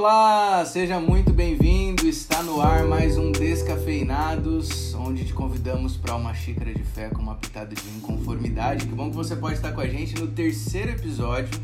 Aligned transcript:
Olá, 0.00 0.64
seja 0.64 1.00
muito 1.00 1.32
bem-vindo. 1.32 2.06
Está 2.06 2.40
no 2.40 2.60
ar 2.60 2.84
mais 2.84 3.18
um 3.18 3.32
Descafeinados, 3.32 4.94
onde 4.94 5.24
te 5.24 5.32
convidamos 5.32 5.96
para 5.96 6.14
uma 6.14 6.32
xícara 6.32 6.72
de 6.72 6.84
fé 6.84 7.08
com 7.08 7.20
uma 7.20 7.34
pitada 7.34 7.74
de 7.74 7.88
inconformidade. 7.96 8.86
Que 8.86 8.94
bom 8.94 9.10
que 9.10 9.16
você 9.16 9.34
pode 9.34 9.56
estar 9.56 9.72
com 9.72 9.80
a 9.80 9.88
gente 9.88 10.14
no 10.14 10.28
terceiro 10.28 10.92
episódio 10.92 11.60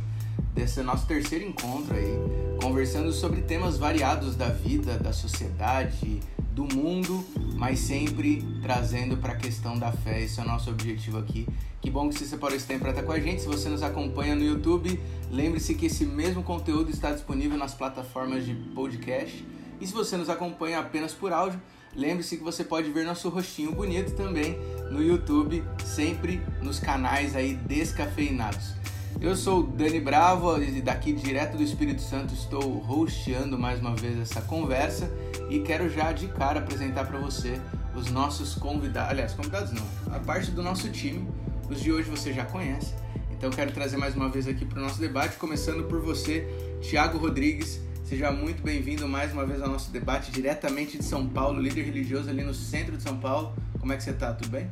desse 0.52 0.82
nosso 0.82 1.06
terceiro 1.06 1.44
encontro 1.44 1.94
aí, 1.94 2.18
conversando 2.60 3.12
sobre 3.12 3.40
temas 3.40 3.78
variados 3.78 4.34
da 4.34 4.48
vida, 4.48 4.98
da 4.98 5.12
sociedade, 5.12 6.18
do 6.50 6.64
mundo, 6.64 7.24
mas 7.54 7.78
sempre 7.78 8.42
trazendo 8.62 9.16
para 9.16 9.32
a 9.32 9.36
questão 9.36 9.78
da 9.78 9.92
fé. 9.92 10.22
Esse 10.22 10.40
é 10.40 10.42
o 10.42 10.46
nosso 10.46 10.70
objetivo 10.70 11.18
aqui. 11.18 11.46
Que 11.80 11.90
bom 11.90 12.08
que 12.08 12.18
você 12.18 12.24
separou 12.24 12.56
esse 12.56 12.66
tempo 12.66 12.80
para 12.80 12.90
estar 12.90 13.02
com 13.02 13.12
a 13.12 13.20
gente. 13.20 13.42
Se 13.42 13.46
você 13.46 13.68
nos 13.68 13.82
acompanha 13.82 14.34
no 14.34 14.42
YouTube, 14.42 14.98
lembre-se 15.30 15.74
que 15.74 15.86
esse 15.86 16.04
mesmo 16.04 16.42
conteúdo 16.42 16.90
está 16.90 17.12
disponível 17.12 17.58
nas 17.58 17.74
plataformas 17.74 18.44
de 18.44 18.54
podcast. 18.74 19.44
E 19.80 19.86
se 19.86 19.92
você 19.92 20.16
nos 20.16 20.30
acompanha 20.30 20.78
apenas 20.78 21.12
por 21.12 21.32
áudio, 21.32 21.60
lembre-se 21.94 22.36
que 22.36 22.42
você 22.42 22.64
pode 22.64 22.90
ver 22.90 23.04
nosso 23.04 23.28
rostinho 23.28 23.72
bonito 23.72 24.14
também 24.14 24.58
no 24.90 25.02
YouTube, 25.02 25.62
sempre 25.84 26.40
nos 26.62 26.78
canais 26.78 27.36
aí 27.36 27.54
descafeinados. 27.54 28.74
Eu 29.20 29.36
sou 29.36 29.62
Dani 29.62 30.00
Bravo 30.00 30.62
e 30.62 30.82
daqui 30.82 31.12
direto 31.12 31.56
do 31.56 31.62
Espírito 31.62 32.02
Santo 32.02 32.34
estou 32.34 32.84
hosteando 32.88 33.58
mais 33.58 33.80
uma 33.80 33.94
vez 33.94 34.18
essa 34.18 34.42
conversa 34.42 35.10
e 35.48 35.60
quero 35.60 35.88
já 35.88 36.12
de 36.12 36.26
cara 36.28 36.58
apresentar 36.58 37.06
para 37.06 37.18
você 37.18 37.60
os 37.94 38.10
nossos 38.10 38.54
convidados, 38.54 39.10
aliás, 39.10 39.32
convidados 39.32 39.72
não, 39.72 39.86
a 40.14 40.18
parte 40.18 40.50
do 40.50 40.62
nosso 40.62 40.90
time. 40.90 41.26
Os 41.70 41.80
de 41.80 41.90
hoje 41.90 42.10
você 42.10 42.32
já 42.32 42.44
conhece, 42.44 42.94
então 43.30 43.50
quero 43.50 43.72
trazer 43.72 43.96
mais 43.96 44.14
uma 44.14 44.28
vez 44.28 44.46
aqui 44.46 44.64
para 44.64 44.78
o 44.78 44.82
nosso 44.82 45.00
debate, 45.00 45.36
começando 45.36 45.84
por 45.84 46.00
você, 46.00 46.46
Tiago 46.82 47.16
Rodrigues. 47.16 47.80
Seja 48.04 48.30
muito 48.30 48.62
bem-vindo 48.62 49.08
mais 49.08 49.32
uma 49.32 49.46
vez 49.46 49.62
ao 49.62 49.68
nosso 49.70 49.90
debate 49.90 50.30
diretamente 50.30 50.98
de 50.98 51.04
São 51.04 51.26
Paulo, 51.26 51.58
líder 51.58 51.84
religioso 51.84 52.28
ali 52.28 52.44
no 52.44 52.52
centro 52.52 52.96
de 52.96 53.02
São 53.02 53.16
Paulo. 53.16 53.54
Como 53.80 53.92
é 53.92 53.96
que 53.96 54.02
você 54.02 54.10
está? 54.10 54.34
Tudo 54.34 54.50
bem? 54.50 54.68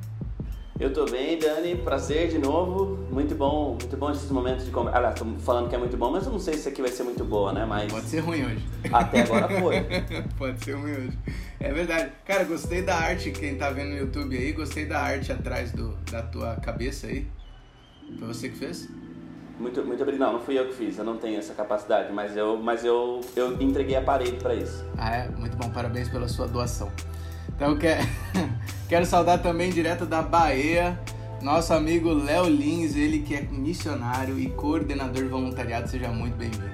Eu 0.80 0.92
tô 0.92 1.04
bem, 1.04 1.38
Dani. 1.38 1.76
Prazer 1.76 2.28
de 2.28 2.38
novo. 2.38 2.98
Muito 3.10 3.34
bom, 3.34 3.76
muito 3.80 3.96
bom 3.96 4.10
esses 4.10 4.30
momentos 4.30 4.64
de 4.64 4.70
conversa. 4.70 4.98
Aliás, 4.98 5.18
tô 5.18 5.24
falando 5.40 5.68
que 5.68 5.74
é 5.74 5.78
muito 5.78 5.96
bom, 5.96 6.10
mas 6.10 6.24
eu 6.26 6.32
não 6.32 6.38
sei 6.38 6.54
se 6.54 6.60
isso 6.60 6.68
aqui 6.70 6.80
vai 6.80 6.90
ser 6.90 7.04
muito 7.04 7.24
boa, 7.24 7.52
né? 7.52 7.64
Mas. 7.64 7.92
Pode 7.92 8.06
ser 8.06 8.20
ruim 8.20 8.44
hoje. 8.44 8.66
Até 8.92 9.22
agora 9.22 9.48
foi. 9.60 9.76
Pode 10.38 10.64
ser 10.64 10.72
ruim 10.72 10.92
hoje. 10.92 11.18
É 11.60 11.72
verdade. 11.72 12.12
Cara, 12.24 12.44
gostei 12.44 12.82
da 12.82 12.96
arte, 12.96 13.30
quem 13.30 13.56
tá 13.56 13.70
vendo 13.70 13.90
no 13.90 13.98
YouTube 13.98 14.36
aí, 14.36 14.52
gostei 14.52 14.86
da 14.86 15.00
arte 15.00 15.30
atrás 15.30 15.72
do, 15.72 15.92
da 16.10 16.22
tua 16.22 16.56
cabeça 16.56 17.06
aí. 17.06 17.26
Foi 18.18 18.28
você 18.28 18.48
que 18.48 18.56
fez? 18.56 18.88
Muito, 19.58 19.84
muito 19.84 20.02
obrigado. 20.02 20.26
Não, 20.26 20.38
não 20.38 20.40
fui 20.40 20.58
eu 20.58 20.66
que 20.66 20.74
fiz, 20.74 20.98
eu 20.98 21.04
não 21.04 21.18
tenho 21.18 21.38
essa 21.38 21.54
capacidade, 21.54 22.12
mas 22.12 22.36
eu, 22.36 22.56
mas 22.56 22.84
eu, 22.84 23.20
eu 23.36 23.60
entreguei 23.60 23.94
a 23.94 24.02
parede 24.02 24.32
para 24.38 24.54
isso. 24.54 24.84
Ah, 24.98 25.16
é? 25.16 25.28
Muito 25.28 25.56
bom, 25.56 25.70
parabéns 25.70 26.08
pela 26.08 26.26
sua 26.26 26.48
doação. 26.48 26.90
Então 27.62 27.76
quero, 27.76 28.02
quero 28.88 29.06
saudar 29.06 29.38
também 29.38 29.70
direto 29.70 30.04
da 30.04 30.20
Bahia, 30.20 30.98
nosso 31.40 31.72
amigo 31.72 32.12
Léo 32.12 32.48
Lins, 32.48 32.96
ele 32.96 33.20
que 33.20 33.36
é 33.36 33.40
missionário 33.40 34.36
e 34.36 34.50
coordenador 34.50 35.22
de 35.22 35.28
voluntariado, 35.28 35.88
seja 35.88 36.08
muito 36.08 36.36
bem-vindo. 36.36 36.72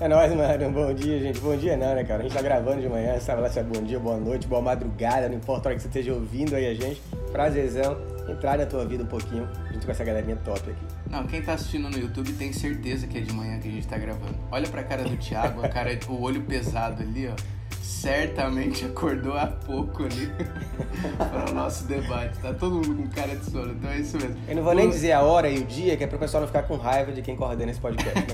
É 0.00 0.08
nóis, 0.08 0.34
mano. 0.34 0.70
Bom 0.72 0.92
dia, 0.92 1.20
gente. 1.20 1.38
Bom 1.38 1.56
dia 1.56 1.76
não, 1.76 1.94
né, 1.94 2.02
cara? 2.02 2.18
A 2.18 2.22
gente 2.24 2.34
tá 2.34 2.42
gravando 2.42 2.80
de 2.80 2.88
manhã, 2.88 3.16
sabe 3.20 3.40
lá 3.42 3.48
se 3.48 3.60
é 3.60 3.62
bom 3.62 3.80
dia, 3.80 4.00
boa 4.00 4.16
noite, 4.16 4.48
boa 4.48 4.60
madrugada, 4.60 5.28
não 5.28 5.36
importa 5.36 5.68
a 5.68 5.70
hora 5.70 5.76
que 5.76 5.82
você 5.82 5.88
esteja 5.88 6.12
ouvindo 6.14 6.56
aí 6.56 6.66
a 6.66 6.74
gente. 6.74 7.00
Prazerzão 7.30 7.96
entrar 8.28 8.58
na 8.58 8.66
tua 8.66 8.84
vida 8.84 9.04
um 9.04 9.06
pouquinho, 9.06 9.48
junto 9.72 9.86
com 9.86 9.92
essa 9.92 10.02
galerinha 10.02 10.36
top 10.44 10.68
aqui. 10.68 10.82
Não, 11.08 11.24
quem 11.28 11.40
tá 11.42 11.52
assistindo 11.52 11.88
no 11.88 11.96
YouTube 11.96 12.32
tem 12.32 12.52
certeza 12.52 13.06
que 13.06 13.16
é 13.16 13.20
de 13.20 13.32
manhã 13.32 13.60
que 13.60 13.68
a 13.68 13.70
gente 13.70 13.86
tá 13.86 13.98
gravando. 13.98 14.34
Olha 14.50 14.68
pra 14.68 14.82
cara 14.82 15.04
do 15.04 15.16
Thiago, 15.16 15.64
a 15.64 15.68
cara, 15.68 15.96
o 16.08 16.20
olho 16.20 16.42
pesado 16.42 17.04
ali, 17.04 17.28
ó 17.28 17.57
certamente 17.88 18.84
acordou 18.84 19.32
há 19.36 19.46
pouco 19.46 20.04
ali 20.04 20.30
para 21.16 21.50
o 21.50 21.54
nosso 21.54 21.84
debate. 21.84 22.38
Tá 22.38 22.52
todo 22.52 22.74
mundo 22.74 22.94
com 22.94 23.08
cara 23.08 23.34
de 23.34 23.50
sono, 23.50 23.72
então 23.72 23.90
é 23.90 23.98
isso 23.98 24.18
mesmo. 24.18 24.36
Eu 24.46 24.56
não 24.56 24.62
vou 24.62 24.74
nem 24.74 24.90
dizer 24.90 25.12
a 25.12 25.22
hora 25.22 25.48
e 25.48 25.58
o 25.58 25.64
dia, 25.64 25.96
que 25.96 26.04
é 26.04 26.06
para 26.06 26.16
o 26.16 26.20
pessoal 26.20 26.42
não 26.42 26.46
ficar 26.46 26.64
com 26.64 26.76
raiva 26.76 27.12
de 27.12 27.22
quem 27.22 27.34
coordena 27.34 27.70
esse 27.70 27.80
podcast. 27.80 28.12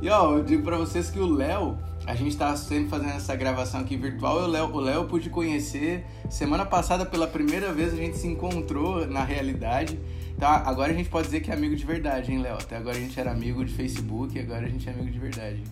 e 0.00 0.08
ó, 0.08 0.32
eu 0.32 0.42
digo 0.42 0.62
para 0.62 0.78
vocês 0.78 1.10
que 1.10 1.18
o 1.18 1.26
Léo, 1.26 1.76
a 2.06 2.14
gente 2.14 2.34
tá 2.34 2.56
sempre 2.56 2.88
fazendo 2.88 3.12
essa 3.12 3.36
gravação 3.36 3.80
aqui 3.80 3.98
virtual, 3.98 4.44
o 4.44 4.46
Léo, 4.46 4.72
o 4.72 4.80
Léo 4.80 5.02
eu 5.02 5.04
pude 5.04 5.28
conhecer 5.28 6.02
semana 6.30 6.64
passada 6.64 7.04
pela 7.04 7.26
primeira 7.26 7.74
vez 7.74 7.92
a 7.92 7.96
gente 7.96 8.16
se 8.16 8.26
encontrou 8.26 9.06
na 9.06 9.22
realidade. 9.22 10.00
Tá, 10.38 10.62
agora 10.64 10.92
a 10.92 10.94
gente 10.94 11.10
pode 11.10 11.26
dizer 11.26 11.40
que 11.40 11.50
é 11.50 11.54
amigo 11.54 11.76
de 11.76 11.84
verdade, 11.84 12.32
hein, 12.32 12.40
Léo? 12.40 12.54
Até 12.54 12.78
agora 12.78 12.96
a 12.96 13.00
gente 13.00 13.20
era 13.20 13.30
amigo 13.30 13.62
de 13.62 13.72
Facebook, 13.72 14.36
agora 14.40 14.64
a 14.64 14.68
gente 14.68 14.88
é 14.88 14.92
amigo 14.92 15.10
de 15.10 15.18
verdade. 15.18 15.62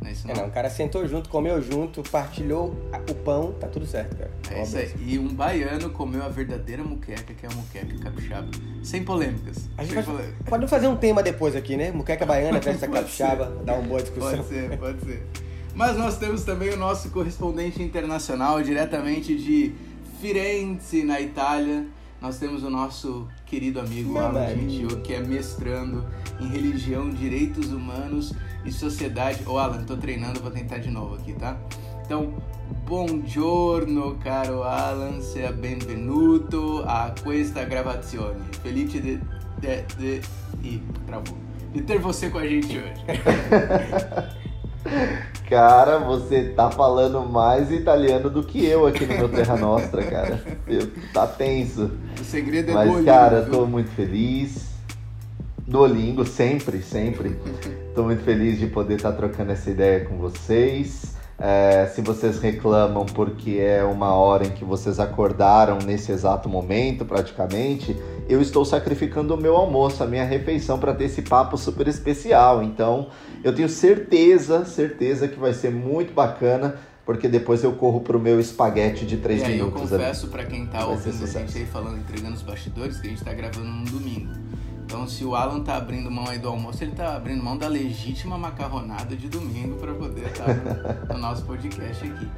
Não 0.00 0.08
é 0.08 0.12
isso 0.12 0.26
não. 0.26 0.34
É, 0.34 0.38
não, 0.38 0.46
o 0.48 0.50
cara 0.50 0.70
sentou 0.70 1.06
junto, 1.06 1.28
comeu 1.28 1.60
junto, 1.60 2.02
partilhou 2.04 2.74
o 3.08 3.14
pão, 3.14 3.52
tá 3.52 3.66
tudo 3.68 3.86
certo, 3.86 4.16
cara. 4.16 4.30
É 4.50 4.62
isso 4.62 4.76
aí. 4.76 4.92
E 4.98 5.18
um 5.18 5.28
baiano 5.28 5.90
comeu 5.90 6.22
a 6.22 6.28
verdadeira 6.28 6.82
muqueca, 6.82 7.34
que 7.34 7.44
é 7.44 7.48
a 7.48 7.52
muqueca 7.54 7.98
capixaba. 8.02 8.48
Sem 8.82 9.04
polêmicas. 9.04 9.68
A 9.76 9.82
gente 9.84 9.94
Sem 9.94 10.02
pode, 10.02 10.16
polêmicas. 10.16 10.48
pode 10.48 10.68
fazer 10.68 10.88
um 10.88 10.96
tema 10.96 11.22
depois 11.22 11.54
aqui, 11.54 11.76
né? 11.76 11.90
Muqueca 11.92 12.24
baiana 12.24 12.58
versus 12.60 12.88
capixaba, 12.88 13.46
ser. 13.46 13.64
dar 13.64 13.74
uma 13.74 13.88
boa 13.88 14.00
discussão. 14.00 14.36
Pode 14.38 14.48
ser, 14.48 14.78
pode 14.78 15.00
ser. 15.04 15.26
Mas 15.74 15.96
nós 15.96 16.18
temos 16.18 16.44
também 16.44 16.70
o 16.70 16.76
nosso 16.76 17.10
correspondente 17.10 17.82
internacional, 17.82 18.62
diretamente 18.62 19.36
de 19.36 19.72
Firenze, 20.20 21.04
na 21.04 21.20
Itália. 21.20 21.86
Nós 22.20 22.38
temos 22.38 22.62
o 22.62 22.68
nosso 22.68 23.26
querido 23.46 23.80
amigo 23.80 24.18
Alan 24.18 24.48
Gentil, 24.48 24.88
que 25.00 25.14
é 25.14 25.20
mestrando 25.20 26.04
em 26.38 26.48
religião, 26.48 27.08
direitos 27.08 27.72
humanos 27.72 28.34
e 28.64 28.70
sociedade. 28.70 29.42
Ô, 29.46 29.52
oh, 29.52 29.58
Alan, 29.58 29.84
tô 29.84 29.96
treinando, 29.96 30.38
vou 30.40 30.50
tentar 30.50 30.78
de 30.78 30.90
novo 30.90 31.14
aqui, 31.14 31.32
tá? 31.32 31.56
Então, 32.04 32.34
buongiorno, 32.84 34.16
caro 34.16 34.62
Alan, 34.62 35.20
seja 35.22 35.50
benvenuto 35.50 36.84
a 36.86 37.10
questa 37.10 37.64
gravazione. 37.64 38.40
Felice 38.62 39.00
de, 39.00 39.16
de, 39.58 39.82
de, 39.96 40.20
Ih, 40.62 40.82
travou. 41.06 41.38
De 41.72 41.80
ter 41.80 41.98
você 41.98 42.28
com 42.28 42.38
a 42.38 42.46
gente 42.46 42.76
hoje. 42.76 43.04
Cara, 45.48 45.98
você 45.98 46.44
tá 46.50 46.70
falando 46.70 47.22
mais 47.22 47.72
italiano 47.72 48.30
do 48.30 48.42
que 48.42 48.64
eu 48.64 48.86
aqui 48.86 49.04
no 49.04 49.14
meu 49.14 49.28
Terra 49.28 49.56
Nostra, 49.56 50.02
cara. 50.04 50.40
Eu, 50.66 50.88
tá 51.12 51.26
tenso. 51.26 51.90
O 52.20 52.24
segredo 52.24 52.70
é 52.70 52.74
Mas, 52.74 52.88
Duolingo, 52.88 53.10
cara, 53.10 53.42
viu? 53.42 53.52
tô 53.52 53.66
muito 53.66 53.90
feliz. 53.90 54.70
Duolingo, 55.66 56.24
sempre, 56.24 56.80
sempre. 56.82 57.36
Tô 57.94 58.04
muito 58.04 58.22
feliz 58.22 58.58
de 58.58 58.68
poder 58.68 58.94
estar 58.94 59.10
tá 59.10 59.16
trocando 59.16 59.50
essa 59.50 59.70
ideia 59.70 60.04
com 60.04 60.18
vocês. 60.18 61.16
É, 61.40 61.86
se 61.86 62.02
vocês 62.02 62.38
reclamam 62.38 63.06
porque 63.06 63.52
é 63.52 63.82
uma 63.82 64.12
hora 64.12 64.46
em 64.46 64.50
que 64.50 64.62
vocês 64.62 65.00
acordaram 65.00 65.78
nesse 65.78 66.12
exato 66.12 66.50
momento, 66.50 67.06
praticamente, 67.06 67.96
eu 68.28 68.42
estou 68.42 68.62
sacrificando 68.62 69.34
o 69.34 69.40
meu 69.40 69.56
almoço, 69.56 70.04
a 70.04 70.06
minha 70.06 70.24
refeição, 70.24 70.78
para 70.78 70.92
ter 70.94 71.04
esse 71.04 71.22
papo 71.22 71.56
super 71.56 71.88
especial. 71.88 72.62
Então, 72.62 73.08
eu 73.42 73.54
tenho 73.54 73.70
certeza, 73.70 74.66
certeza 74.66 75.26
que 75.26 75.38
vai 75.38 75.54
ser 75.54 75.70
muito 75.70 76.12
bacana, 76.12 76.76
porque 77.06 77.26
depois 77.26 77.64
eu 77.64 77.72
corro 77.72 78.02
pro 78.02 78.20
meu 78.20 78.38
espaguete 78.38 79.06
de 79.06 79.16
3 79.16 79.48
minutos. 79.48 79.90
Eu 79.90 79.98
confesso 79.98 80.28
para 80.28 80.44
quem 80.44 80.66
tá 80.66 80.86
ouvindo 80.86 81.24
a 81.24 81.26
gente 81.26 81.56
aí 81.56 81.64
falando, 81.64 81.96
entregando 81.98 82.34
os 82.34 82.42
bastidores, 82.42 83.00
que 83.00 83.06
a 83.06 83.10
gente 83.10 83.24
tá 83.24 83.32
gravando 83.32 83.66
num 83.66 83.84
domingo. 83.84 84.30
Então, 84.90 85.06
se 85.06 85.24
o 85.24 85.36
Alan 85.36 85.60
tá 85.60 85.76
abrindo 85.76 86.10
mão 86.10 86.28
aí 86.28 86.36
do 86.36 86.48
almoço, 86.48 86.82
ele 86.82 86.90
tá 86.90 87.14
abrindo 87.14 87.40
mão 87.44 87.56
da 87.56 87.68
legítima 87.68 88.36
macarronada 88.36 89.14
de 89.14 89.28
domingo 89.28 89.76
para 89.76 89.94
poder 89.94 90.26
estar 90.26 90.48
no 91.08 91.16
nosso 91.16 91.44
podcast 91.44 92.04
aqui. 92.04 92.28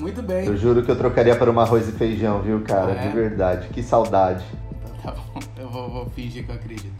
Muito 0.00 0.20
bem. 0.20 0.46
Eu 0.46 0.56
juro 0.56 0.82
que 0.82 0.90
eu 0.90 0.96
trocaria 0.96 1.36
para 1.36 1.48
um 1.48 1.60
arroz 1.60 1.88
e 1.88 1.92
feijão, 1.92 2.42
viu, 2.42 2.62
cara? 2.62 2.90
É? 2.90 3.06
De 3.06 3.14
verdade. 3.14 3.68
Que 3.68 3.80
saudade. 3.80 4.44
Então, 4.72 4.96
tá 5.04 5.12
bom, 5.12 5.40
eu 5.56 5.70
vou, 5.70 5.88
vou 5.88 6.10
fingir 6.10 6.44
que 6.44 6.50
eu 6.50 6.56
acredito. 6.56 6.92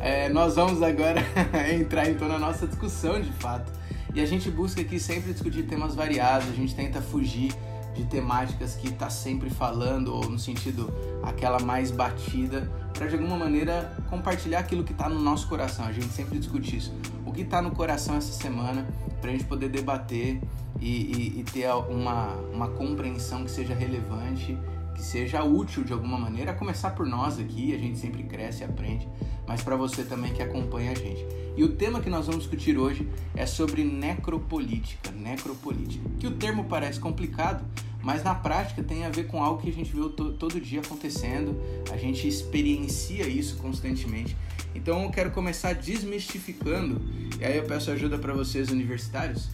É, 0.00 0.30
nós 0.30 0.56
vamos 0.56 0.82
agora 0.82 1.22
entrar 1.70 2.08
então 2.08 2.26
na 2.26 2.38
nossa 2.38 2.66
discussão 2.66 3.20
de 3.20 3.32
fato. 3.32 3.70
E 4.14 4.20
a 4.22 4.24
gente 4.24 4.50
busca 4.50 4.80
aqui 4.80 4.98
sempre 4.98 5.34
discutir 5.34 5.64
temas 5.64 5.94
variados, 5.94 6.48
a 6.48 6.54
gente 6.54 6.74
tenta 6.74 7.02
fugir 7.02 7.52
de 7.94 8.04
temáticas 8.04 8.74
que 8.74 8.88
está 8.88 9.10
sempre 9.10 9.50
falando, 9.50 10.14
ou 10.14 10.28
no 10.28 10.38
sentido 10.38 10.92
aquela 11.22 11.60
mais 11.60 11.90
batida, 11.90 12.70
para 12.92 13.06
de 13.06 13.14
alguma 13.14 13.36
maneira 13.36 13.96
compartilhar 14.08 14.60
aquilo 14.60 14.84
que 14.84 14.92
está 14.92 15.08
no 15.08 15.18
nosso 15.18 15.48
coração. 15.48 15.84
A 15.84 15.92
gente 15.92 16.08
sempre 16.08 16.38
discute 16.38 16.76
isso. 16.76 16.94
O 17.24 17.32
que 17.32 17.42
está 17.42 17.60
no 17.62 17.70
coração 17.70 18.16
essa 18.16 18.32
semana, 18.32 18.86
para 19.20 19.30
a 19.30 19.32
gente 19.32 19.44
poder 19.44 19.68
debater 19.68 20.40
e, 20.80 20.88
e, 20.88 21.40
e, 21.40 21.44
ter 21.44 21.70
uma, 21.70 22.34
uma 22.52 22.68
compreensão 22.68 23.44
que 23.44 23.50
seja 23.50 23.74
relevante 23.74 24.58
que 24.94 25.02
seja 25.02 25.42
útil 25.42 25.84
de 25.84 25.92
alguma 25.92 26.18
maneira, 26.18 26.52
a 26.52 26.54
começar 26.54 26.90
por 26.90 27.06
nós 27.06 27.38
aqui, 27.38 27.74
a 27.74 27.78
gente 27.78 27.98
sempre 27.98 28.22
cresce 28.22 28.62
e 28.62 28.64
aprende, 28.64 29.08
mas 29.46 29.62
para 29.62 29.76
você 29.76 30.04
também 30.04 30.32
que 30.32 30.42
acompanha 30.42 30.92
a 30.92 30.94
gente. 30.94 31.24
E 31.56 31.64
o 31.64 31.68
tema 31.68 32.00
que 32.00 32.08
nós 32.08 32.26
vamos 32.26 32.42
discutir 32.42 32.78
hoje 32.78 33.08
é 33.34 33.44
sobre 33.46 33.84
necropolítica, 33.84 35.10
necropolítica, 35.12 36.08
que 36.18 36.26
o 36.26 36.32
termo 36.32 36.64
parece 36.64 36.98
complicado, 36.98 37.64
mas 38.02 38.24
na 38.24 38.34
prática 38.34 38.82
tem 38.82 39.04
a 39.04 39.10
ver 39.10 39.28
com 39.28 39.42
algo 39.42 39.62
que 39.62 39.70
a 39.70 39.72
gente 39.72 39.94
vê 39.94 40.08
todo 40.08 40.60
dia 40.60 40.80
acontecendo, 40.80 41.56
a 41.92 41.96
gente 41.96 42.26
experiencia 42.26 43.28
isso 43.28 43.56
constantemente. 43.56 44.36
Então 44.74 45.02
eu 45.04 45.10
quero 45.10 45.30
começar 45.30 45.74
desmistificando, 45.74 47.00
e 47.38 47.44
aí 47.44 47.56
eu 47.56 47.64
peço 47.64 47.90
ajuda 47.90 48.18
para 48.18 48.32
vocês 48.32 48.70
universitários, 48.70 49.50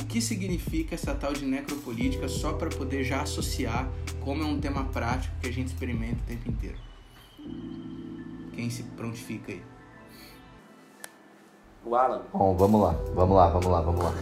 o 0.00 0.06
que 0.06 0.20
significa 0.20 0.94
essa 0.94 1.14
tal 1.14 1.32
de 1.32 1.44
necropolítica 1.44 2.28
só 2.28 2.52
para 2.52 2.68
poder 2.68 3.02
já 3.04 3.22
associar 3.22 3.88
como 4.20 4.42
é 4.42 4.46
um 4.46 4.60
tema 4.60 4.84
prático 4.84 5.34
que 5.40 5.48
a 5.48 5.52
gente 5.52 5.68
experimenta 5.68 6.16
o 6.22 6.26
tempo 6.26 6.50
inteiro. 6.50 6.76
Quem 8.52 8.70
se 8.70 8.82
prontifica 8.82 9.52
aí? 9.52 9.62
O 11.84 11.94
Alan. 11.94 12.22
Bom, 12.32 12.56
vamos 12.56 12.80
lá, 12.80 12.92
vamos 13.14 13.36
lá, 13.36 13.48
vamos 13.48 13.66
lá, 13.66 13.80
vamos 13.80 14.04
lá. 14.04 14.12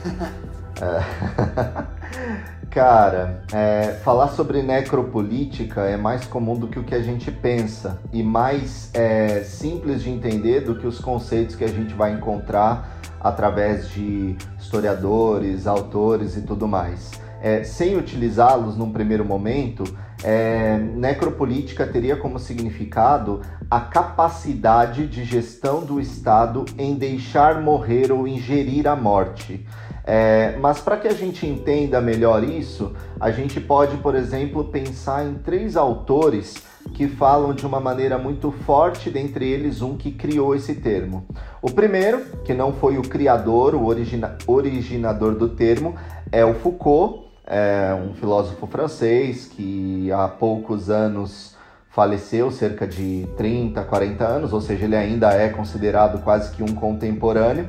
é... 0.81 2.45
Cara, 2.75 3.45
é, 3.53 4.01
falar 4.03 4.31
sobre 4.31 4.61
necropolítica 4.61 5.83
é 5.83 5.97
mais 5.97 6.25
comum 6.27 6.59
do 6.59 6.67
que 6.67 6.77
o 6.77 6.83
que 6.83 6.93
a 6.93 7.01
gente 7.01 7.31
pensa 7.31 8.01
e 8.13 8.21
mais 8.21 8.91
é, 8.93 9.45
simples 9.45 10.03
de 10.03 10.11
entender 10.11 10.63
do 10.63 10.75
que 10.75 10.85
os 10.85 10.99
conceitos 10.99 11.55
que 11.55 11.63
a 11.63 11.69
gente 11.69 11.95
vai 11.95 12.13
encontrar 12.13 12.94
através 13.25 13.89
de 13.89 14.37
historiadores, 14.59 15.67
autores 15.67 16.37
e 16.37 16.43
tudo 16.43 16.69
mais. 16.69 17.11
É, 17.43 17.65
sem 17.65 17.97
utilizá-los 17.97 18.77
num 18.77 18.93
primeiro 18.93 19.25
momento, 19.25 19.85
é, 20.23 20.79
necropolítica 20.79 21.87
teria 21.87 22.17
como 22.17 22.39
significado 22.39 23.41
a 23.71 23.81
capacidade 23.81 25.07
de 25.07 25.25
gestão 25.25 25.81
do 25.81 26.01
Estado 26.01 26.65
em 26.79 26.95
deixar 26.95 27.61
morrer 27.61 28.13
ou 28.13 28.29
ingerir 28.29 28.87
a 28.87 28.95
morte. 28.95 29.67
É, 30.07 30.57
mas 30.61 30.81
para 30.81 30.99
que 30.99 31.09
a 31.09 31.15
gente 31.15 31.47
entenda 31.47 32.01
melhor 32.01 32.45
isso, 32.45 32.93
a 33.19 33.31
gente 33.31 33.59
pode, 33.59 33.97
por 33.99 34.15
exemplo, 34.15 34.65
pensar 34.65 35.25
em 35.25 35.35
três 35.35 35.77
autores 35.77 36.63
que 36.93 37.09
falam 37.09 37.55
de 37.55 37.67
uma 37.67 37.81
maneira 37.81 38.19
muito 38.19 38.51
forte, 38.51 39.11
dentre 39.11 39.49
eles 39.49 39.83
um 39.83 39.97
que 39.97 40.13
criou 40.13 40.55
esse 40.55 40.75
termo. 40.75 41.27
O 41.63 41.71
primeiro, 41.71 42.25
que 42.45 42.53
não 42.53 42.73
foi 42.73 42.99
o 42.99 43.03
criador, 43.03 43.75
o 43.75 43.85
origina 43.87 44.37
originador 44.47 45.35
do 45.35 45.49
termo, 45.49 45.95
é 46.31 46.45
o 46.45 46.55
Foucault, 46.55 47.25
é 47.47 47.95
um 47.95 48.15
filósofo 48.15 48.67
francês 48.67 49.47
que 49.47 50.11
há 50.13 50.29
poucos 50.29 50.91
anos 50.91 51.55
faleceu, 51.91 52.51
cerca 52.51 52.87
de 52.87 53.29
30, 53.37 53.83
40 53.85 54.25
anos, 54.25 54.53
ou 54.53 54.61
seja, 54.61 54.85
ele 54.85 54.97
ainda 54.97 55.33
é 55.33 55.49
considerado 55.49 56.23
quase 56.23 56.51
que 56.51 56.63
um 56.63 56.75
contemporâneo 56.75 57.69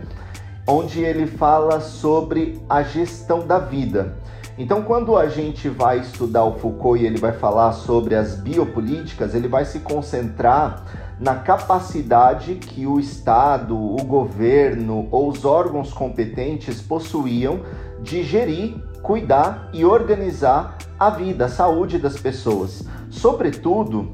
onde 0.68 1.02
ele 1.02 1.28
fala 1.28 1.80
sobre 1.80 2.60
a 2.68 2.82
gestão 2.82 3.46
da 3.46 3.60
vida. 3.60 4.16
Então, 4.58 4.84
quando 4.84 5.18
a 5.18 5.28
gente 5.28 5.68
vai 5.68 6.00
estudar 6.00 6.46
o 6.46 6.54
Foucault 6.58 7.02
e 7.02 7.06
ele 7.06 7.18
vai 7.18 7.34
falar 7.34 7.74
sobre 7.74 8.16
as 8.16 8.36
biopolíticas, 8.36 9.36
ele 9.36 9.50
vai 9.50 9.66
se 9.66 9.80
concentrar 9.80 10.84
na 11.20 11.36
capacidade 11.36 12.56
que 12.56 12.88
o 12.88 12.98
Estado, 12.98 13.76
o 13.76 14.02
governo 14.06 15.10
ou 15.12 15.28
os 15.28 15.44
órgãos 15.44 15.92
competentes 15.92 16.82
possuíam 16.82 17.60
de 18.02 18.24
gerir, 18.24 18.76
cuidar 19.02 19.70
e 19.74 19.84
organizar 19.84 20.78
a 20.98 21.10
vida, 21.10 21.46
a 21.46 21.50
saúde 21.50 21.98
das 21.98 22.18
pessoas. 22.18 22.88
Sobretudo 23.10 24.08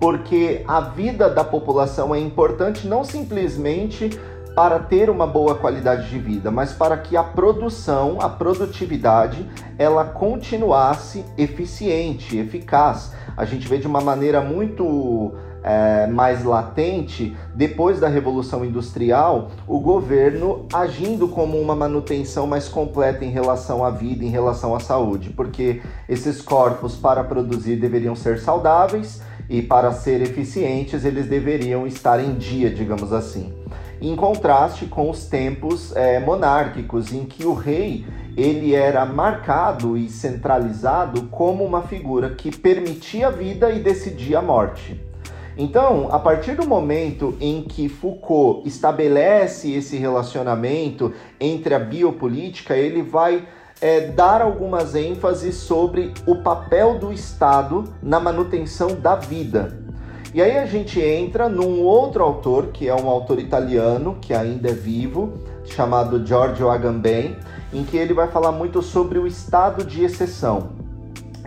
porque 0.00 0.64
a 0.66 0.80
vida 0.80 1.28
da 1.28 1.44
população 1.44 2.14
é 2.14 2.20
importante 2.20 2.86
não 2.86 3.04
simplesmente 3.04 4.18
para 4.58 4.80
ter 4.80 5.08
uma 5.08 5.24
boa 5.24 5.54
qualidade 5.54 6.10
de 6.10 6.18
vida, 6.18 6.50
mas 6.50 6.72
para 6.72 6.96
que 6.96 7.16
a 7.16 7.22
produção, 7.22 8.18
a 8.20 8.28
produtividade, 8.28 9.48
ela 9.78 10.04
continuasse 10.04 11.24
eficiente, 11.38 12.36
eficaz. 12.36 13.12
A 13.36 13.44
gente 13.44 13.68
vê 13.68 13.78
de 13.78 13.86
uma 13.86 14.00
maneira 14.00 14.40
muito 14.40 15.32
é, 15.62 16.08
mais 16.08 16.42
latente, 16.42 17.36
depois 17.54 18.00
da 18.00 18.08
Revolução 18.08 18.64
Industrial, 18.64 19.48
o 19.64 19.78
governo 19.78 20.66
agindo 20.72 21.28
como 21.28 21.56
uma 21.56 21.76
manutenção 21.76 22.44
mais 22.44 22.66
completa 22.66 23.24
em 23.24 23.30
relação 23.30 23.84
à 23.84 23.90
vida, 23.90 24.24
em 24.24 24.30
relação 24.30 24.74
à 24.74 24.80
saúde, 24.80 25.30
porque 25.30 25.80
esses 26.08 26.42
corpos 26.42 26.96
para 26.96 27.22
produzir 27.22 27.76
deveriam 27.76 28.16
ser 28.16 28.40
saudáveis 28.40 29.22
e 29.48 29.62
para 29.62 29.92
ser 29.92 30.20
eficientes 30.20 31.04
eles 31.04 31.28
deveriam 31.28 31.86
estar 31.86 32.18
em 32.18 32.34
dia, 32.34 32.68
digamos 32.74 33.12
assim 33.12 33.57
em 34.00 34.14
contraste 34.14 34.86
com 34.86 35.10
os 35.10 35.26
tempos 35.26 35.94
é, 35.96 36.20
monárquicos, 36.20 37.12
em 37.12 37.24
que 37.24 37.44
o 37.44 37.54
rei 37.54 38.06
ele 38.36 38.74
era 38.74 39.04
marcado 39.04 39.96
e 39.96 40.08
centralizado 40.08 41.22
como 41.24 41.64
uma 41.64 41.82
figura 41.82 42.30
que 42.30 42.56
permitia 42.56 43.26
a 43.26 43.30
vida 43.30 43.70
e 43.70 43.80
decidia 43.80 44.38
a 44.38 44.42
morte. 44.42 45.00
Então, 45.56 46.08
a 46.12 46.20
partir 46.20 46.54
do 46.54 46.64
momento 46.64 47.36
em 47.40 47.62
que 47.62 47.88
Foucault 47.88 48.68
estabelece 48.68 49.72
esse 49.72 49.96
relacionamento 49.96 51.12
entre 51.40 51.74
a 51.74 51.80
biopolítica, 51.80 52.76
ele 52.76 53.02
vai 53.02 53.44
é, 53.80 54.02
dar 54.02 54.40
algumas 54.40 54.94
ênfases 54.94 55.56
sobre 55.56 56.14
o 56.26 56.36
papel 56.36 57.00
do 57.00 57.12
Estado 57.12 57.92
na 58.00 58.20
manutenção 58.20 58.94
da 58.94 59.16
vida. 59.16 59.87
E 60.34 60.42
aí 60.42 60.58
a 60.58 60.66
gente 60.66 61.00
entra 61.00 61.48
num 61.48 61.82
outro 61.82 62.22
autor, 62.22 62.66
que 62.66 62.86
é 62.86 62.94
um 62.94 63.08
autor 63.08 63.38
italiano, 63.38 64.18
que 64.20 64.34
ainda 64.34 64.68
é 64.68 64.74
vivo, 64.74 65.32
chamado 65.64 66.24
Giorgio 66.24 66.68
Agamben, 66.68 67.34
em 67.72 67.82
que 67.82 67.96
ele 67.96 68.12
vai 68.12 68.28
falar 68.28 68.52
muito 68.52 68.82
sobre 68.82 69.18
o 69.18 69.26
estado 69.26 69.84
de 69.84 70.04
exceção. 70.04 70.70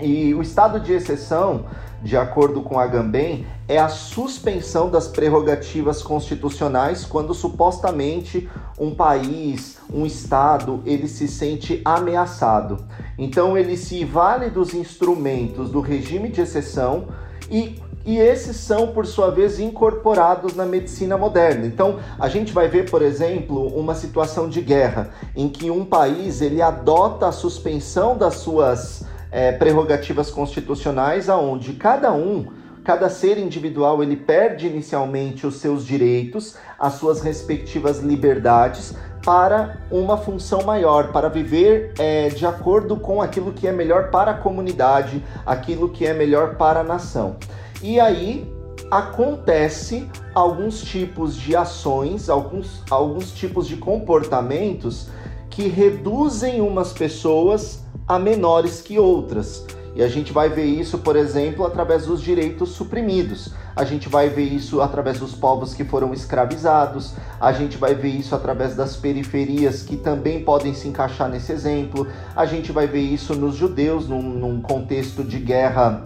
E 0.02 0.34
o 0.34 0.42
estado 0.42 0.80
de 0.80 0.94
exceção, 0.94 1.66
de 2.02 2.18
acordo 2.18 2.64
com 2.64 2.80
Agamben, 2.80 3.46
é 3.68 3.78
a 3.78 3.88
suspensão 3.88 4.90
das 4.90 5.08
prerrogativas 5.08 6.02
constitucionais 6.02 7.06
quando 7.06 7.36
supostamente 7.36 8.50
um 8.80 8.96
país, 8.96 9.78
um 9.94 10.08
estado, 10.08 10.82
ele 10.88 11.08
se 11.08 11.28
sente 11.28 11.82
ameaçado. 11.86 12.84
Então 13.16 13.56
ele 13.56 13.78
se 13.78 14.04
vale 14.04 14.50
dos 14.50 14.74
instrumentos 14.74 15.70
do 15.70 15.82
regime 15.82 16.30
de 16.30 16.42
exceção 16.42 17.10
e 17.50 17.80
e 18.06 18.18
esses 18.18 18.58
são, 18.58 18.88
por 18.88 19.06
sua 19.06 19.30
vez, 19.30 19.60
incorporados 19.60 20.56
na 20.56 20.66
medicina 20.66 21.18
moderna. 21.18 21.66
Então, 21.66 22.00
a 22.20 22.28
gente 22.28 22.52
vai 22.52 22.68
ver, 22.68 22.90
por 22.90 23.02
exemplo, 23.02 23.68
uma 23.68 23.96
situação 23.96 24.50
de 24.50 24.62
guerra 24.62 25.12
em 25.36 25.48
que 25.48 25.70
um 25.70 25.86
país 25.86 26.42
ele 26.42 26.62
adota 26.62 27.28
a 27.28 27.32
suspensão 27.32 28.18
das 28.18 28.36
suas 28.36 29.06
é, 29.32 29.52
prerrogativas 29.52 30.30
constitucionais, 30.30 31.30
aonde 31.30 31.74
cada 31.74 32.12
um 32.12 32.60
cada 32.84 33.10
ser 33.10 33.38
individual 33.38 34.02
ele 34.02 34.16
perde 34.16 34.68
inicialmente 34.68 35.46
os 35.46 35.58
seus 35.58 35.86
direitos, 35.86 36.56
as 36.80 36.94
suas 36.94 37.22
respectivas 37.22 38.00
liberdades 38.00 38.96
para 39.24 39.78
uma 39.92 40.18
função 40.18 40.64
maior, 40.64 41.12
para 41.12 41.30
viver 41.30 41.94
é, 42.00 42.30
de 42.30 42.46
acordo 42.46 42.98
com 42.98 43.22
aquilo 43.22 43.54
que 43.54 43.68
é 43.68 43.72
melhor 43.72 44.10
para 44.10 44.32
a 44.32 44.34
comunidade, 44.34 45.24
aquilo 45.46 45.90
que 45.90 46.08
é 46.08 46.14
melhor 46.14 46.56
para 46.56 46.80
a 46.80 46.84
nação. 46.84 47.36
E 47.84 48.00
aí 48.00 48.52
acontece 48.90 50.08
alguns 50.36 50.82
tipos 50.82 51.36
de 51.36 51.56
ações, 51.56 52.30
alguns, 52.30 52.84
alguns 52.90 53.32
tipos 53.32 53.68
de 53.68 53.78
comportamentos 53.78 55.08
que 55.50 55.68
reduzem 55.68 56.62
umas 56.62 56.94
pessoas 56.94 57.84
a 58.08 58.20
menores 58.20 58.82
que 58.82 59.00
outras. 59.00 59.66
E 59.94 60.02
a 60.02 60.08
gente 60.08 60.32
vai 60.32 60.48
ver 60.48 60.66
isso, 60.66 61.00
por 61.00 61.18
exemplo, 61.18 61.66
através 61.66 62.06
dos 62.06 62.22
direitos 62.22 62.70
suprimidos. 62.70 63.54
A 63.76 63.84
gente 63.84 64.08
vai 64.08 64.30
ver 64.30 64.46
isso 64.46 64.82
através 64.82 65.20
dos 65.20 65.34
povos 65.34 65.74
que 65.74 65.84
foram 65.84 66.14
escravizados. 66.14 67.14
A 67.40 67.52
gente 67.52 67.78
vai 67.78 67.94
ver 67.94 68.10
isso 68.10 68.34
através 68.34 68.74
das 68.76 68.96
periferias 68.96 69.84
que 69.84 69.98
também 69.98 70.44
podem 70.44 70.74
se 70.74 70.88
encaixar 70.88 71.30
nesse 71.30 71.52
exemplo. 71.52 72.08
A 72.34 72.46
gente 72.46 72.72
vai 72.72 72.88
ver 72.88 73.02
isso 73.02 73.36
nos 73.36 73.56
judeus, 73.56 74.08
num, 74.08 74.22
num 74.22 74.62
contexto 74.62 75.26
de 75.26 75.40
guerra 75.40 76.02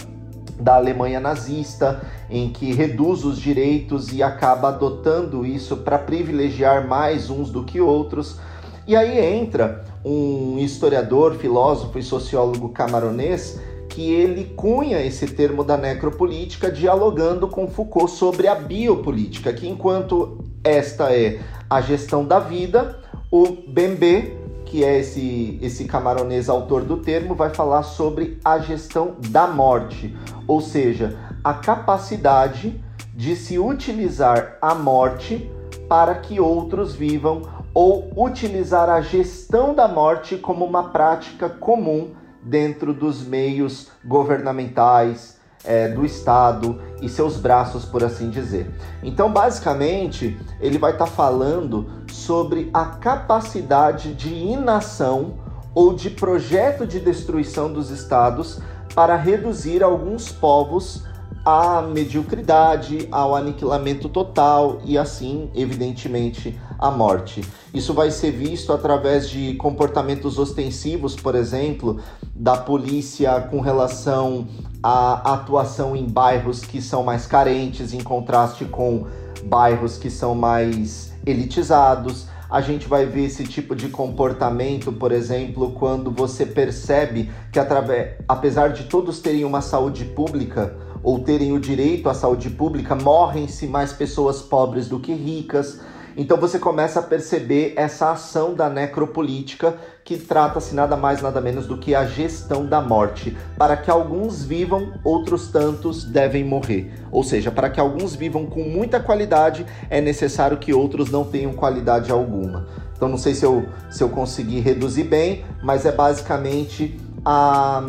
da 0.59 0.75
Alemanha 0.75 1.19
nazista, 1.19 2.01
em 2.29 2.49
que 2.49 2.73
reduz 2.73 3.23
os 3.23 3.39
direitos 3.39 4.11
e 4.11 4.23
acaba 4.23 4.69
adotando 4.69 5.45
isso 5.45 5.77
para 5.77 5.99
privilegiar 5.99 6.87
mais 6.87 7.29
uns 7.29 7.49
do 7.49 7.63
que 7.63 7.81
outros. 7.81 8.39
E 8.87 8.95
aí 8.95 9.19
entra 9.19 9.83
um 10.03 10.57
historiador, 10.59 11.35
filósofo 11.35 11.97
e 11.97 12.03
sociólogo 12.03 12.69
camaronês 12.69 13.59
que 13.89 14.11
ele 14.11 14.53
cunha 14.55 15.01
esse 15.01 15.25
termo 15.25 15.63
da 15.63 15.77
necropolítica 15.77 16.69
dialogando 16.69 17.47
com 17.47 17.65
Foucault 17.65 18.11
sobre 18.11 18.45
a 18.45 18.53
biopolítica, 18.53 19.53
que 19.53 19.69
enquanto 19.69 20.43
esta 20.63 21.13
é 21.13 21.39
a 21.69 21.79
gestão 21.79 22.25
da 22.25 22.37
vida, 22.37 22.99
o 23.31 23.47
Bembe 23.67 24.44
que 24.65 24.83
é 24.83 24.99
esse, 24.99 25.59
esse 25.61 25.85
camaronês 25.85 26.49
autor 26.49 26.83
do 26.83 26.97
termo, 26.97 27.35
vai 27.35 27.49
falar 27.49 27.83
sobre 27.83 28.39
a 28.43 28.59
gestão 28.59 29.15
da 29.29 29.47
morte, 29.47 30.15
ou 30.47 30.59
seja, 30.59 31.17
a 31.43 31.53
capacidade 31.53 32.83
de 33.13 33.35
se 33.35 33.57
utilizar 33.57 34.57
a 34.61 34.75
morte 34.75 35.49
para 35.87 36.15
que 36.15 36.39
outros 36.39 36.93
vivam 36.93 37.43
ou 37.73 38.11
utilizar 38.15 38.89
a 38.89 39.01
gestão 39.01 39.73
da 39.73 39.87
morte 39.87 40.37
como 40.37 40.65
uma 40.65 40.89
prática 40.89 41.47
comum 41.49 42.11
dentro 42.41 42.93
dos 42.93 43.25
meios 43.25 43.91
governamentais, 44.03 45.34
é, 45.65 45.87
do 45.87 46.05
Estado 46.05 46.79
e 47.01 47.09
seus 47.09 47.37
braços, 47.37 47.85
por 47.85 48.03
assim 48.03 48.29
dizer. 48.29 48.73
Então, 49.03 49.31
basicamente, 49.31 50.37
ele 50.59 50.77
vai 50.77 50.91
estar 50.91 51.05
tá 51.05 51.11
falando 51.11 51.87
sobre 52.11 52.69
a 52.73 52.85
capacidade 52.85 54.13
de 54.13 54.33
inação 54.33 55.33
ou 55.73 55.93
de 55.93 56.09
projeto 56.09 56.87
de 56.87 56.99
destruição 56.99 57.71
dos 57.71 57.89
estados 57.89 58.59
para 58.93 59.15
reduzir 59.15 59.83
alguns 59.83 60.31
povos 60.31 61.03
à 61.45 61.79
mediocridade, 61.83 63.07
ao 63.11 63.35
aniquilamento 63.35 64.09
total 64.09 64.79
e 64.83 64.97
assim, 64.97 65.47
evidentemente, 65.53 66.59
à 66.79 66.89
morte. 66.89 67.45
Isso 67.71 67.93
vai 67.93 68.09
ser 68.09 68.31
visto 68.31 68.73
através 68.73 69.29
de 69.29 69.53
comportamentos 69.53 70.39
ostensivos, 70.39 71.15
por 71.15 71.35
exemplo, 71.35 71.99
da 72.33 72.57
polícia 72.57 73.39
com 73.41 73.61
relação 73.61 74.47
à 74.81 75.33
atuação 75.33 75.95
em 75.95 76.09
bairros 76.09 76.61
que 76.61 76.81
são 76.81 77.03
mais 77.03 77.27
carentes, 77.27 77.93
em 77.93 78.01
contraste 78.01 78.65
com 78.65 79.05
bairros 79.43 79.99
que 79.99 80.09
são 80.09 80.33
mais 80.33 81.13
elitizados. 81.27 82.27
A 82.49 82.59
gente 82.61 82.87
vai 82.87 83.05
ver 83.05 83.25
esse 83.25 83.43
tipo 83.43 83.75
de 83.75 83.89
comportamento, 83.89 84.91
por 84.91 85.11
exemplo, 85.11 85.73
quando 85.73 86.09
você 86.09 86.45
percebe 86.45 87.29
que 87.51 87.59
através, 87.59 88.15
apesar 88.27 88.69
de 88.69 88.85
todos 88.85 89.19
terem 89.19 89.43
uma 89.45 89.61
saúde 89.61 90.05
pública, 90.05 90.75
ou 91.05 91.19
terem 91.19 91.53
o 91.53 91.59
direito 91.59 92.09
à 92.09 92.15
saúde 92.15 92.49
pública, 92.49 92.95
morrem-se 92.95 93.67
mais 93.67 93.93
pessoas 93.93 94.41
pobres 94.41 94.89
do 94.89 94.99
que 94.99 95.13
ricas. 95.13 95.79
Então 96.17 96.35
você 96.35 96.57
começa 96.57 96.99
a 96.99 97.03
perceber 97.03 97.73
essa 97.75 98.11
ação 98.11 98.55
da 98.55 98.71
necropolítica 98.71 99.77
que 100.03 100.17
trata-se 100.17 100.73
nada 100.73 100.97
mais 100.97 101.21
nada 101.21 101.39
menos 101.39 101.67
do 101.67 101.77
que 101.77 101.93
a 101.93 102.05
gestão 102.07 102.65
da 102.65 102.81
morte. 102.81 103.37
Para 103.55 103.77
que 103.77 103.91
alguns 103.91 104.43
vivam, 104.43 104.93
outros 105.03 105.49
tantos 105.49 106.03
devem 106.03 106.43
morrer. 106.43 106.91
Ou 107.11 107.23
seja, 107.23 107.51
para 107.51 107.69
que 107.69 107.79
alguns 107.79 108.15
vivam 108.15 108.47
com 108.47 108.63
muita 108.63 108.99
qualidade, 108.99 109.63
é 109.91 110.01
necessário 110.01 110.57
que 110.57 110.73
outros 110.73 111.11
não 111.11 111.23
tenham 111.23 111.53
qualidade 111.53 112.11
alguma. 112.11 112.65
Então 112.95 113.07
não 113.07 113.17
sei 113.19 113.35
se 113.35 113.45
eu, 113.45 113.63
se 113.91 114.01
eu 114.01 114.09
consegui 114.09 114.59
reduzir 114.59 115.03
bem, 115.03 115.45
mas 115.61 115.85
é 115.85 115.91
basicamente 115.91 116.99
a, 117.23 117.83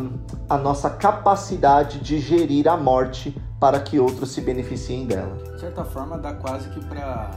a 0.48 0.56
nossa 0.56 0.88
capacidade 0.88 1.98
de 1.98 2.18
gerir 2.18 2.68
a 2.68 2.76
morte 2.76 3.36
para 3.58 3.80
que 3.80 3.98
outros 3.98 4.30
se 4.30 4.40
beneficiem 4.40 5.06
dela. 5.06 5.36
De 5.54 5.60
certa 5.60 5.84
forma, 5.84 6.18
dá 6.18 6.34
quase 6.34 6.68
que 6.70 6.80
para 6.84 7.30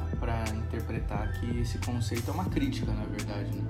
interpretar 0.55 1.31
que 1.33 1.59
esse 1.59 1.77
conceito 1.79 2.29
é 2.29 2.33
uma 2.33 2.45
crítica, 2.45 2.91
na 2.91 3.05
verdade, 3.05 3.55
né? 3.55 3.63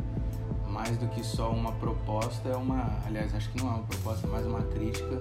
Mais 0.68 0.98
do 0.98 1.08
que 1.08 1.24
só 1.26 1.52
uma 1.52 1.72
proposta, 1.74 2.50
é 2.50 2.56
uma. 2.56 3.00
Aliás, 3.06 3.34
acho 3.34 3.50
que 3.50 3.62
não 3.62 3.70
é 3.70 3.76
uma 3.76 3.84
proposta, 3.84 4.28
é 4.28 4.30
mais 4.30 4.46
uma 4.46 4.62
crítica 4.62 5.16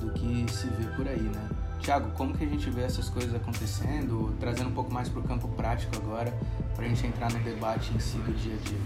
do 0.00 0.12
que 0.12 0.46
se 0.52 0.68
vê 0.68 0.84
por 0.96 1.08
aí, 1.08 1.20
né? 1.20 1.48
Tiago, 1.80 2.10
como 2.12 2.36
que 2.36 2.44
a 2.44 2.48
gente 2.48 2.68
vê 2.70 2.82
essas 2.82 3.08
coisas 3.08 3.34
acontecendo, 3.34 4.34
trazendo 4.40 4.70
um 4.70 4.72
pouco 4.72 4.92
mais 4.92 5.08
para 5.08 5.20
o 5.20 5.22
campo 5.22 5.48
prático 5.48 5.96
agora, 5.96 6.32
para 6.74 6.84
a 6.84 6.88
gente 6.88 7.06
entrar 7.06 7.30
no 7.32 7.38
debate 7.40 7.92
em 7.94 7.98
si 7.98 8.16
do 8.18 8.32
dia 8.32 8.54
a 8.54 8.68
dia? 8.68 8.78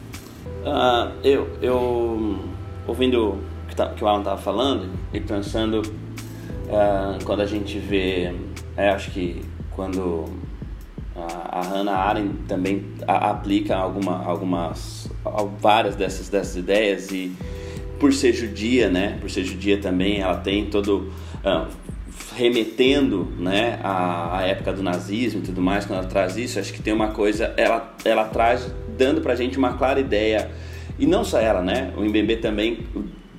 Uh, 0.65 1.21
eu, 1.23 1.59
eu 1.63 2.39
ouvindo 2.87 3.39
que, 3.81 3.87
tá, 3.87 3.87
que 3.89 4.05
o 4.05 4.09
Alan 4.09 4.19
estava 4.21 4.41
falando 4.41 4.91
e 5.13 5.21
pensando 5.21 5.81
uh, 5.81 7.25
quando 7.25 7.41
a 7.41 7.47
gente 7.47 7.79
vê, 7.79 8.35
é, 8.77 8.91
acho 8.91 9.11
que 9.11 9.43
quando 9.71 10.27
a, 11.17 11.59
a 11.59 11.63
Hannah 11.63 11.97
Arendt 11.97 12.35
também 12.47 12.85
a, 13.07 13.31
aplica 13.31 13.77
alguma, 13.77 14.25
algumas, 14.25 15.11
várias 15.59 15.97
dessas, 15.97 16.29
dessas 16.29 16.57
ideias 16.57 17.11
e 17.11 17.33
por 17.99 18.13
ser 18.13 18.33
judia, 18.33 18.89
né, 18.89 19.19
por 19.21 19.31
ser 19.31 19.45
judia 19.45 19.79
também, 19.79 20.21
ela 20.21 20.37
tem 20.37 20.67
todo 20.67 21.13
uh, 21.45 21.67
remetendo, 22.35 23.29
né, 23.39 23.79
à, 23.83 24.43
época 24.43 24.73
do 24.73 24.83
nazismo 24.83 25.41
e 25.41 25.43
tudo 25.43 25.61
mais, 25.61 25.85
quando 25.85 26.01
ela 26.01 26.09
traz 26.09 26.37
isso, 26.37 26.59
acho 26.59 26.73
que 26.73 26.83
tem 26.83 26.93
uma 26.93 27.09
coisa, 27.09 27.53
ela, 27.57 27.95
ela 28.05 28.25
traz 28.25 28.73
dando 28.97 29.21
pra 29.21 29.35
gente 29.35 29.59
uma 29.59 29.75
clara 29.75 30.01
ideia 30.01 30.51
e 30.99 31.07
não 31.07 31.25
só 31.25 31.39
ela, 31.39 31.63
né? 31.63 31.93
O 31.97 32.03
Mbembe 32.03 32.37
também 32.37 32.81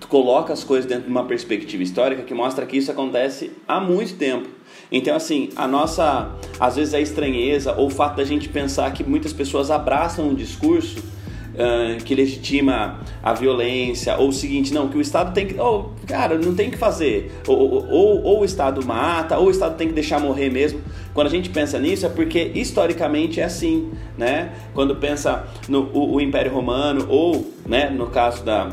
coloca 0.08 0.52
as 0.54 0.64
coisas 0.64 0.86
dentro 0.86 1.06
de 1.06 1.10
uma 1.10 1.26
perspectiva 1.26 1.82
histórica 1.84 2.24
que 2.24 2.34
mostra 2.34 2.66
que 2.66 2.78
isso 2.78 2.92
acontece 2.92 3.52
há 3.68 3.80
muito 3.80 4.16
tempo. 4.16 4.50
Então, 4.92 5.16
assim, 5.16 5.50
a 5.56 5.68
nossa, 5.68 6.32
às 6.60 6.76
vezes, 6.76 6.94
a 6.94 7.00
estranheza 7.00 7.74
ou 7.74 7.88
o 7.88 7.90
fato 7.90 8.18
da 8.18 8.24
gente 8.24 8.50
pensar 8.50 8.92
que 8.92 9.04
muitas 9.04 9.32
pessoas 9.32 9.72
abraçam 9.72 10.28
um 10.28 10.34
discurso 10.34 11.00
uh, 11.00 12.04
que 12.04 12.14
legitima 12.14 13.00
a 13.24 13.34
violência, 13.34 14.18
ou 14.18 14.30
o 14.30 14.34
seguinte, 14.34 14.74
não, 14.74 14.90
que 14.90 14.98
o 14.98 15.02
Estado 15.02 15.34
tem 15.34 15.48
que. 15.48 15.60
Oh, 15.60 15.92
cara, 16.06 16.38
não 16.38 16.54
tem 16.54 16.70
que 16.70 16.78
fazer. 16.78 17.32
Ou, 17.48 17.86
ou, 17.90 18.24
ou, 18.24 18.42
o 18.42 18.46
Estado 18.46 18.86
mata, 18.86 19.38
ou 19.38 19.48
o 19.48 19.52
Estado 19.52 19.78
tem 19.78 19.88
que 19.88 19.94
deixar 19.94 20.20
morrer 20.20 20.50
mesmo. 20.50 20.82
Quando 21.14 21.28
a 21.28 21.32
gente 21.32 21.50
pensa 21.50 21.80
nisso, 21.80 22.06
é 22.06 22.10
porque 22.10 22.52
historicamente 22.56 23.40
é 23.40 23.44
assim, 23.44 23.92
né? 24.18 24.52
Quando 24.74 24.96
pensa 24.96 25.48
no 25.70 25.90
o, 25.94 26.16
o 26.16 26.22
Império 26.22 26.52
Romano, 26.54 27.06
ou, 27.10 27.52
né, 27.66 27.90
no 27.90 28.08
caso 28.08 28.44
da, 28.44 28.72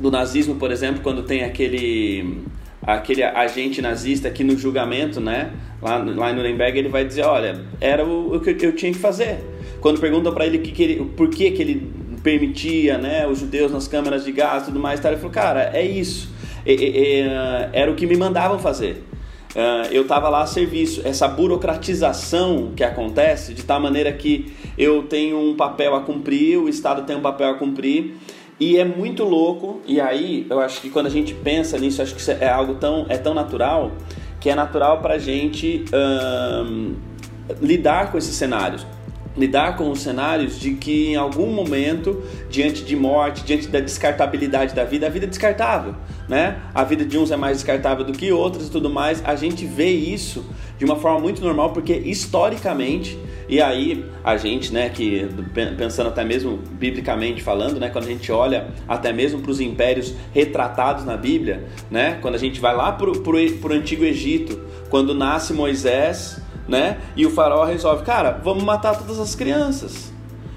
do 0.00 0.10
nazismo, 0.10 0.56
por 0.56 0.70
exemplo, 0.70 1.02
quando 1.02 1.22
tem 1.22 1.44
aquele 1.44 2.42
aquele 2.82 3.22
agente 3.22 3.82
nazista 3.82 4.30
que 4.30 4.42
no 4.42 4.56
julgamento, 4.56 5.20
né, 5.20 5.52
lá, 5.82 5.98
lá 5.98 6.32
em 6.32 6.34
Nuremberg, 6.34 6.78
ele 6.78 6.88
vai 6.88 7.04
dizer, 7.04 7.22
olha, 7.22 7.60
era 7.78 8.04
o, 8.04 8.36
o 8.36 8.40
que 8.40 8.64
eu 8.64 8.74
tinha 8.74 8.90
que 8.90 8.98
fazer. 8.98 9.38
Quando 9.80 10.00
perguntam 10.00 10.32
para 10.32 10.46
ele, 10.46 10.58
que 10.58 10.72
que 10.72 10.82
ele 10.82 11.04
por 11.16 11.28
que, 11.28 11.50
que 11.50 11.62
ele 11.62 11.92
permitia 12.22 12.98
né, 12.98 13.26
os 13.26 13.38
judeus 13.38 13.72
nas 13.72 13.88
câmaras 13.88 14.24
de 14.24 14.32
gás 14.32 14.62
e 14.62 14.66
tudo 14.66 14.80
mais. 14.80 15.04
Ele 15.04 15.16
falou, 15.16 15.30
cara, 15.30 15.70
é 15.74 15.84
isso. 15.84 16.30
E, 16.64 16.72
e, 16.72 17.22
ah, 17.22 17.70
era 17.72 17.90
o 17.90 17.94
que 17.94 18.06
me 18.06 18.16
mandavam 18.16 18.58
fazer. 18.58 19.04
Uh, 19.50 19.90
eu 19.90 20.02
estava 20.02 20.28
lá 20.28 20.42
a 20.42 20.46
serviço. 20.46 21.02
Essa 21.04 21.26
burocratização 21.26 22.72
que 22.76 22.84
acontece, 22.84 23.52
de 23.52 23.64
tal 23.64 23.80
maneira 23.80 24.12
que 24.12 24.52
eu 24.78 25.02
tenho 25.02 25.40
um 25.40 25.56
papel 25.56 25.96
a 25.96 26.02
cumprir, 26.02 26.56
o 26.56 26.68
Estado 26.68 27.02
tem 27.02 27.16
um 27.16 27.20
papel 27.20 27.48
a 27.48 27.54
cumprir, 27.54 28.14
e 28.60 28.76
é 28.76 28.84
muito 28.84 29.24
louco. 29.24 29.80
E 29.86 30.00
aí, 30.00 30.46
eu 30.48 30.60
acho 30.60 30.80
que 30.80 30.90
quando 30.90 31.06
a 31.06 31.10
gente 31.10 31.34
pensa 31.34 31.78
nisso, 31.78 32.02
acho 32.02 32.14
que 32.14 32.30
é 32.30 32.48
algo 32.48 32.74
tão, 32.74 33.06
é 33.08 33.16
tão 33.16 33.32
natural 33.32 33.92
que 34.38 34.48
é 34.48 34.54
natural 34.54 35.00
para 35.00 35.14
a 35.14 35.18
gente 35.18 35.84
uh, 35.92 36.94
lidar 37.60 38.12
com 38.12 38.16
esses 38.16 38.34
cenários 38.34 38.86
lidar 39.36 39.76
com 39.76 39.90
os 39.90 40.00
cenários 40.00 40.58
de 40.58 40.74
que 40.74 41.12
em 41.12 41.16
algum 41.16 41.46
momento, 41.46 42.22
diante 42.50 42.84
de 42.84 42.96
morte, 42.96 43.44
diante 43.44 43.68
da 43.68 43.80
descartabilidade 43.80 44.74
da 44.74 44.84
vida, 44.84 45.06
a 45.06 45.10
vida 45.10 45.26
é 45.26 45.28
descartável, 45.28 45.94
né? 46.28 46.60
A 46.74 46.82
vida 46.84 47.04
de 47.04 47.16
uns 47.16 47.30
é 47.30 47.36
mais 47.36 47.58
descartável 47.58 48.04
do 48.04 48.12
que 48.12 48.32
outros 48.32 48.66
e 48.66 48.70
tudo 48.70 48.90
mais. 48.90 49.22
A 49.24 49.36
gente 49.36 49.64
vê 49.64 49.88
isso 49.88 50.44
de 50.78 50.84
uma 50.84 50.96
forma 50.96 51.20
muito 51.20 51.40
normal 51.42 51.72
porque 51.72 51.94
historicamente 51.94 53.18
e 53.50 53.60
aí 53.60 54.04
a 54.24 54.36
gente, 54.36 54.72
né, 54.72 54.88
que 54.88 55.28
pensando 55.76 56.08
até 56.08 56.24
mesmo 56.24 56.58
biblicamente 56.72 57.42
falando, 57.42 57.78
né, 57.78 57.90
quando 57.90 58.04
a 58.04 58.08
gente 58.08 58.30
olha 58.32 58.68
até 58.88 59.12
mesmo 59.12 59.40
para 59.40 59.50
os 59.50 59.60
impérios 59.60 60.14
retratados 60.32 61.04
na 61.04 61.16
Bíblia, 61.16 61.64
né, 61.90 62.18
quando 62.22 62.36
a 62.36 62.38
gente 62.38 62.60
vai 62.60 62.74
lá 62.74 62.92
para 62.92 63.10
o 63.10 63.72
antigo 63.72 64.04
Egito, 64.04 64.58
quando 64.88 65.14
nasce 65.14 65.52
Moisés 65.52 66.40
né? 66.70 66.98
E 67.16 67.26
o 67.26 67.30
faraó 67.30 67.64
resolve, 67.64 68.04
cara, 68.04 68.40
vamos 68.42 68.62
matar 68.62 68.96
todas 68.96 69.18
as 69.18 69.34
crianças. 69.34 70.10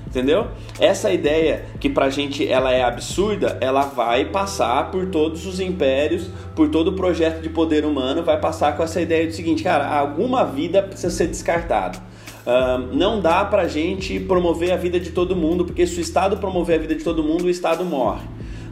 Entendeu? 0.08 0.50
Essa 0.80 1.12
ideia 1.12 1.66
que 1.80 1.90
pra 1.90 2.08
gente 2.08 2.48
ela 2.48 2.72
é 2.72 2.84
absurda, 2.84 3.58
ela 3.60 3.82
vai 3.82 4.26
passar 4.26 4.92
por 4.92 5.08
todos 5.08 5.48
os 5.48 5.60
impérios, 5.60 6.30
por 6.56 6.70
todo 6.70 6.90
o 6.90 6.94
projeto 6.94 7.42
de 7.42 7.50
poder 7.50 7.84
humano, 7.84 8.22
vai 8.22 8.40
passar 8.40 8.78
com 8.78 8.84
essa 8.84 9.02
ideia 9.02 9.26
do 9.26 9.34
seguinte, 9.34 9.64
cara, 9.64 9.88
alguma 9.88 10.46
vida 10.46 10.84
precisa 10.84 11.10
ser 11.10 11.26
descartada. 11.26 11.98
Uh, 12.46 12.94
não 12.94 13.22
dá 13.22 13.46
pra 13.46 13.68
gente 13.68 14.20
promover 14.20 14.72
a 14.72 14.76
vida 14.76 15.00
de 15.00 15.12
todo 15.12 15.36
mundo, 15.36 15.64
porque 15.64 15.88
se 15.88 15.98
o 15.98 16.02
Estado 16.02 16.38
promover 16.38 16.78
a 16.78 16.80
vida 16.80 16.96
de 16.96 17.04
todo 17.04 17.24
mundo, 17.24 17.46
o 17.46 17.50
Estado 17.50 17.86
morre, 17.86 18.28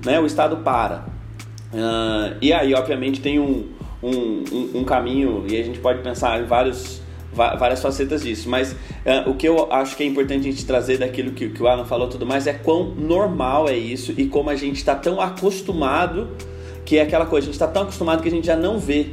né? 0.06 0.20
o 0.20 0.26
Estado 0.26 0.58
para. 0.58 1.06
Uh, 1.74 2.36
e 2.42 2.52
aí, 2.52 2.74
obviamente, 2.74 3.22
tem 3.22 3.40
um, 3.40 3.70
um, 4.04 4.44
um, 4.52 4.72
um 4.76 4.84
caminho, 4.84 5.46
e 5.50 5.58
a 5.58 5.64
gente 5.64 5.80
pode 5.80 6.02
pensar 6.02 6.42
em 6.42 6.46
vários 6.46 7.02
várias 7.34 7.82
facetas 7.82 8.24
disso. 8.24 8.50
Mas 8.50 8.74
uh, 8.74 9.30
o 9.30 9.36
que 9.36 9.48
eu 9.48 9.72
acho 9.72 9.96
que 9.96 10.04
é 10.04 10.06
importante 10.06 10.48
a 10.48 10.52
gente 10.52 10.66
trazer 10.66 10.98
daquilo 10.98 11.32
que, 11.32 11.50
que 11.50 11.64
o 11.64 11.68
Alan 11.68 11.86
falou 11.86 12.08
tudo 12.08 12.26
mais 12.26 12.48
é 12.48 12.54
quão 12.54 12.90
normal 12.90 13.70
é 13.70 13.78
isso 13.78 14.14
e 14.18 14.28
como 14.28 14.50
a 14.50 14.56
gente 14.56 14.78
está 14.78 14.96
tão 14.96 15.22
acostumado 15.22 16.30
que 16.84 16.98
é 16.98 17.04
aquela 17.04 17.26
coisa, 17.26 17.46
a 17.46 17.48
gente 17.48 17.54
está 17.54 17.68
tão 17.68 17.84
acostumado 17.84 18.22
que 18.22 18.28
a 18.28 18.32
gente 18.32 18.48
já 18.48 18.56
não 18.56 18.78
vê 18.78 19.08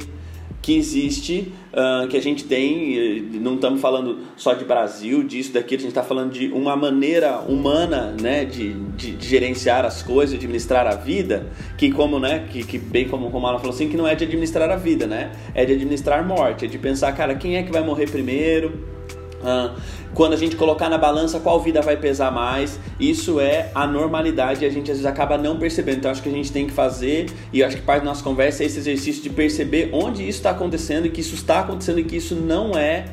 que 0.61 0.77
existe, 0.77 1.53
uh, 1.73 2.07
que 2.07 2.17
a 2.17 2.21
gente 2.21 2.43
tem, 2.43 3.21
não 3.33 3.55
estamos 3.55 3.79
falando 3.79 4.19
só 4.35 4.53
de 4.53 4.65
Brasil, 4.65 5.23
disso, 5.23 5.53
daquilo, 5.53 5.79
a 5.79 5.83
gente 5.83 5.91
está 5.91 6.03
falando 6.03 6.31
de 6.31 6.47
uma 6.49 6.75
maneira 6.75 7.39
humana 7.39 8.15
né, 8.21 8.43
de, 8.43 8.73
de, 8.73 9.11
de, 9.11 9.27
gerenciar 9.27 9.85
as 9.85 10.03
coisas, 10.03 10.31
de 10.31 10.35
administrar 10.35 10.85
a 10.85 10.95
vida, 10.95 11.47
que 11.77 11.91
como, 11.91 12.19
né, 12.19 12.47
que, 12.51 12.63
que 12.63 12.77
bem 12.77 13.07
como, 13.07 13.31
como 13.31 13.47
ela 13.47 13.57
falou 13.57 13.73
assim, 13.73 13.87
que 13.87 13.95
não 13.95 14.07
é 14.07 14.15
de 14.15 14.25
administrar 14.25 14.69
a 14.69 14.75
vida, 14.75 15.07
né? 15.07 15.31
É 15.53 15.63
de 15.63 15.73
administrar 15.73 16.25
morte, 16.27 16.65
é 16.65 16.67
de 16.67 16.77
pensar, 16.77 17.11
cara, 17.13 17.35
quem 17.35 17.55
é 17.55 17.63
que 17.63 17.71
vai 17.71 17.81
morrer 17.81 18.09
primeiro? 18.09 18.98
Uh, 19.39 19.79
quando 20.13 20.33
a 20.33 20.35
gente 20.35 20.55
colocar 20.55 20.89
na 20.89 20.97
balança 20.97 21.39
qual 21.39 21.59
vida 21.61 21.81
vai 21.81 21.95
pesar 21.95 22.29
mais, 22.29 22.79
isso 22.99 23.39
é 23.39 23.71
a 23.73 23.87
normalidade 23.87 24.63
e 24.63 24.67
a 24.67 24.69
gente 24.69 24.91
às 24.91 24.97
vezes 24.97 25.05
acaba 25.05 25.37
não 25.37 25.57
percebendo. 25.57 25.99
Então 25.99 26.11
acho 26.11 26.21
que 26.21 26.29
a 26.29 26.31
gente 26.31 26.51
tem 26.51 26.67
que 26.67 26.73
fazer, 26.73 27.31
e 27.53 27.63
acho 27.63 27.77
que 27.77 27.81
parte 27.81 28.03
da 28.03 28.09
nossa 28.09 28.23
conversa 28.23 28.63
é 28.63 28.65
esse 28.65 28.79
exercício 28.79 29.23
de 29.23 29.29
perceber 29.29 29.89
onde 29.93 30.23
isso 30.23 30.39
está 30.39 30.51
acontecendo 30.51 31.05
e 31.05 31.09
que 31.09 31.21
isso 31.21 31.35
está 31.35 31.61
acontecendo 31.61 31.99
e 31.99 32.03
que 32.03 32.17
isso 32.17 32.35
não 32.35 32.77
é 32.77 33.05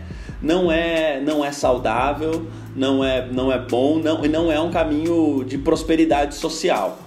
não 0.42 0.71
é 0.71 1.21
não 1.21 1.45
é 1.45 1.52
saudável, 1.52 2.47
não 2.75 3.04
é 3.04 3.26
não 3.30 3.52
é 3.52 3.59
bom, 3.59 3.99
não 3.99 4.25
e 4.25 4.28
não 4.28 4.50
é 4.50 4.61
um 4.61 4.71
caminho 4.71 5.45
de 5.45 5.56
prosperidade 5.59 6.35
social, 6.35 6.99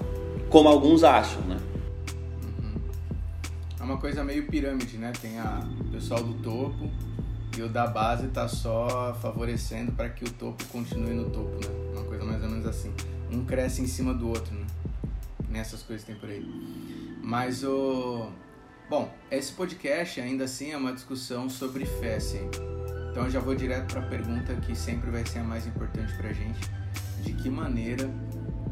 como 0.50 0.70
alguns 0.70 1.04
acham, 1.04 1.42
né? 1.42 1.58
Uhum. 2.44 2.80
É 3.80 3.84
uma 3.84 3.98
coisa 3.98 4.24
meio 4.24 4.48
pirâmide, 4.48 4.98
né? 4.98 5.12
Tem 5.22 5.38
a 5.40 5.62
pessoal 5.92 6.24
do 6.24 6.34
topo, 6.36 6.90
e 7.60 7.62
o 7.62 7.68
da 7.68 7.86
base 7.86 8.28
tá 8.30 8.48
só 8.48 9.14
favorecendo 9.22 9.92
para 9.92 10.08
que 10.08 10.24
o 10.24 10.32
topo 10.32 10.64
continue 10.68 11.14
no 11.14 11.30
topo, 11.30 11.56
né? 11.56 11.92
Uma 11.94 12.06
coisa 12.06 12.24
mais 12.24 12.42
ou 12.42 12.50
menos 12.50 12.66
assim. 12.66 12.94
Um 13.30 13.44
cresce 13.44 13.82
em 13.82 13.88
cima 13.88 14.14
do 14.14 14.30
outro, 14.30 14.54
né? 14.56 14.66
Nessas 15.50 15.84
coisas 15.84 16.06
tem 16.06 16.16
por 16.16 16.30
aí. 16.30 16.46
Mas 17.22 17.64
o. 17.66 18.30
Bom, 18.90 19.14
esse 19.30 19.52
podcast 19.52 20.22
ainda 20.22 20.46
assim 20.46 20.72
é 20.72 20.78
uma 20.78 20.94
discussão 20.94 21.50
sobre 21.50 21.86
fé, 21.86 22.20
sempre. 22.20 22.62
Então 23.12 23.26
eu 23.26 23.30
já 23.30 23.42
vou 23.42 23.54
direto 23.54 23.92
para 23.92 24.06
a 24.06 24.10
pergunta 24.10 24.56
que 24.56 24.74
sempre 24.74 25.12
vai 25.12 25.26
ser 25.26 25.40
a 25.40 25.44
mais 25.44 25.68
importante 25.68 26.16
para 26.16 26.30
a 26.30 26.34
gente: 26.34 26.62
de 27.22 27.34
que 27.34 27.50
maneira 27.50 28.10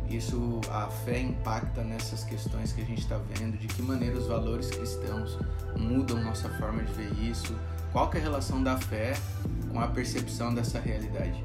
isso 0.10 0.62
a 0.72 0.88
fé 0.88 1.20
impacta 1.20 1.84
nessas 1.84 2.24
questões 2.24 2.72
que 2.72 2.82
a 2.82 2.86
gente 2.86 3.02
está 3.02 3.18
vendo? 3.18 3.58
De 3.58 3.68
que 3.68 3.82
maneira 3.82 4.18
os 4.18 4.28
valores 4.28 4.70
cristãos 4.70 5.38
mudam 5.76 6.24
nossa 6.24 6.48
forma 6.52 6.82
de 6.84 6.94
ver 6.94 7.12
isso? 7.20 7.54
Qual 7.98 8.12
é 8.14 8.18
a 8.18 8.22
relação 8.22 8.62
da 8.62 8.78
fé 8.78 9.16
com 9.72 9.80
a 9.80 9.88
percepção 9.88 10.54
dessa 10.54 10.80
realidade? 10.80 11.44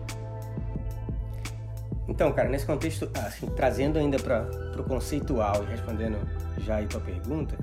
Então, 2.06 2.30
cara, 2.30 2.50
nesse 2.50 2.66
contexto, 2.66 3.10
assim, 3.24 3.46
trazendo 3.46 3.98
ainda 3.98 4.18
para 4.18 4.50
o 4.78 4.84
conceitual 4.84 5.64
e 5.64 5.70
respondendo 5.70 6.18
já 6.58 6.76
aí 6.76 6.86
tua 6.86 7.00
pergunta, 7.00 7.56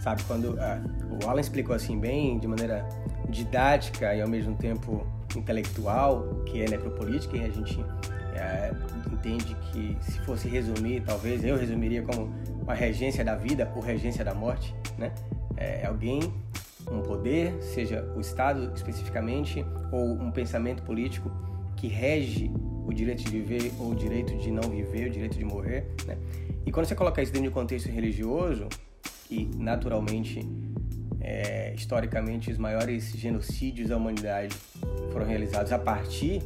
sabe, 0.00 0.24
quando 0.24 0.58
ah, 0.58 0.80
o 1.22 1.28
Alan 1.28 1.40
explicou 1.40 1.72
assim 1.72 2.00
bem, 2.00 2.36
de 2.40 2.48
maneira 2.48 2.84
didática 3.28 4.12
e 4.12 4.20
ao 4.20 4.28
mesmo 4.28 4.56
tempo 4.56 5.06
intelectual, 5.36 6.42
que 6.46 6.62
é 6.62 6.68
necropolítica, 6.68 7.36
e 7.36 7.44
a 7.44 7.48
gente 7.48 7.78
é, 8.34 8.72
entende 9.12 9.54
que 9.70 9.96
se 10.00 10.18
fosse 10.22 10.48
resumir, 10.48 11.00
talvez 11.02 11.44
eu 11.44 11.56
resumiria 11.56 12.02
como 12.02 12.34
uma 12.60 12.74
regência 12.74 13.24
da 13.24 13.36
vida 13.36 13.70
ou 13.72 13.80
regência 13.80 14.24
da 14.24 14.34
morte, 14.34 14.74
né? 14.98 15.12
É 15.56 15.86
alguém 15.86 16.34
um 16.90 17.02
poder, 17.02 17.62
seja 17.62 18.04
o 18.16 18.20
Estado 18.20 18.72
especificamente, 18.74 19.64
ou 19.92 20.12
um 20.12 20.30
pensamento 20.30 20.82
político 20.82 21.30
que 21.76 21.86
rege 21.86 22.50
o 22.86 22.92
direito 22.92 23.22
de 23.22 23.30
viver 23.30 23.72
ou 23.78 23.92
o 23.92 23.94
direito 23.94 24.36
de 24.36 24.50
não 24.50 24.68
viver, 24.68 25.08
o 25.08 25.10
direito 25.10 25.38
de 25.38 25.44
morrer. 25.44 25.86
Né? 26.06 26.18
E 26.66 26.72
quando 26.72 26.86
você 26.86 26.94
coloca 26.94 27.22
isso 27.22 27.32
dentro 27.32 27.48
de 27.48 27.50
um 27.50 27.54
contexto 27.54 27.88
religioso, 27.88 28.68
e 29.30 29.48
naturalmente, 29.56 30.46
é, 31.20 31.72
historicamente, 31.74 32.50
os 32.50 32.58
maiores 32.58 33.12
genocídios 33.12 33.88
da 33.88 33.96
humanidade 33.96 34.56
foram 35.12 35.26
realizados 35.26 35.72
a 35.72 35.78
partir 35.78 36.42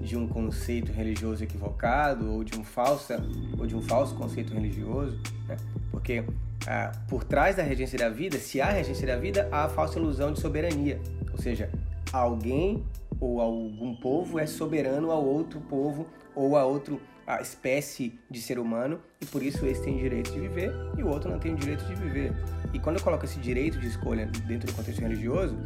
de 0.00 0.16
um 0.16 0.26
conceito 0.26 0.92
religioso 0.92 1.44
equivocado 1.44 2.30
ou 2.32 2.44
de 2.44 2.58
um 2.58 2.64
falsa 2.64 3.22
ou 3.58 3.66
de 3.66 3.76
um 3.76 3.82
falso 3.82 4.14
conceito 4.14 4.52
religioso, 4.52 5.18
né? 5.46 5.56
Porque 5.90 6.24
ah, 6.66 6.92
por 7.08 7.24
trás 7.24 7.56
da 7.56 7.62
regência 7.62 7.98
da 7.98 8.08
vida, 8.08 8.38
se 8.38 8.60
há 8.60 8.70
regência 8.70 9.06
da 9.06 9.16
vida, 9.16 9.48
há 9.50 9.64
a 9.64 9.68
falsa 9.68 9.98
ilusão 9.98 10.32
de 10.32 10.40
soberania. 10.40 11.00
Ou 11.32 11.38
seja, 11.38 11.70
alguém 12.12 12.84
ou 13.20 13.40
algum 13.40 13.94
povo 13.94 14.38
é 14.38 14.46
soberano 14.46 15.10
ao 15.10 15.24
outro 15.24 15.60
povo 15.60 16.06
ou 16.34 16.56
a 16.56 16.64
outra 16.64 16.96
espécie 17.40 18.18
de 18.28 18.40
ser 18.40 18.58
humano 18.58 18.98
e 19.20 19.26
por 19.26 19.42
isso 19.42 19.64
esse 19.66 19.82
tem 19.82 19.96
direito 19.96 20.32
de 20.32 20.40
viver 20.40 20.72
e 20.96 21.02
o 21.02 21.08
outro 21.08 21.30
não 21.30 21.38
tem 21.38 21.52
o 21.52 21.56
direito 21.56 21.84
de 21.84 21.94
viver. 21.94 22.32
E 22.72 22.78
quando 22.78 22.96
eu 22.96 23.02
coloco 23.02 23.24
esse 23.24 23.38
direito 23.38 23.78
de 23.78 23.86
escolha 23.86 24.26
dentro 24.46 24.66
do 24.66 24.74
contexto 24.74 25.00
religioso, 25.00 25.56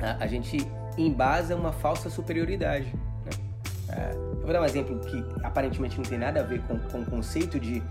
a, 0.00 0.24
a 0.24 0.26
gente 0.26 0.58
embasa 0.98 1.54
uma 1.54 1.72
falsa 1.72 2.10
superioridade. 2.10 2.86
Né? 3.24 3.30
Ah, 3.90 4.10
eu 4.14 4.42
vou 4.42 4.52
dar 4.52 4.62
um 4.62 4.64
exemplo 4.64 4.98
que 5.00 5.24
aparentemente 5.44 5.96
não 5.96 6.04
tem 6.04 6.18
nada 6.18 6.40
a 6.40 6.42
ver 6.42 6.60
com, 6.62 6.78
com 6.78 7.00
o 7.00 7.06
conceito 7.06 7.60
de 7.60 7.82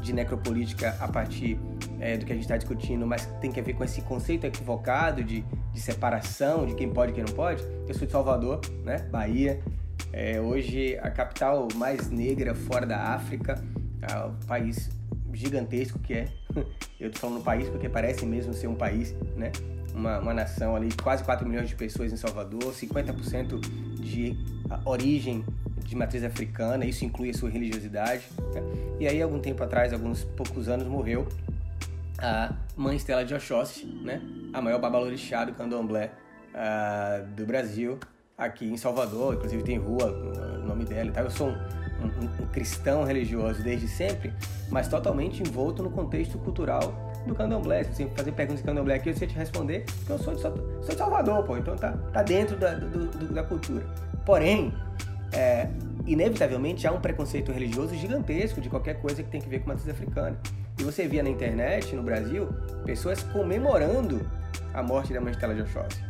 de 0.00 0.12
necropolítica 0.12 0.96
a 1.00 1.06
partir 1.06 1.58
é, 1.98 2.16
do 2.16 2.24
que 2.24 2.32
a 2.32 2.34
gente 2.34 2.44
está 2.44 2.56
discutindo, 2.56 3.06
mas 3.06 3.26
tem 3.40 3.52
que 3.52 3.60
ver 3.60 3.74
com 3.74 3.84
esse 3.84 4.00
conceito 4.02 4.46
equivocado 4.46 5.22
de, 5.22 5.44
de 5.72 5.80
separação, 5.80 6.66
de 6.66 6.74
quem 6.74 6.88
pode 6.88 7.12
e 7.12 7.14
quem 7.14 7.24
não 7.24 7.32
pode. 7.32 7.62
Eu 7.86 7.94
sou 7.94 8.06
de 8.06 8.12
Salvador, 8.12 8.60
né? 8.84 8.98
Bahia. 9.10 9.60
É, 10.12 10.40
hoje 10.40 10.98
a 10.98 11.10
capital 11.10 11.68
mais 11.76 12.10
negra 12.10 12.54
fora 12.54 12.86
da 12.86 13.14
África, 13.14 13.62
é 14.02 14.46
país 14.46 14.90
gigantesco 15.32 15.98
que 15.98 16.14
é. 16.14 16.28
Eu 16.98 17.08
estou 17.08 17.30
falando 17.30 17.42
país 17.42 17.68
porque 17.68 17.88
parece 17.88 18.26
mesmo 18.26 18.52
ser 18.52 18.66
um 18.66 18.74
país, 18.74 19.14
né? 19.36 19.52
Uma, 19.94 20.18
uma 20.18 20.34
nação 20.34 20.76
ali, 20.76 20.88
quase 21.02 21.24
4 21.24 21.48
milhões 21.48 21.68
de 21.68 21.74
pessoas 21.74 22.12
em 22.12 22.16
Salvador, 22.16 22.72
50% 22.72 23.58
de 24.00 24.36
origem 24.84 25.44
de 25.84 25.96
matriz 25.96 26.24
africana, 26.24 26.84
isso 26.84 27.04
inclui 27.04 27.30
a 27.30 27.34
sua 27.34 27.50
religiosidade. 27.50 28.24
Né? 28.54 28.62
E 29.00 29.08
aí, 29.08 29.20
algum 29.20 29.38
tempo 29.38 29.62
atrás, 29.62 29.92
alguns 29.92 30.24
poucos 30.24 30.68
anos, 30.68 30.86
morreu 30.86 31.26
a 32.20 32.52
mãe 32.76 32.96
Estela 32.96 33.24
de 33.24 33.34
Oxóssi, 33.34 33.86
né? 33.86 34.20
a 34.52 34.60
maior 34.60 34.78
babalorixá 34.78 35.44
do 35.44 35.52
candomblé 35.54 36.10
uh, 36.54 37.26
do 37.34 37.46
Brasil, 37.46 37.98
aqui 38.36 38.66
em 38.66 38.76
Salvador. 38.76 39.34
Inclusive 39.34 39.62
tem 39.62 39.78
rua, 39.78 40.06
o 40.62 40.66
nome 40.66 40.84
dela 40.84 41.08
e 41.08 41.12
tal. 41.12 41.24
Eu 41.24 41.30
sou 41.30 41.48
um, 41.48 41.52
um, 41.52 42.42
um 42.42 42.46
cristão 42.48 43.04
religioso 43.04 43.62
desde 43.62 43.88
sempre, 43.88 44.32
mas 44.70 44.88
totalmente 44.88 45.42
envolto 45.42 45.82
no 45.82 45.90
contexto 45.90 46.38
cultural 46.38 46.94
do 47.26 47.34
candomblé. 47.34 47.84
Se 47.84 47.94
você 47.94 48.06
fazer 48.16 48.32
perguntas 48.32 48.60
de 48.60 48.66
candomblé 48.66 48.94
aqui, 48.96 49.10
eu 49.10 49.16
sei 49.16 49.28
te 49.28 49.34
responder, 49.34 49.84
porque 49.98 50.12
eu 50.12 50.18
sou 50.18 50.34
de, 50.34 50.40
sou 50.40 50.54
de 50.88 50.96
Salvador, 50.96 51.44
pô. 51.44 51.56
Então 51.56 51.76
tá, 51.76 51.92
tá 52.12 52.22
dentro 52.22 52.56
da, 52.56 52.74
do, 52.74 53.06
do, 53.06 53.32
da 53.32 53.42
cultura. 53.42 53.84
Porém, 54.24 54.74
é, 55.32 55.68
inevitavelmente 56.06 56.86
há 56.86 56.92
um 56.92 57.00
preconceito 57.00 57.52
religioso 57.52 57.94
gigantesco 57.94 58.60
de 58.60 58.68
qualquer 58.68 59.00
coisa 59.00 59.22
que 59.22 59.30
tem 59.30 59.40
que 59.40 59.48
ver 59.48 59.60
com 59.60 59.68
matriz 59.68 59.88
africana. 59.88 60.38
E 60.78 60.82
você 60.82 61.06
via 61.06 61.22
na 61.22 61.30
internet, 61.30 61.94
no 61.94 62.02
Brasil, 62.02 62.48
pessoas 62.84 63.22
comemorando 63.22 64.28
a 64.72 64.82
morte 64.82 65.12
da 65.12 65.20
mãe 65.20 65.32
de 65.32 65.62
Oxóssi. 65.62 66.02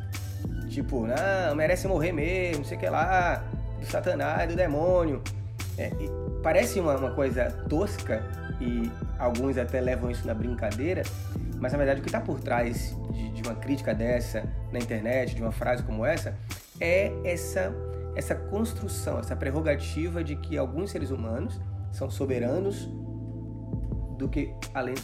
Tipo, 0.68 1.06
não, 1.06 1.54
merece 1.56 1.88
morrer 1.88 2.12
mesmo, 2.12 2.58
não 2.58 2.64
sei 2.64 2.76
o 2.76 2.80
que 2.80 2.88
lá, 2.88 3.44
do 3.80 3.86
satanás, 3.86 4.48
do 4.48 4.54
demônio. 4.54 5.20
É, 5.76 5.90
parece 6.42 6.78
uma, 6.78 6.96
uma 6.96 7.10
coisa 7.10 7.50
tosca 7.68 8.22
e 8.60 8.90
alguns 9.18 9.56
até 9.58 9.80
levam 9.80 10.10
isso 10.10 10.26
na 10.26 10.34
brincadeira, 10.34 11.02
mas 11.58 11.72
na 11.72 11.78
verdade 11.78 12.00
o 12.00 12.02
que 12.02 12.08
está 12.08 12.20
por 12.20 12.40
trás 12.40 12.94
de, 13.10 13.30
de 13.30 13.42
uma 13.42 13.54
crítica 13.54 13.94
dessa 13.94 14.44
na 14.70 14.78
internet, 14.78 15.34
de 15.34 15.42
uma 15.42 15.52
frase 15.52 15.82
como 15.82 16.04
essa, 16.04 16.34
é 16.78 17.12
essa 17.24 17.74
essa 18.20 18.34
construção, 18.34 19.18
essa 19.18 19.34
prerrogativa 19.34 20.22
de 20.22 20.36
que 20.36 20.58
alguns 20.58 20.90
seres 20.90 21.10
humanos 21.10 21.58
são 21.90 22.10
soberanos 22.10 22.86
do 24.18 24.28
que 24.28 24.52
além 24.74 24.94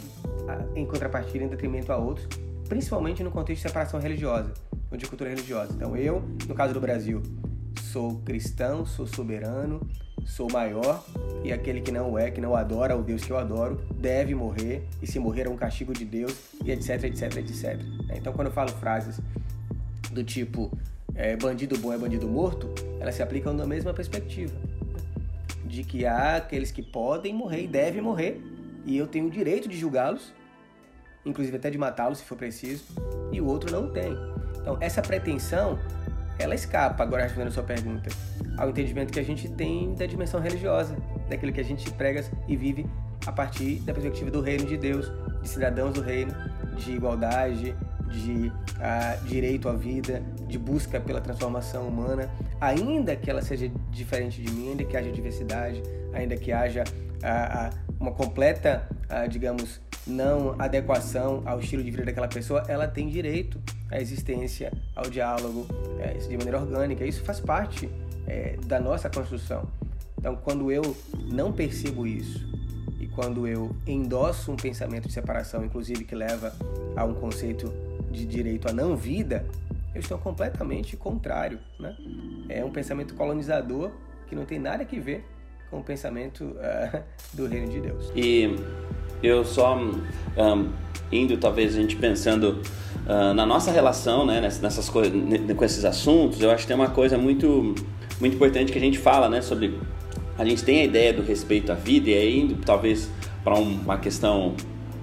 em 0.74 0.84
contrapartida 0.84 1.44
em 1.44 1.48
detrimento 1.48 1.90
a 1.90 1.96
outros, 1.96 2.28
principalmente 2.68 3.24
no 3.24 3.30
contexto 3.30 3.62
de 3.62 3.68
separação 3.68 3.98
religiosa 3.98 4.52
ou 4.90 4.98
de 4.98 5.06
cultura 5.06 5.30
religiosa. 5.30 5.72
Então 5.72 5.96
eu, 5.96 6.22
no 6.46 6.54
caso 6.54 6.74
do 6.74 6.80
Brasil, 6.80 7.22
sou 7.90 8.18
cristão, 8.18 8.84
sou 8.84 9.06
soberano, 9.06 9.80
sou 10.26 10.52
maior 10.52 11.02
e 11.42 11.50
aquele 11.50 11.80
que 11.80 11.90
não 11.90 12.18
é, 12.18 12.30
que 12.30 12.40
não 12.40 12.54
adora 12.54 12.94
o 12.94 13.02
Deus 13.02 13.24
que 13.24 13.30
eu 13.30 13.38
adoro, 13.38 13.80
deve 13.98 14.34
morrer 14.34 14.86
e 15.00 15.06
se 15.06 15.18
morrer 15.18 15.46
é 15.46 15.48
um 15.48 15.56
castigo 15.56 15.94
de 15.94 16.04
Deus 16.04 16.36
e 16.62 16.70
etc, 16.70 17.04
etc, 17.04 17.36
etc. 17.38 17.80
Então 18.14 18.34
quando 18.34 18.48
eu 18.48 18.52
falo 18.52 18.68
frases 18.72 19.18
do 20.12 20.22
tipo 20.22 20.70
é, 21.16 21.34
bandido 21.36 21.78
bom 21.78 21.92
é 21.92 21.98
bandido 21.98 22.28
morto, 22.28 22.72
elas 23.00 23.14
se 23.14 23.22
aplicam 23.22 23.52
na 23.54 23.66
mesma 23.66 23.92
perspectiva. 23.94 24.54
De 25.64 25.82
que 25.82 26.06
há 26.06 26.36
aqueles 26.36 26.70
que 26.70 26.82
podem 26.82 27.34
morrer 27.34 27.64
e 27.64 27.66
devem 27.66 28.02
morrer, 28.02 28.40
e 28.84 28.96
eu 28.96 29.06
tenho 29.06 29.26
o 29.26 29.30
direito 29.30 29.68
de 29.68 29.76
julgá-los, 29.76 30.32
inclusive 31.24 31.56
até 31.56 31.70
de 31.70 31.78
matá-los 31.78 32.18
se 32.18 32.24
for 32.24 32.36
preciso, 32.36 32.84
e 33.32 33.40
o 33.40 33.46
outro 33.46 33.72
não 33.72 33.90
tem. 33.90 34.12
Então, 34.60 34.76
essa 34.80 35.00
pretensão, 35.02 35.78
ela 36.38 36.54
escapa, 36.54 37.02
agora 37.02 37.22
respondendo 37.22 37.48
a 37.48 37.52
sua 37.52 37.62
pergunta, 37.62 38.10
ao 38.58 38.70
entendimento 38.70 39.12
que 39.12 39.20
a 39.20 39.24
gente 39.24 39.48
tem 39.48 39.94
da 39.94 40.06
dimensão 40.06 40.40
religiosa, 40.40 40.96
daquilo 41.28 41.52
que 41.52 41.60
a 41.60 41.64
gente 41.64 41.90
prega 41.92 42.24
e 42.46 42.56
vive 42.56 42.86
a 43.26 43.32
partir 43.32 43.76
da 43.80 43.92
perspectiva 43.92 44.30
do 44.30 44.40
reino 44.40 44.66
de 44.66 44.76
Deus, 44.76 45.10
de 45.42 45.48
cidadãos 45.48 45.94
do 45.94 46.00
reino, 46.00 46.32
de 46.76 46.92
igualdade, 46.92 47.74
de 48.10 48.48
uh, 48.48 49.24
direito 49.26 49.68
à 49.68 49.72
vida, 49.72 50.22
de 50.46 50.58
busca 50.58 51.00
pela 51.00 51.20
transformação 51.20 51.86
humana, 51.88 52.30
ainda 52.60 53.16
que 53.16 53.30
ela 53.30 53.42
seja 53.42 53.70
diferente 53.90 54.40
de 54.42 54.50
mim, 54.52 54.70
ainda 54.70 54.84
que 54.84 54.96
haja 54.96 55.10
diversidade, 55.10 55.82
ainda 56.12 56.36
que 56.36 56.52
haja 56.52 56.84
uh, 56.84 57.76
uma 57.98 58.12
completa, 58.12 58.88
uh, 59.10 59.28
digamos, 59.28 59.80
não 60.06 60.54
adequação 60.58 61.42
ao 61.44 61.58
estilo 61.58 61.82
de 61.82 61.90
vida 61.90 62.04
daquela 62.04 62.28
pessoa, 62.28 62.62
ela 62.68 62.86
tem 62.86 63.08
direito 63.08 63.60
à 63.90 64.00
existência, 64.00 64.72
ao 64.94 65.10
diálogo, 65.10 65.66
é, 65.98 66.12
de 66.14 66.36
maneira 66.36 66.60
orgânica. 66.60 67.04
Isso 67.04 67.22
faz 67.24 67.40
parte 67.40 67.90
é, 68.26 68.56
da 68.66 68.78
nossa 68.78 69.10
construção. 69.10 69.68
Então, 70.18 70.36
quando 70.36 70.70
eu 70.70 70.96
não 71.30 71.52
percebo 71.52 72.06
isso 72.06 72.46
e 73.00 73.06
quando 73.06 73.46
eu 73.46 73.74
endosso 73.86 74.52
um 74.52 74.56
pensamento 74.56 75.08
de 75.08 75.14
separação, 75.14 75.64
inclusive 75.64 76.04
que 76.04 76.14
leva 76.14 76.54
a 76.94 77.04
um 77.04 77.14
conceito 77.14 77.72
de 78.16 78.26
direito 78.26 78.68
à 78.68 78.72
não 78.72 78.96
vida, 78.96 79.46
eu 79.94 80.00
estou 80.00 80.18
completamente 80.18 80.96
contrário. 80.96 81.58
Né? 81.78 81.94
É 82.48 82.64
um 82.64 82.70
pensamento 82.70 83.14
colonizador 83.14 83.90
que 84.26 84.34
não 84.34 84.44
tem 84.44 84.58
nada 84.58 84.82
a 84.82 85.00
ver 85.00 85.24
com 85.70 85.78
o 85.78 85.84
pensamento 85.84 86.44
uh, 86.44 87.02
do 87.34 87.46
reino 87.46 87.68
de 87.68 87.80
Deus. 87.80 88.10
E 88.14 88.56
eu 89.22 89.44
só 89.44 89.76
um, 89.76 90.72
indo 91.10 91.36
talvez 91.36 91.74
a 91.74 91.80
gente 91.80 91.96
pensando 91.96 92.62
uh, 93.06 93.34
na 93.34 93.44
nossa 93.44 93.70
relação, 93.70 94.24
né, 94.24 94.40
nessas 94.40 94.88
coisas, 94.88 95.12
com 95.56 95.64
esses 95.64 95.84
assuntos, 95.84 96.40
eu 96.40 96.50
acho 96.50 96.62
que 96.62 96.68
tem 96.68 96.76
uma 96.76 96.90
coisa 96.90 97.18
muito 97.18 97.74
muito 98.18 98.34
importante 98.34 98.72
que 98.72 98.78
a 98.78 98.80
gente 98.80 98.98
fala, 98.98 99.28
né, 99.28 99.42
sobre 99.42 99.78
a 100.38 100.44
gente 100.44 100.64
tem 100.64 100.80
a 100.80 100.84
ideia 100.84 101.12
do 101.12 101.22
respeito 101.22 101.70
à 101.70 101.74
vida 101.74 102.08
e 102.08 102.14
aí 102.14 102.40
indo 102.40 102.56
talvez 102.64 103.10
para 103.44 103.58
uma 103.58 103.98
questão 103.98 104.54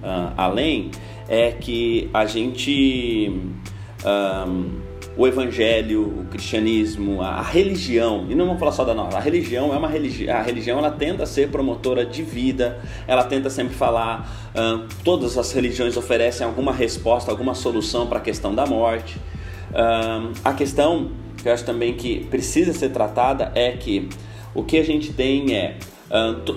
uh, 0.02 0.32
além 0.36 0.90
é 1.28 1.52
que 1.52 2.10
a 2.12 2.26
gente 2.26 3.32
um, 4.04 4.80
o 5.16 5.26
evangelho, 5.26 6.02
o 6.02 6.24
cristianismo, 6.24 7.22
a, 7.22 7.40
religião, 7.40 8.26
e 8.28 8.34
não 8.34 8.46
vamos 8.46 8.58
falar 8.58 8.72
só 8.72 8.84
da 8.84 8.94
nossa, 8.94 9.16
a 9.16 9.20
religião 9.20 9.72
é 9.72 9.76
uma 9.76 9.88
religião, 9.88 10.36
a 10.36 10.42
religião 10.42 10.78
ela 10.78 10.90
tenta 10.90 11.24
ser 11.24 11.50
promotora 11.50 12.04
de 12.04 12.22
vida, 12.22 12.80
ela 13.06 13.22
tenta 13.22 13.48
sempre 13.48 13.74
falar, 13.74 14.52
uh, 14.54 14.86
todas 15.04 15.38
as 15.38 15.52
religiões 15.52 15.96
oferecem 15.96 16.44
alguma 16.44 16.72
resposta, 16.72 17.30
alguma 17.30 17.54
solução 17.54 18.06
para 18.06 18.18
a 18.18 18.20
questão 18.20 18.54
da 18.54 18.66
morte. 18.66 19.16
Uh, 19.70 20.32
a 20.44 20.52
questão 20.52 21.12
que 21.40 21.48
eu 21.48 21.52
acho 21.52 21.64
também 21.64 21.94
que 21.94 22.24
precisa 22.24 22.72
ser 22.72 22.88
tratada 22.88 23.52
é 23.54 23.72
que 23.72 24.08
o 24.52 24.64
que 24.64 24.78
a 24.78 24.84
gente 24.84 25.12
tem 25.12 25.54
é 25.54 25.76
uh, 26.10 26.56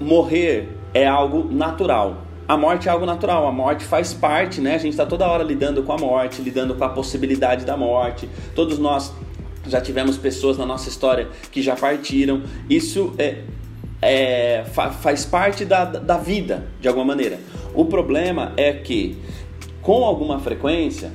morrer 0.00 0.68
é 0.92 1.06
algo 1.06 1.46
natural 1.52 2.31
a 2.46 2.56
morte 2.56 2.88
é 2.88 2.90
algo 2.90 3.06
natural, 3.06 3.46
a 3.46 3.52
morte 3.52 3.84
faz 3.84 4.12
parte, 4.12 4.60
né? 4.60 4.74
A 4.74 4.78
gente 4.78 4.92
está 4.92 5.06
toda 5.06 5.26
hora 5.26 5.42
lidando 5.42 5.82
com 5.82 5.92
a 5.92 5.98
morte, 5.98 6.42
lidando 6.42 6.74
com 6.74 6.84
a 6.84 6.88
possibilidade 6.88 7.64
da 7.64 7.76
morte. 7.76 8.28
Todos 8.54 8.78
nós 8.78 9.12
já 9.66 9.80
tivemos 9.80 10.16
pessoas 10.16 10.58
na 10.58 10.66
nossa 10.66 10.88
história 10.88 11.28
que 11.50 11.62
já 11.62 11.76
partiram. 11.76 12.42
Isso 12.68 13.14
é, 13.18 13.42
é 14.00 14.64
faz 15.00 15.24
parte 15.24 15.64
da, 15.64 15.84
da 15.84 16.16
vida, 16.16 16.66
de 16.80 16.88
alguma 16.88 17.06
maneira. 17.06 17.38
O 17.74 17.84
problema 17.84 18.52
é 18.56 18.72
que, 18.72 19.16
com 19.80 20.04
alguma 20.04 20.40
frequência, 20.40 21.12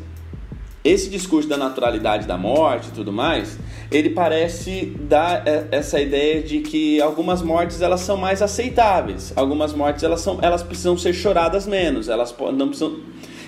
esse 0.84 1.10
discurso 1.10 1.50
da 1.50 1.58
naturalidade 1.58 2.26
da 2.26 2.38
morte 2.38 2.88
e 2.88 2.92
tudo 2.92 3.12
mais, 3.12 3.60
ele 3.92 4.10
parece 4.10 4.94
dar 5.02 5.48
é, 5.48 5.68
essa 5.72 6.00
ideia 6.00 6.42
de 6.42 6.60
que 6.60 7.02
algumas 7.02 7.42
mortes 7.42 7.82
elas 7.82 8.02
são 8.02 8.18
mais 8.18 8.42
aceitáveis, 8.42 9.32
algumas 9.36 9.74
mortes 9.74 10.04
elas 10.04 10.22
são 10.22 10.40
elas 10.42 10.64
precisam 10.64 10.98
ser 10.98 11.14
choradas 11.14 11.66
menos, 11.66 12.10
elas 12.10 12.36
não 12.54 12.68
precisam 12.68 13.00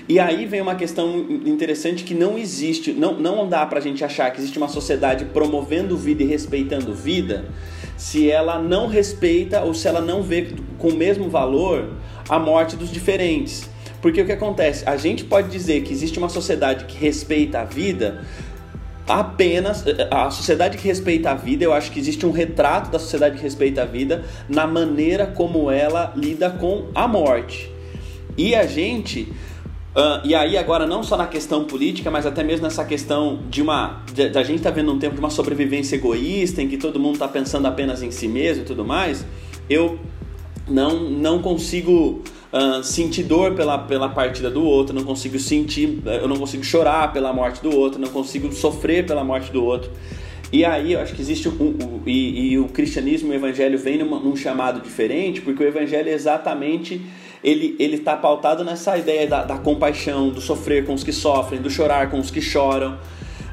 e 0.09 0.19
aí 0.19 0.47
vem 0.47 0.59
uma 0.59 0.73
questão 0.73 1.19
interessante 1.45 2.03
que 2.03 2.15
não 2.15 2.35
existe, 2.35 2.91
não, 2.93 3.19
não 3.19 3.47
dá 3.47 3.63
pra 3.63 3.79
gente 3.79 4.03
achar 4.03 4.31
que 4.31 4.39
existe 4.39 4.57
uma 4.57 4.67
sociedade 4.67 5.25
promovendo 5.25 5.95
vida 5.95 6.23
e 6.23 6.25
respeitando 6.25 6.95
vida 6.95 7.45
se 7.95 8.31
ela 8.31 8.57
não 8.57 8.87
respeita 8.87 9.61
ou 9.61 9.73
se 9.73 9.87
ela 9.87 10.01
não 10.01 10.23
vê 10.23 10.47
com 10.79 10.87
o 10.87 10.95
mesmo 10.95 11.29
valor 11.29 11.91
a 12.27 12.39
morte 12.39 12.75
dos 12.75 12.91
diferentes. 12.91 13.69
Porque 14.01 14.21
o 14.21 14.25
que 14.25 14.31
acontece? 14.31 14.83
A 14.87 14.97
gente 14.97 15.25
pode 15.25 15.49
dizer 15.49 15.83
que 15.83 15.93
existe 15.93 16.17
uma 16.17 16.29
sociedade 16.29 16.85
que 16.85 16.97
respeita 16.97 17.59
a 17.59 17.65
vida 17.65 18.25
apenas 19.09 19.83
a 20.11 20.29
sociedade 20.29 20.77
que 20.77 20.87
respeita 20.87 21.31
a 21.31 21.33
vida, 21.33 21.63
eu 21.63 21.73
acho 21.73 21.91
que 21.91 21.99
existe 21.99 22.25
um 22.25 22.31
retrato 22.31 22.91
da 22.91 22.99
sociedade 22.99 23.37
que 23.37 23.41
respeita 23.41 23.81
a 23.81 23.85
vida 23.85 24.23
na 24.47 24.67
maneira 24.67 25.25
como 25.25 25.71
ela 25.71 26.13
lida 26.15 26.49
com 26.49 26.85
a 26.93 27.07
morte. 27.07 27.71
E 28.37 28.55
a 28.55 28.65
gente 28.65 29.27
Uh, 29.89 30.21
e 30.23 30.35
aí 30.35 30.55
agora 30.55 30.85
não 30.85 31.01
só 31.01 31.17
na 31.17 31.25
questão 31.25 31.65
política, 31.65 32.11
mas 32.11 32.23
até 32.23 32.43
mesmo 32.43 32.63
nessa 32.63 32.85
questão 32.85 33.39
de 33.49 33.59
uma 33.59 34.03
de, 34.13 34.29
de 34.29 34.37
a 34.37 34.43
gente 34.43 34.57
está 34.57 34.69
vendo 34.69 34.93
um 34.93 34.99
tempo 34.99 35.15
de 35.15 35.19
uma 35.19 35.31
sobrevivência 35.31 35.95
egoísta 35.95 36.61
em 36.61 36.67
que 36.67 36.77
todo 36.77 36.99
mundo 36.99 37.15
está 37.15 37.27
pensando 37.27 37.65
apenas 37.65 38.03
em 38.03 38.11
si 38.11 38.27
mesmo 38.27 38.61
e 38.61 38.65
tudo 38.65 38.85
mais, 38.85 39.25
eu 39.67 39.99
não 40.67 41.09
não 41.09 41.41
consigo 41.41 42.21
uh, 42.53 42.83
sentir 42.83 43.23
dor 43.23 43.53
pela, 43.55 43.77
pela 43.77 44.09
partida 44.09 44.49
do 44.49 44.63
outro, 44.63 44.93
não 44.93 45.03
consigo 45.03 45.39
sentir, 45.39 46.01
eu 46.05 46.27
não 46.27 46.37
consigo 46.37 46.63
chorar 46.63 47.11
pela 47.13 47.31
morte 47.33 47.61
do 47.61 47.75
outro, 47.75 47.99
não 47.99 48.09
consigo 48.09 48.51
sofrer 48.51 49.05
pela 49.05 49.23
morte 49.23 49.51
do 49.51 49.63
outro. 49.63 49.91
E 50.51 50.65
aí 50.65 50.93
eu 50.93 50.99
acho 50.99 51.13
que 51.13 51.21
existe 51.21 51.47
um, 51.47 51.51
um 51.53 52.01
e, 52.07 52.53
e, 52.53 52.59
o 52.59 52.67
cristianismo, 52.67 53.31
o 53.31 53.35
evangelho 53.35 53.77
vem 53.77 53.99
numa, 53.99 54.19
num 54.19 54.35
chamado 54.35 54.81
diferente, 54.81 55.41
porque 55.41 55.63
o 55.63 55.67
evangelho 55.67 56.09
é 56.09 56.13
exatamente 56.13 57.01
ele 57.43 57.75
ele 57.79 57.95
está 57.95 58.17
pautado 58.17 58.65
nessa 58.65 58.97
ideia 58.97 59.27
da, 59.27 59.43
da 59.43 59.57
compaixão, 59.57 60.29
do 60.29 60.41
sofrer 60.41 60.85
com 60.85 60.93
os 60.93 61.03
que 61.03 61.13
sofrem, 61.13 61.61
do 61.61 61.69
chorar 61.69 62.09
com 62.09 62.19
os 62.19 62.31
que 62.31 62.41
choram. 62.41 62.97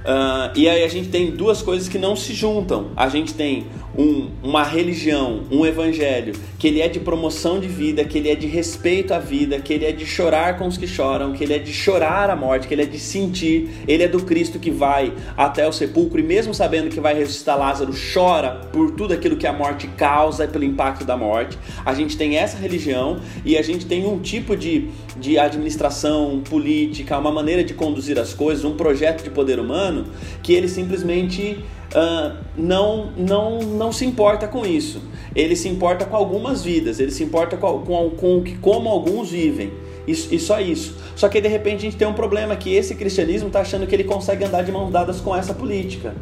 Uh, 0.06 0.54
e 0.54 0.68
aí 0.68 0.84
a 0.84 0.88
gente 0.88 1.08
tem 1.08 1.32
duas 1.32 1.62
coisas 1.62 1.88
que 1.88 1.98
não 1.98 2.14
se 2.14 2.32
juntam. 2.32 2.90
A 2.96 3.08
gente 3.08 3.34
tem 3.34 3.66
um, 3.98 4.28
uma 4.42 4.62
religião, 4.62 5.42
um 5.50 5.64
evangelho, 5.64 6.34
que 6.58 6.68
ele 6.68 6.80
é 6.80 6.88
de 6.88 7.00
promoção 7.00 7.58
de 7.58 7.66
vida, 7.66 8.04
que 8.04 8.18
ele 8.18 8.28
é 8.28 8.34
de 8.34 8.46
respeito 8.46 9.12
à 9.12 9.18
vida, 9.18 9.58
que 9.58 9.72
ele 9.72 9.84
é 9.84 9.92
de 9.92 10.06
chorar 10.06 10.58
com 10.58 10.66
os 10.66 10.76
que 10.76 10.86
choram, 10.86 11.32
que 11.32 11.42
ele 11.42 11.54
é 11.54 11.58
de 11.58 11.72
chorar 11.72 12.30
a 12.30 12.36
morte, 12.36 12.68
que 12.68 12.74
ele 12.74 12.82
é 12.82 12.86
de 12.86 12.98
sentir. 12.98 13.68
Ele 13.88 14.02
é 14.02 14.08
do 14.08 14.22
Cristo 14.22 14.58
que 14.58 14.70
vai 14.70 15.12
até 15.36 15.66
o 15.66 15.72
sepulcro 15.72 16.20
e 16.20 16.22
mesmo 16.22 16.54
sabendo 16.54 16.88
que 16.88 17.00
vai 17.00 17.14
ressuscitar 17.14 17.58
Lázaro, 17.58 17.92
chora 18.14 18.60
por 18.72 18.92
tudo 18.92 19.14
aquilo 19.14 19.36
que 19.36 19.46
a 19.46 19.52
morte 19.52 19.88
causa 19.88 20.44
e 20.44 20.48
pelo 20.48 20.64
impacto 20.64 21.04
da 21.04 21.16
morte. 21.16 21.58
A 21.84 21.94
gente 21.94 22.16
tem 22.16 22.36
essa 22.36 22.56
religião 22.56 23.18
e 23.44 23.56
a 23.56 23.62
gente 23.62 23.86
tem 23.86 24.06
um 24.06 24.20
tipo 24.20 24.56
de, 24.56 24.88
de 25.16 25.38
administração 25.38 26.42
política, 26.48 27.18
uma 27.18 27.32
maneira 27.32 27.64
de 27.64 27.74
conduzir 27.74 28.18
as 28.18 28.34
coisas, 28.34 28.64
um 28.64 28.76
projeto 28.76 29.24
de 29.24 29.30
poder 29.30 29.58
humano 29.58 29.95
humano 29.96 30.06
que 30.42 30.52
ele 30.52 30.68
simplesmente 30.68 31.64
uh, 31.92 32.36
não, 32.56 33.12
não, 33.16 33.60
não 33.60 33.92
se 33.92 34.04
importa 34.04 34.46
com 34.46 34.66
isso. 34.66 35.02
Ele 35.34 35.56
se 35.56 35.68
importa 35.68 36.04
com 36.04 36.16
algumas 36.16 36.62
vidas, 36.62 36.98
ele 36.98 37.10
se 37.10 37.22
importa 37.22 37.56
com, 37.56 37.80
com, 37.80 38.10
com 38.10 38.44
como 38.60 38.88
alguns 38.88 39.30
vivem. 39.30 39.72
Isso, 40.06 40.32
e 40.32 40.38
só 40.38 40.60
isso. 40.60 40.96
Só 41.16 41.28
que 41.28 41.40
de 41.40 41.48
repente 41.48 41.78
a 41.78 41.80
gente 41.80 41.96
tem 41.96 42.06
um 42.06 42.14
problema 42.14 42.54
que 42.54 42.72
esse 42.72 42.94
cristianismo 42.94 43.48
está 43.48 43.60
achando 43.60 43.86
que 43.86 43.94
ele 43.94 44.04
consegue 44.04 44.44
andar 44.44 44.62
de 44.62 44.70
mãos 44.70 44.90
dadas 44.90 45.20
com 45.20 45.34
essa 45.34 45.52
política. 45.52 46.14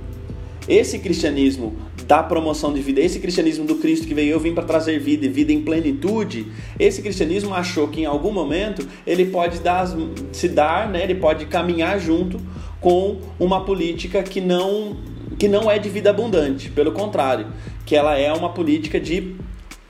Esse 0.66 0.98
cristianismo 0.98 1.76
da 2.06 2.22
promoção 2.22 2.72
de 2.72 2.80
vida, 2.80 3.00
esse 3.00 3.18
cristianismo 3.18 3.66
do 3.66 3.76
Cristo 3.76 4.06
que 4.06 4.14
veio, 4.14 4.30
eu 4.30 4.40
vim 4.40 4.54
para 4.54 4.64
trazer 4.64 4.98
vida 4.98 5.26
e 5.26 5.28
vida 5.28 5.52
em 5.52 5.60
plenitude, 5.60 6.46
esse 6.78 7.02
cristianismo 7.02 7.52
achou 7.54 7.88
que 7.88 8.00
em 8.00 8.06
algum 8.06 8.32
momento 8.32 8.86
ele 9.06 9.26
pode 9.26 9.60
dar, 9.60 9.86
se 10.32 10.48
dar, 10.48 10.88
né, 10.88 11.02
ele 11.02 11.16
pode 11.16 11.44
caminhar 11.46 11.98
junto 12.00 12.40
com 12.84 13.16
uma 13.40 13.64
política 13.64 14.22
que 14.22 14.42
não, 14.42 14.98
que 15.38 15.48
não 15.48 15.70
é 15.70 15.78
de 15.78 15.88
vida 15.88 16.10
abundante, 16.10 16.68
pelo 16.68 16.92
contrário, 16.92 17.46
que 17.86 17.96
ela 17.96 18.18
é 18.18 18.30
uma 18.30 18.52
política 18.52 19.00
de, 19.00 19.34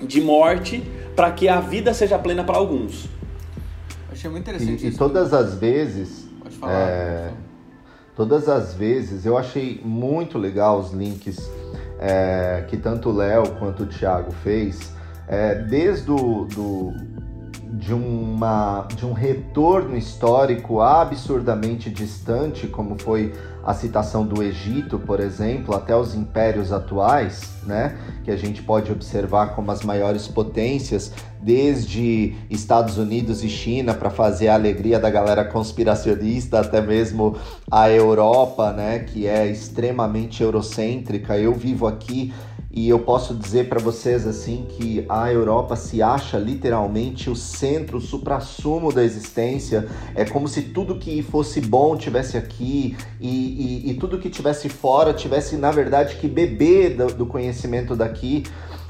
de 0.00 0.20
morte 0.20 0.80
para 1.16 1.32
que 1.32 1.48
a 1.48 1.58
vida 1.58 1.92
seja 1.92 2.16
plena 2.16 2.44
para 2.44 2.56
alguns. 2.56 3.08
Achei 4.12 4.30
muito 4.30 4.48
interessante 4.48 4.84
e, 4.84 4.88
isso. 4.90 4.96
E 4.96 4.96
todas 4.96 5.34
as 5.34 5.56
vezes. 5.56 6.28
Pode 6.40 6.54
falar. 6.54 6.72
É, 6.72 7.32
todas 8.14 8.48
as 8.48 8.74
vezes 8.74 9.26
eu 9.26 9.36
achei 9.36 9.80
muito 9.84 10.38
legal 10.38 10.78
os 10.78 10.92
links 10.92 11.50
é, 11.98 12.64
que 12.68 12.76
tanto 12.76 13.08
o 13.08 13.12
Léo 13.12 13.56
quanto 13.58 13.82
o 13.82 13.86
Thiago 13.86 14.30
fez, 14.44 14.92
é, 15.26 15.56
desde 15.56 16.12
o 16.12 16.44
do, 16.44 16.92
de, 17.78 17.92
uma, 17.92 18.86
de 18.94 19.04
um 19.04 19.12
retorno 19.12 19.96
histórico 19.96 20.80
absurdamente 20.80 21.90
distante, 21.90 22.68
como 22.68 22.96
foi 23.00 23.32
a 23.64 23.74
citação 23.74 24.26
do 24.26 24.42
Egito, 24.42 24.98
por 24.98 25.18
exemplo, 25.18 25.74
até 25.74 25.96
os 25.96 26.14
impérios 26.14 26.70
atuais, 26.70 27.54
né, 27.64 27.96
que 28.22 28.30
a 28.30 28.36
gente 28.36 28.62
pode 28.62 28.92
observar 28.92 29.54
como 29.54 29.70
as 29.70 29.82
maiores 29.82 30.28
potências, 30.28 31.12
desde 31.40 32.34
Estados 32.48 32.96
Unidos 32.96 33.42
e 33.42 33.48
China, 33.48 33.92
para 33.92 34.10
fazer 34.10 34.48
a 34.48 34.54
alegria 34.54 35.00
da 35.00 35.10
galera 35.10 35.44
conspiracionista, 35.44 36.60
até 36.60 36.80
mesmo 36.80 37.36
a 37.70 37.90
Europa, 37.90 38.72
né, 38.72 39.00
que 39.00 39.26
é 39.26 39.46
extremamente 39.46 40.42
eurocêntrica. 40.42 41.36
Eu 41.38 41.54
vivo 41.54 41.86
aqui 41.86 42.32
e 42.76 42.88
eu 42.88 42.98
posso 42.98 43.34
dizer 43.36 43.68
para 43.68 43.78
vocês 43.78 44.26
assim 44.26 44.66
que 44.68 45.06
a 45.08 45.32
Europa 45.32 45.76
se 45.76 46.02
acha 46.02 46.36
literalmente 46.36 47.30
o 47.30 47.36
centro, 47.36 47.98
o 47.98 48.00
suprassumo 48.00 48.92
da 48.92 49.04
existência. 49.04 49.86
É 50.12 50.24
como 50.24 50.48
se 50.48 50.60
tudo 50.60 50.98
que 50.98 51.22
fosse 51.22 51.60
bom 51.60 51.96
tivesse 51.96 52.36
aqui 52.36 52.96
e, 53.20 53.84
e, 53.86 53.90
e 53.92 53.94
tudo 53.94 54.18
que 54.18 54.28
tivesse 54.28 54.68
fora 54.68 55.14
tivesse, 55.14 55.56
na 55.56 55.70
verdade, 55.70 56.16
que 56.16 56.26
beber 56.26 56.96
do, 56.96 57.06
do 57.14 57.26
conhecimento 57.26 57.94
daqui. 57.94 58.42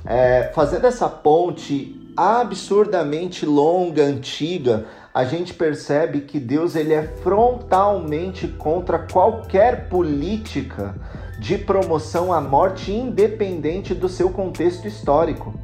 É, 0.07 0.51
fazendo 0.55 0.87
essa 0.87 1.07
ponte 1.07 1.95
absurdamente 2.17 3.45
longa, 3.45 4.03
antiga, 4.03 4.87
a 5.13 5.25
gente 5.25 5.53
percebe 5.53 6.23
que 6.23 6.41
Deus 6.41 6.75
ele 6.75 6.95
é 6.95 7.03
frontalmente 7.23 8.49
contra 8.49 9.01
qualquer 9.01 9.91
política 9.91 10.95
de 11.39 11.59
promoção 11.59 12.33
à 12.33 12.41
morte 12.41 12.93
independente 12.93 13.95
do 13.95 14.09
seu 14.09 14.31
contexto 14.31 14.87
histórico. 14.87 15.55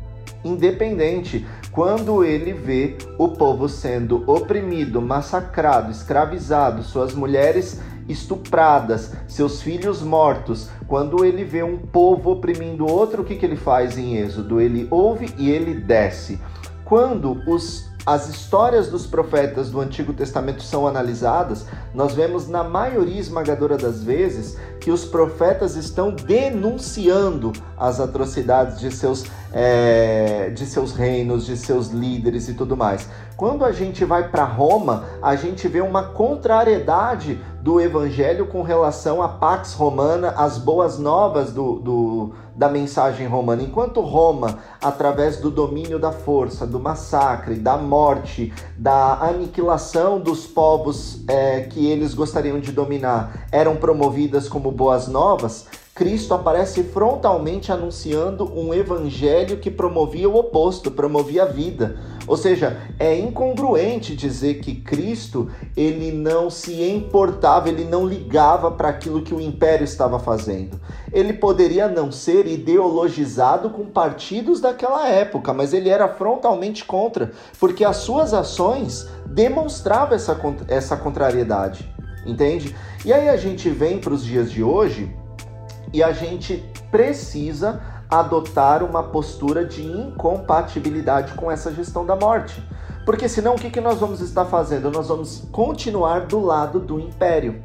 Independente, 0.45 1.47
quando 1.71 2.25
ele 2.25 2.53
vê 2.53 2.97
o 3.19 3.29
povo 3.29 3.69
sendo 3.69 4.25
oprimido, 4.27 5.01
massacrado, 5.03 5.91
escravizado, 5.91 6.83
suas 6.83 7.15
mulheres 7.15 7.81
estupradas, 8.09 9.13
seus 9.29 9.61
filhos 9.61 10.03
mortos, 10.03 10.71
quando 10.89 11.25
ele 11.25 11.45
vê 11.45 11.63
um 11.63 11.77
povo 11.77 12.33
oprimindo 12.33 12.91
outro, 12.91 13.23
o 13.23 13.25
que, 13.25 13.37
que 13.37 13.45
ele 13.45 13.57
faz 13.57 13.99
em 13.99 14.17
Êxodo? 14.17 14.61
Ele 14.61 14.89
ouve 14.91 15.33
e 15.39 15.51
ele 15.51 15.75
desce. 15.75 16.41
Quando 16.85 17.41
os 17.47 17.90
as 18.07 18.29
histórias 18.29 18.89
dos 18.89 19.07
profetas 19.07 19.71
do 19.71 19.81
Antigo 19.81 20.13
Testamento 20.13 20.63
são 20.63 20.87
analisadas, 20.87 21.67
nós 21.95 22.15
vemos 22.15 22.49
na 22.49 22.65
maioria 22.65 23.21
esmagadora 23.21 23.77
das 23.77 24.03
vezes 24.03 24.57
que 24.81 24.91
os 24.91 25.05
profetas 25.05 25.77
estão 25.77 26.11
denunciando 26.11 27.53
as 27.77 28.01
atrocidades 28.01 28.81
de 28.81 28.91
seus, 28.91 29.25
é, 29.53 30.51
de 30.51 30.65
seus 30.65 30.93
reinos, 30.93 31.45
de 31.45 31.57
seus 31.57 31.89
líderes 31.89 32.49
e 32.49 32.55
tudo 32.55 32.77
mais. 32.77 33.07
Quando 33.41 33.65
a 33.65 33.73
gente 33.73 34.05
vai 34.05 34.29
para 34.29 34.45
Roma, 34.45 35.07
a 35.23 35.35
gente 35.35 35.67
vê 35.67 35.81
uma 35.81 36.03
contrariedade 36.03 37.41
do 37.63 37.81
evangelho 37.81 38.47
com 38.49 38.61
relação 38.61 39.23
à 39.23 39.29
Pax 39.29 39.73
Romana, 39.73 40.35
as 40.37 40.59
boas 40.59 40.99
novas 40.99 41.51
do, 41.51 41.77
do, 41.77 42.33
da 42.55 42.69
mensagem 42.69 43.27
romana. 43.27 43.63
Enquanto 43.63 44.03
Roma, 44.03 44.59
através 44.79 45.39
do 45.39 45.51
domínio 45.51 45.99
da 45.99 46.13
força, 46.13 46.67
do 46.67 46.79
massacre, 46.79 47.55
da 47.55 47.79
morte, 47.79 48.53
da 48.77 49.15
aniquilação 49.23 50.21
dos 50.21 50.47
povos 50.47 51.25
é, 51.27 51.61
que 51.63 51.91
eles 51.91 52.13
gostariam 52.13 52.61
de 52.61 52.73
dominar, 52.73 53.47
eram 53.51 53.75
promovidas 53.77 54.51
como 54.51 54.71
boas 54.71 55.09
novas, 55.09 55.67
Cristo 55.95 56.33
aparece 56.33 56.83
frontalmente 56.83 57.71
anunciando 57.71 58.51
um 58.59 58.73
evangelho 58.73 59.59
que 59.59 59.71
promovia 59.71 60.29
o 60.31 60.37
oposto, 60.37 60.91
promovia 60.91 61.43
a 61.43 61.47
vida. 61.47 61.99
Ou 62.31 62.37
seja, 62.37 62.81
é 62.97 63.19
incongruente 63.19 64.15
dizer 64.15 64.61
que 64.61 64.77
Cristo 64.77 65.51
ele 65.77 66.13
não 66.13 66.49
se 66.49 66.81
importava, 66.81 67.69
ele 67.69 67.83
não 67.83 68.07
ligava 68.07 68.71
para 68.71 68.89
aquilo 68.89 69.23
que 69.23 69.35
o 69.35 69.41
império 69.41 69.83
estava 69.83 70.17
fazendo. 70.17 70.81
Ele 71.13 71.33
poderia 71.33 71.89
não 71.89 72.13
ser 72.13 72.47
ideologizado 72.47 73.71
com 73.71 73.85
partidos 73.85 74.61
daquela 74.61 75.09
época, 75.09 75.53
mas 75.53 75.75
ele 75.75 75.89
era 75.89 76.07
frontalmente 76.07 76.85
contra, 76.85 77.33
porque 77.59 77.85
as 77.85 77.97
suas 77.97 78.33
ações 78.33 79.09
demonstravam 79.27 80.15
essa, 80.15 80.41
essa 80.69 80.97
contrariedade, 80.97 81.93
entende? 82.25 82.77
E 83.05 83.13
aí 83.13 83.29
a 83.29 83.37
gente 83.37 83.69
vem 83.71 83.99
para 83.99 84.15
os 84.15 84.25
dias 84.25 84.53
de 84.53 84.63
hoje 84.63 85.13
e 85.93 86.01
a 86.01 86.13
gente 86.13 86.65
precisa 86.93 87.83
adotar 88.11 88.83
uma 88.83 89.03
postura 89.03 89.65
de 89.65 89.83
incompatibilidade 89.83 91.35
com 91.35 91.51
essa 91.51 91.73
gestão 91.73 92.05
da 92.05 92.17
morte. 92.17 92.63
Porque 93.07 93.29
senão 93.29 93.55
o 93.55 93.59
que, 93.59 93.71
que 93.71 93.81
nós 93.81 93.99
vamos 93.99 94.21
estar 94.21 94.45
fazendo? 94.45 94.91
Nós 94.91 95.09
vamos 95.09 95.45
continuar 95.53 96.27
do 96.27 96.41
lado 96.41 96.81
do 96.81 96.99
império, 96.99 97.63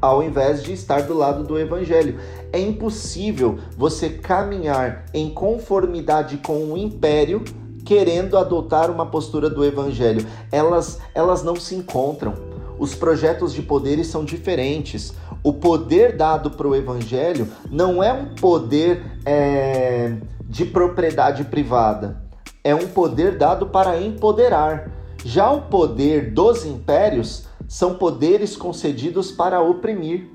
ao 0.00 0.22
invés 0.22 0.62
de 0.62 0.72
estar 0.72 1.02
do 1.02 1.14
lado 1.14 1.42
do 1.42 1.58
evangelho. 1.58 2.20
É 2.52 2.60
impossível 2.60 3.58
você 3.76 4.10
caminhar 4.10 5.04
em 5.12 5.30
conformidade 5.30 6.38
com 6.38 6.72
o 6.72 6.76
império 6.76 7.42
querendo 7.84 8.38
adotar 8.38 8.90
uma 8.90 9.06
postura 9.06 9.50
do 9.50 9.64
evangelho. 9.64 10.26
Elas, 10.50 11.00
elas 11.14 11.42
não 11.42 11.56
se 11.56 11.74
encontram. 11.74 12.51
Os 12.82 12.96
projetos 12.96 13.54
de 13.54 13.62
poderes 13.62 14.08
são 14.08 14.24
diferentes 14.24 15.14
o 15.40 15.52
poder 15.52 16.16
dado 16.16 16.50
para 16.50 16.66
o 16.66 16.74
evangelho 16.74 17.46
não 17.70 18.02
é 18.02 18.12
um 18.12 18.34
poder 18.34 19.20
é, 19.24 20.16
de 20.40 20.64
propriedade 20.64 21.44
privada, 21.44 22.20
é 22.64 22.74
um 22.74 22.88
poder 22.88 23.38
dado 23.38 23.66
para 23.66 24.02
empoderar. 24.02 24.90
Já 25.24 25.48
o 25.52 25.62
poder 25.62 26.32
dos 26.32 26.66
impérios 26.66 27.46
são 27.68 27.94
poderes 27.94 28.56
concedidos 28.56 29.30
para 29.30 29.60
oprimir. 29.60 30.28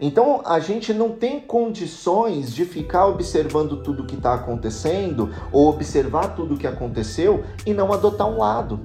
Então 0.00 0.42
a 0.44 0.60
gente 0.60 0.94
não 0.94 1.10
tem 1.10 1.40
condições 1.40 2.54
de 2.54 2.64
ficar 2.64 3.08
observando 3.08 3.82
tudo 3.82 4.04
o 4.04 4.06
que 4.06 4.14
está 4.14 4.32
acontecendo 4.34 5.28
ou 5.50 5.68
observar 5.68 6.36
tudo 6.36 6.54
o 6.54 6.56
que 6.56 6.68
aconteceu 6.68 7.42
e 7.66 7.74
não 7.74 7.92
adotar 7.92 8.28
um 8.28 8.38
lado. 8.38 8.78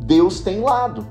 Deus 0.00 0.40
tem 0.40 0.60
lado. 0.60 1.06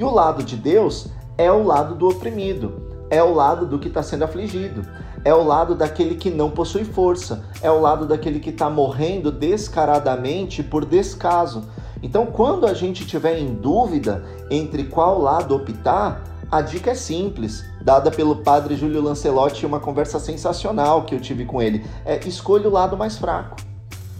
E 0.00 0.02
o 0.02 0.10
lado 0.10 0.42
de 0.42 0.56
Deus 0.56 1.08
é 1.36 1.52
o 1.52 1.62
lado 1.62 1.94
do 1.94 2.08
oprimido, 2.08 3.04
é 3.10 3.22
o 3.22 3.34
lado 3.34 3.66
do 3.66 3.78
que 3.78 3.88
está 3.88 4.02
sendo 4.02 4.24
afligido, 4.24 4.80
é 5.22 5.34
o 5.34 5.44
lado 5.44 5.74
daquele 5.74 6.14
que 6.14 6.30
não 6.30 6.50
possui 6.50 6.86
força, 6.86 7.44
é 7.60 7.70
o 7.70 7.78
lado 7.78 8.06
daquele 8.06 8.40
que 8.40 8.48
está 8.48 8.70
morrendo 8.70 9.30
descaradamente 9.30 10.62
por 10.62 10.86
descaso. 10.86 11.64
Então, 12.02 12.24
quando 12.24 12.66
a 12.66 12.72
gente 12.72 13.06
tiver 13.06 13.38
em 13.38 13.52
dúvida 13.52 14.24
entre 14.50 14.84
qual 14.84 15.20
lado 15.20 15.54
optar, 15.54 16.24
a 16.50 16.62
dica 16.62 16.92
é 16.92 16.94
simples, 16.94 17.62
dada 17.82 18.10
pelo 18.10 18.36
padre 18.36 18.76
Júlio 18.76 19.02
Lancelotti 19.02 19.64
em 19.64 19.68
uma 19.68 19.80
conversa 19.80 20.18
sensacional 20.18 21.04
que 21.04 21.14
eu 21.14 21.20
tive 21.20 21.44
com 21.44 21.60
ele. 21.60 21.84
É 22.06 22.18
escolha 22.26 22.70
o 22.70 22.72
lado 22.72 22.96
mais 22.96 23.18
fraco. 23.18 23.58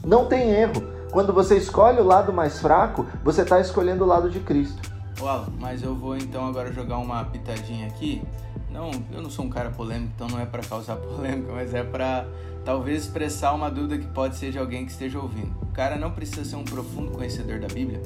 Não 0.05 0.27
tem 0.27 0.51
erro. 0.51 0.83
Quando 1.11 1.33
você 1.33 1.57
escolhe 1.57 2.03
o 2.03 2.05
lado 2.05 2.35
mais 2.35 2.61
fraco, 2.61 3.07
você 3.25 3.41
está 3.41 3.59
escolhendo 3.59 4.05
o 4.05 4.07
lado 4.07 4.29
de 4.29 4.41
Cristo. 4.41 5.00
Uau, 5.21 5.53
mas 5.59 5.83
eu 5.83 5.95
vou 5.95 6.17
então 6.17 6.47
agora 6.47 6.73
jogar 6.73 6.97
uma 6.97 7.23
pitadinha 7.25 7.87
aqui. 7.87 8.23
Não, 8.71 8.91
eu 9.13 9.21
não 9.21 9.29
sou 9.29 9.45
um 9.45 9.51
cara 9.51 9.71
polêmico, 9.71 10.13
então 10.15 10.29
não 10.29 10.41
é 10.41 10.47
para 10.47 10.63
causar 10.63 10.97
polêmica, 10.97 11.53
mas 11.53 11.75
é 11.75 11.85
para 11.85 12.27
talvez 12.65 13.03
expressar 13.03 13.53
uma 13.53 13.71
dúvida 13.71 13.99
que 13.99 14.07
pode 14.07 14.37
ser 14.37 14.51
de 14.51 14.59
alguém 14.59 14.87
que 14.87 14.93
esteja 14.93 15.19
ouvindo. 15.19 15.55
O 15.61 15.67
cara 15.67 15.97
não 15.97 16.11
precisa 16.11 16.45
ser 16.45 16.57
um 16.57 16.65
profundo 16.65 17.11
conhecedor 17.11 17.61
da 17.61 17.69
Bíblia 17.69 18.01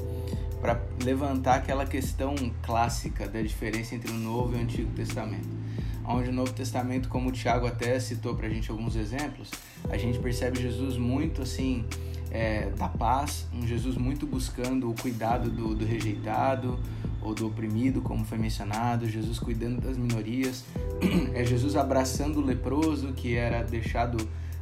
para 0.59 0.81
levantar 1.03 1.55
aquela 1.55 1.85
questão 1.85 2.35
clássica 2.61 3.27
da 3.27 3.41
diferença 3.41 3.95
entre 3.95 4.11
o 4.11 4.15
Novo 4.15 4.55
e 4.55 4.59
o 4.59 4.61
Antigo 4.61 4.91
Testamento. 4.91 5.47
Onde 6.03 6.29
o 6.29 6.33
Novo 6.33 6.51
Testamento, 6.51 7.07
como 7.07 7.29
o 7.29 7.31
Tiago 7.31 7.65
até 7.65 7.97
citou 7.99 8.35
para 8.35 8.47
a 8.47 8.49
gente 8.49 8.69
alguns 8.69 8.95
exemplos, 8.95 9.51
a 9.89 9.97
gente 9.97 10.19
percebe 10.19 10.61
Jesus 10.61 10.97
muito 10.97 11.41
assim 11.41 11.85
é, 12.31 12.69
da 12.77 12.87
paz, 12.87 13.47
um 13.53 13.65
Jesus 13.65 13.95
muito 13.97 14.25
buscando 14.25 14.89
o 14.89 14.93
cuidado 14.93 15.49
do, 15.49 15.75
do 15.75 15.85
rejeitado 15.85 16.79
ou 17.21 17.33
do 17.33 17.47
oprimido, 17.47 18.01
como 18.01 18.23
foi 18.23 18.37
mencionado, 18.37 19.07
Jesus 19.09 19.39
cuidando 19.39 19.81
das 19.81 19.97
minorias, 19.97 20.63
é 21.33 21.43
Jesus 21.43 21.75
abraçando 21.75 22.39
o 22.39 22.45
leproso 22.45 23.13
que 23.13 23.35
era 23.35 23.63
deixado 23.63 24.17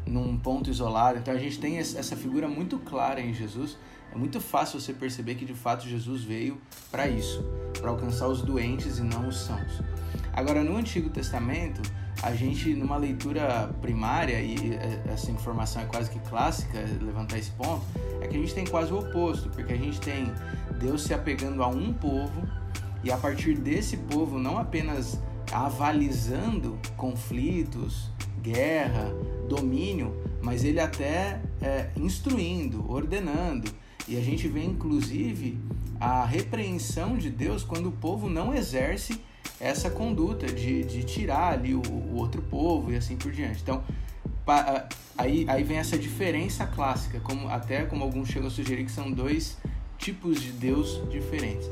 num 0.05 0.37
ponto 0.37 0.69
isolado. 0.69 1.19
Então 1.19 1.33
a 1.33 1.37
gente 1.37 1.59
tem 1.59 1.77
essa 1.77 2.15
figura 2.15 2.47
muito 2.47 2.77
clara 2.79 3.21
em 3.21 3.33
Jesus. 3.33 3.77
É 4.13 4.17
muito 4.17 4.39
fácil 4.39 4.79
você 4.79 4.93
perceber 4.93 5.35
que 5.35 5.45
de 5.45 5.53
fato 5.53 5.87
Jesus 5.87 6.23
veio 6.23 6.61
para 6.91 7.07
isso, 7.07 7.43
para 7.79 7.89
alcançar 7.89 8.27
os 8.27 8.41
doentes 8.41 8.99
e 8.99 9.03
não 9.03 9.27
os 9.27 9.37
sãos. 9.37 9.81
Agora 10.31 10.63
no 10.63 10.77
Antigo 10.77 11.09
Testamento, 11.09 11.81
a 12.21 12.33
gente, 12.33 12.73
numa 12.73 12.97
leitura 12.97 13.73
primária, 13.81 14.39
e 14.39 14.77
essa 15.11 15.31
informação 15.31 15.81
é 15.81 15.85
quase 15.85 16.09
que 16.09 16.19
clássica, 16.19 16.79
levantar 17.01 17.37
esse 17.37 17.51
ponto, 17.51 17.83
é 18.21 18.27
que 18.27 18.37
a 18.37 18.39
gente 18.39 18.53
tem 18.53 18.65
quase 18.65 18.93
o 18.93 18.99
oposto, 18.99 19.49
porque 19.49 19.73
a 19.73 19.77
gente 19.77 19.99
tem 19.99 20.31
Deus 20.79 21.03
se 21.03 21.13
apegando 21.13 21.63
a 21.63 21.67
um 21.67 21.93
povo 21.93 22.47
e 23.03 23.11
a 23.11 23.17
partir 23.17 23.55
desse 23.55 23.97
povo 23.97 24.39
não 24.39 24.57
apenas 24.57 25.19
avalizando 25.51 26.79
conflitos, 26.95 28.09
guerra, 28.41 29.13
domínio, 29.47 30.15
mas 30.41 30.63
ele 30.63 30.79
até 30.79 31.41
é, 31.61 31.89
instruindo, 31.95 32.89
ordenando. 32.89 33.71
E 34.07 34.17
a 34.17 34.21
gente 34.21 34.47
vê 34.47 34.63
inclusive 34.63 35.57
a 35.99 36.25
repreensão 36.25 37.17
de 37.17 37.29
Deus 37.29 37.63
quando 37.63 37.87
o 37.87 37.91
povo 37.91 38.29
não 38.29 38.53
exerce 38.53 39.21
essa 39.59 39.89
conduta 39.89 40.47
de, 40.47 40.83
de 40.83 41.03
tirar 41.03 41.53
ali 41.53 41.73
o, 41.73 41.81
o 41.81 42.15
outro 42.15 42.41
povo 42.41 42.91
e 42.91 42.95
assim 42.95 43.15
por 43.15 43.31
diante. 43.31 43.61
Então, 43.61 43.83
pa, 44.45 44.87
aí, 45.17 45.45
aí 45.47 45.63
vem 45.63 45.77
essa 45.77 45.97
diferença 45.97 46.65
clássica, 46.65 47.19
como 47.19 47.49
até 47.49 47.85
como 47.85 48.03
alguns 48.03 48.29
chegam 48.29 48.47
a 48.47 48.51
sugerir 48.51 48.85
que 48.85 48.91
são 48.91 49.11
dois 49.11 49.57
tipos 49.97 50.41
de 50.41 50.51
Deus 50.51 51.01
diferentes. 51.09 51.69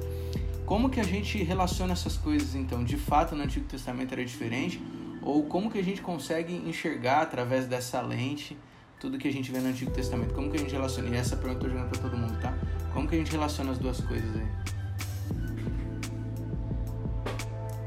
Como 0.65 0.89
que 0.89 1.01
a 1.01 1.03
gente 1.03 1.43
relaciona 1.43 1.91
essas 1.93 2.15
coisas 2.15 2.55
então? 2.55 2.83
De 2.83 2.95
fato, 2.95 3.35
no 3.35 3.43
Antigo 3.43 3.65
Testamento 3.65 4.13
era 4.13 4.23
diferente 4.23 4.81
Ou 5.21 5.43
como 5.43 5.69
que 5.69 5.77
a 5.77 5.83
gente 5.83 6.01
consegue 6.01 6.53
enxergar 6.53 7.21
através 7.21 7.67
dessa 7.67 7.99
lente 8.01 8.57
tudo 8.99 9.17
que 9.17 9.27
a 9.27 9.33
gente 9.33 9.51
vê 9.51 9.59
no 9.59 9.67
Antigo 9.67 9.91
Testamento? 9.91 10.33
Como 10.33 10.49
que 10.49 10.57
a 10.57 10.59
gente 10.59 10.71
relaciona? 10.71 11.09
E 11.09 11.15
essa 11.15 11.35
pergunta 11.35 11.65
eu 11.65 11.69
tô 11.69 11.75
jogando 11.75 11.89
pra 11.89 12.01
todo 12.01 12.17
mundo, 12.17 12.39
tá? 12.39 12.53
Como 12.93 13.07
que 13.07 13.15
a 13.15 13.17
gente 13.17 13.31
relaciona 13.31 13.71
as 13.71 13.79
duas 13.79 13.99
coisas 13.99 14.35
aí? 14.35 14.80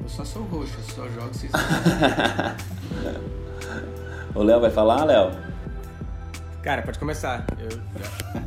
Eu 0.04 0.10
só 0.10 0.22
sou 0.22 0.42
roxo, 0.42 0.76
só 0.94 1.08
jogo 1.08 1.28
vocês. 1.32 1.50
o 4.34 4.42
Léo 4.42 4.60
vai 4.60 4.70
falar, 4.70 5.04
Léo? 5.04 5.30
Cara, 6.62 6.82
pode 6.82 6.98
começar. 6.98 7.46
Eu, 7.58 7.80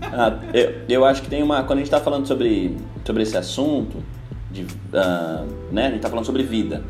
ah, 0.03 0.37
eu, 0.53 0.81
eu 0.87 1.03
acho 1.03 1.23
que 1.23 1.29
tem 1.29 1.41
uma. 1.41 1.63
Quando 1.63 1.79
a 1.79 1.81
gente 1.81 1.87
está 1.87 1.99
falando 1.99 2.27
sobre, 2.27 2.77
sobre 3.03 3.23
esse 3.23 3.35
assunto, 3.35 4.03
de, 4.51 4.65
uh, 4.65 5.47
né, 5.71 5.85
a 5.85 5.87
gente 5.87 5.95
está 5.95 6.09
falando 6.09 6.25
sobre 6.25 6.43
vida. 6.43 6.83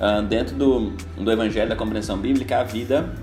Uh, 0.00 0.22
dentro 0.22 0.56
do, 0.56 0.90
do 1.16 1.30
Evangelho 1.30 1.68
da 1.68 1.76
compreensão 1.76 2.18
bíblica, 2.18 2.58
a 2.58 2.64
vida 2.64 3.14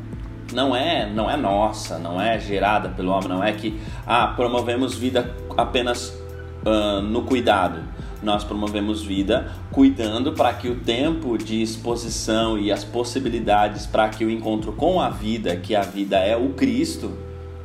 não 0.53 0.73
é, 0.73 1.09
não 1.09 1.29
é 1.29 1.35
nossa, 1.35 1.99
não 1.99 2.21
é 2.21 2.39
gerada 2.39 2.87
pelo 2.87 3.11
homem, 3.11 3.27
não 3.27 3.43
é 3.43 3.51
que 3.51 3.77
ah, 4.07 4.27
promovemos 4.27 4.95
vida 4.95 5.35
apenas 5.57 6.17
uh, 6.65 7.01
no 7.01 7.23
cuidado. 7.23 7.94
Nós 8.23 8.43
promovemos 8.43 9.03
vida 9.03 9.51
cuidando 9.71 10.33
para 10.33 10.53
que 10.53 10.67
o 10.69 10.75
tempo 10.75 11.37
de 11.37 11.61
exposição 11.61 12.57
e 12.57 12.71
as 12.71 12.83
possibilidades 12.83 13.85
para 13.85 14.09
que 14.09 14.25
o 14.25 14.29
encontro 14.29 14.71
com 14.73 14.99
a 14.99 15.09
vida, 15.09 15.55
que 15.55 15.75
a 15.75 15.81
vida 15.81 16.17
é 16.17 16.35
o 16.35 16.49
Cristo, 16.49 17.11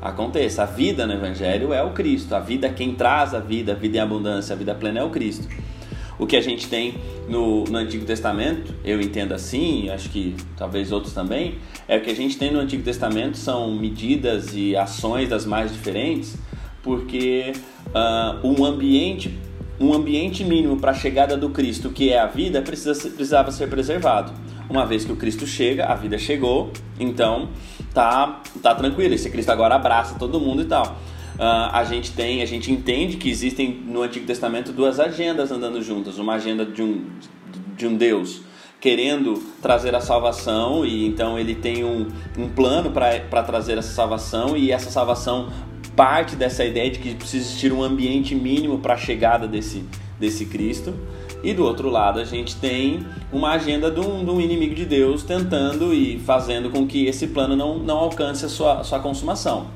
aconteça. 0.00 0.62
A 0.62 0.66
vida 0.66 1.06
no 1.06 1.12
Evangelho 1.12 1.72
é 1.72 1.82
o 1.82 1.90
Cristo. 1.90 2.34
A 2.34 2.40
vida, 2.40 2.68
quem 2.68 2.94
traz 2.94 3.34
a 3.34 3.40
vida, 3.40 3.72
a 3.72 3.74
vida 3.74 3.98
em 3.98 4.00
abundância, 4.00 4.54
a 4.54 4.56
vida 4.56 4.74
plena 4.74 5.00
é 5.00 5.02
o 5.02 5.10
Cristo. 5.10 5.48
O 6.18 6.26
que 6.26 6.36
a 6.36 6.40
gente 6.42 6.68
tem 6.68 6.96
no, 7.28 7.64
no 7.64 7.78
Antigo 7.78 8.04
Testamento, 8.04 8.74
eu 8.84 9.00
entendo 9.00 9.32
assim, 9.32 9.88
acho 9.88 10.10
que 10.10 10.36
talvez 10.54 10.92
outros 10.92 11.14
também, 11.14 11.54
é 11.88 11.96
o 11.96 12.02
que 12.02 12.10
a 12.10 12.14
gente 12.14 12.36
tem 12.36 12.52
no 12.52 12.60
Antigo 12.60 12.82
Testamento 12.82 13.38
são 13.38 13.74
medidas 13.74 14.54
e 14.54 14.76
ações 14.76 15.30
das 15.30 15.46
mais 15.46 15.72
diferentes, 15.72 16.36
porque 16.82 17.54
uh, 17.86 18.46
um 18.46 18.66
ambiente 18.66 19.38
um 19.80 19.94
ambiente 19.94 20.44
mínimo 20.44 20.76
para 20.76 20.90
a 20.90 20.94
chegada 20.94 21.38
do 21.38 21.48
Cristo, 21.48 21.88
que 21.88 22.12
é 22.12 22.18
a 22.18 22.26
vida, 22.26 22.60
precisa, 22.60 22.94
precisava 23.08 23.50
ser 23.50 23.68
preservado. 23.68 24.30
Uma 24.68 24.84
vez 24.84 25.04
que 25.04 25.10
o 25.10 25.16
Cristo 25.16 25.46
chega, 25.46 25.86
a 25.86 25.94
vida 25.94 26.18
chegou, 26.18 26.70
então 26.98 27.48
tá, 27.94 28.42
tá 28.62 28.74
tranquilo. 28.74 29.14
Esse 29.14 29.30
Cristo 29.30 29.50
agora 29.50 29.74
abraça 29.74 30.16
todo 30.18 30.38
mundo 30.38 30.62
e 30.62 30.66
tal. 30.66 30.98
Uh, 31.36 31.72
a 31.72 31.82
gente 31.84 32.12
tem, 32.12 32.42
a 32.42 32.46
gente 32.46 32.70
entende 32.70 33.16
que 33.16 33.30
existem 33.30 33.82
no 33.86 34.02
Antigo 34.02 34.26
Testamento 34.26 34.70
duas 34.70 35.00
agendas 35.00 35.50
andando 35.50 35.82
juntas. 35.82 36.18
Uma 36.18 36.34
agenda 36.34 36.66
de 36.66 36.82
um, 36.82 37.06
de 37.74 37.86
um 37.86 37.96
Deus 37.96 38.42
querendo 38.80 39.34
trazer 39.60 39.94
a 39.94 40.00
salvação 40.00 40.86
e 40.86 41.06
então 41.06 41.38
ele 41.38 41.54
tem 41.54 41.84
um, 41.84 42.08
um 42.38 42.48
plano 42.48 42.90
para 42.90 43.42
trazer 43.42 43.76
essa 43.76 43.92
salvação 43.92 44.56
e 44.56 44.72
essa 44.72 44.90
salvação 44.90 45.50
parte 45.96 46.36
dessa 46.36 46.64
ideia 46.64 46.90
de 46.90 46.98
que 46.98 47.14
precisa 47.14 47.44
existir 47.44 47.72
um 47.72 47.82
ambiente 47.82 48.34
mínimo 48.34 48.78
para 48.78 48.94
a 48.94 48.96
chegada 48.96 49.46
desse, 49.46 49.84
desse 50.18 50.46
Cristo. 50.46 50.94
E 51.42 51.54
do 51.54 51.64
outro 51.64 51.88
lado, 51.88 52.20
a 52.20 52.24
gente 52.24 52.56
tem 52.56 53.06
uma 53.32 53.52
agenda 53.52 53.90
de 53.90 54.00
um, 54.00 54.24
de 54.24 54.30
um, 54.30 54.40
inimigo 54.40 54.74
de 54.74 54.84
Deus 54.84 55.22
tentando 55.22 55.94
e 55.94 56.18
fazendo 56.18 56.68
com 56.68 56.86
que 56.86 57.06
esse 57.06 57.28
plano 57.28 57.56
não, 57.56 57.78
não 57.78 57.96
alcance 57.96 58.44
a 58.44 58.48
sua, 58.48 58.80
a 58.80 58.84
sua 58.84 59.00
consumação 59.00 59.68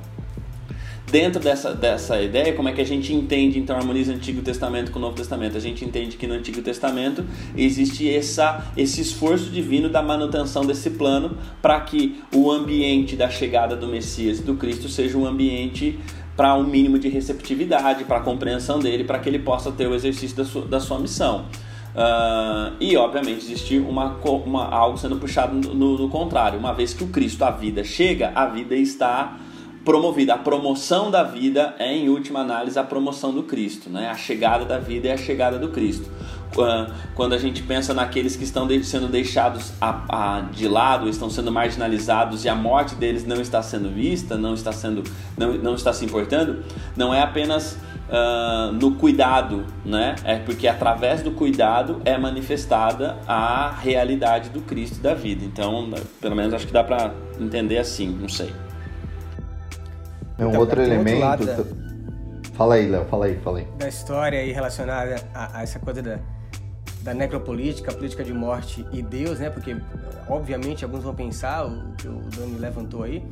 dentro 1.11 1.40
dessa, 1.40 1.75
dessa 1.75 2.21
ideia, 2.21 2.53
como 2.55 2.69
é 2.69 2.73
que 2.73 2.81
a 2.81 2.87
gente 2.87 3.12
entende, 3.12 3.59
então, 3.59 3.77
harmoniza 3.77 4.12
o 4.12 4.17
Antigo 4.17 4.43
Testamento 4.43 4.90
com 4.90 4.99
o 4.99 5.03
Novo 5.03 5.17
Testamento? 5.17 5.57
A 5.57 5.61
gente 5.61 5.85
entende 5.85 6.17
que 6.17 6.27
no 6.27 6.35
Antigo 6.35 6.62
Testamento 6.62 7.25
existe 7.57 8.12
essa, 8.12 8.73
esse 8.77 9.01
esforço 9.01 9.51
divino 9.51 9.88
da 9.88 10.03
manutenção 10.03 10.64
desse 10.64 10.90
plano 10.90 11.37
para 11.61 11.81
que 11.81 12.21
o 12.35 12.51
ambiente 12.51 13.17
da 13.17 13.29
chegada 13.29 13.77
do 13.77 13.87
Messias, 13.87 14.40
do 14.40 14.55
Cristo, 14.55 14.88
seja 14.88 15.17
um 15.17 15.27
ambiente 15.27 15.99
para 16.37 16.55
um 16.57 16.64
mínimo 16.64 16.99
de 16.99 17.09
receptividade, 17.09 18.05
para 18.05 18.19
a 18.19 18.21
compreensão 18.21 18.79
dele, 18.79 19.05
para 19.05 19.19
que 19.19 19.29
ele 19.29 19.38
possa 19.38 19.71
ter 19.71 19.87
o 19.87 19.95
exercício 19.95 20.37
da 20.37 20.45
sua, 20.45 20.62
da 20.62 20.81
sua 20.81 20.99
missão. 20.99 21.47
Uh, 21.95 22.75
e 22.81 22.97
obviamente 22.97 23.38
existir 23.45 23.79
uma, 23.81 24.17
uma, 24.17 24.69
algo 24.69 24.99
sendo 24.99 25.17
puxado 25.17 25.55
no, 25.55 25.97
no, 25.97 26.09
contrário. 26.09 26.59
Uma 26.59 26.75
vez 26.75 26.93
que 26.93 27.05
o 27.05 27.07
Cristo, 27.07 27.45
a 27.45 27.53
vida, 27.53 27.85
chega, 27.85 28.33
a 28.35 28.47
vida 28.47 28.75
está 28.75 29.38
promovida. 29.85 30.35
A 30.35 30.38
promoção 30.38 31.11
da 31.11 31.23
vida 31.23 31.75
é, 31.79 31.92
em 31.92 32.09
última 32.09 32.40
análise, 32.40 32.79
a 32.79 32.85
promoção 32.85 33.33
do 33.33 33.42
Cristo. 33.42 33.90
Né? 33.90 34.09
A 34.09 34.14
chegada 34.14 34.64
da 34.64 34.79
vida 34.79 35.09
é 35.09 35.12
a 35.12 35.16
chegada 35.16 35.59
do 35.59 35.68
Cristo. 35.68 36.11
Quando 37.14 37.33
a 37.33 37.38
gente 37.38 37.62
pensa 37.62 37.92
naqueles 37.92 38.37
que 38.37 38.44
estão 38.44 38.68
sendo 38.83 39.09
deixados 39.09 39.73
de 40.53 40.68
lado, 40.68 41.09
estão 41.09 41.29
sendo 41.29 41.51
marginalizados 41.51 42.44
e 42.44 42.49
a 42.49 42.55
morte 42.55 42.94
deles 42.94 43.27
não 43.27 43.40
está 43.40 43.61
sendo 43.61 43.90
vista, 43.90 44.37
não 44.37 44.55
está, 44.55 44.70
sendo, 44.70 45.03
não, 45.37 45.55
não 45.55 45.75
está 45.75 45.92
se 45.92 46.05
importando, 46.05 46.62
não 46.97 47.12
é 47.12 47.23
apenas 47.23 47.77
Uh, 48.05 48.70
no 48.70 48.97
cuidado, 48.97 49.64
né? 49.83 50.14
É 50.25 50.37
porque 50.37 50.68
através 50.68 51.23
do 51.23 51.31
cuidado 51.31 52.03
é 52.05 52.18
manifestada 52.18 53.16
a 53.27 53.70
realidade 53.70 54.51
do 54.51 54.61
Cristo 54.61 55.01
da 55.01 55.14
vida. 55.14 55.42
Então, 55.42 55.88
pelo 56.20 56.37
menos 56.37 56.53
acho 56.53 56.66
que 56.66 56.73
dá 56.73 56.85
para 56.85 57.14
entender 57.40 57.79
assim, 57.79 58.09
não 58.09 58.29
sei. 58.29 58.53
É 60.38 60.44
um 60.44 60.49
então, 60.49 60.61
outro 60.61 60.83
elemento. 60.83 61.25
Outro 61.25 61.47
da... 61.47 62.55
Fala 62.55 62.75
aí, 62.75 62.88
Léo, 62.88 63.05
fala 63.07 63.27
aí, 63.27 63.37
fala 63.38 63.59
aí. 63.59 63.66
Da 63.79 63.88
história 63.88 64.38
aí 64.38 64.53
relacionada 64.53 65.16
a, 65.35 65.59
a, 65.59 65.62
essa 65.62 65.79
coisa 65.79 66.01
da, 66.01 66.18
da 67.03 67.14
necropolítica, 67.14 67.92
política 67.92 68.23
de 68.23 68.33
morte 68.33 68.87
e 68.92 69.03
Deus, 69.03 69.38
né? 69.38 69.51
Porque, 69.51 69.77
obviamente, 70.29 70.85
alguns 70.85 71.03
vão 71.03 71.14
pensar, 71.14 71.66
o 71.66 71.92
que 71.97 72.09
o 72.09 72.20
Dani 72.37 72.59
levantou 72.59 73.03
aí, 73.03 73.25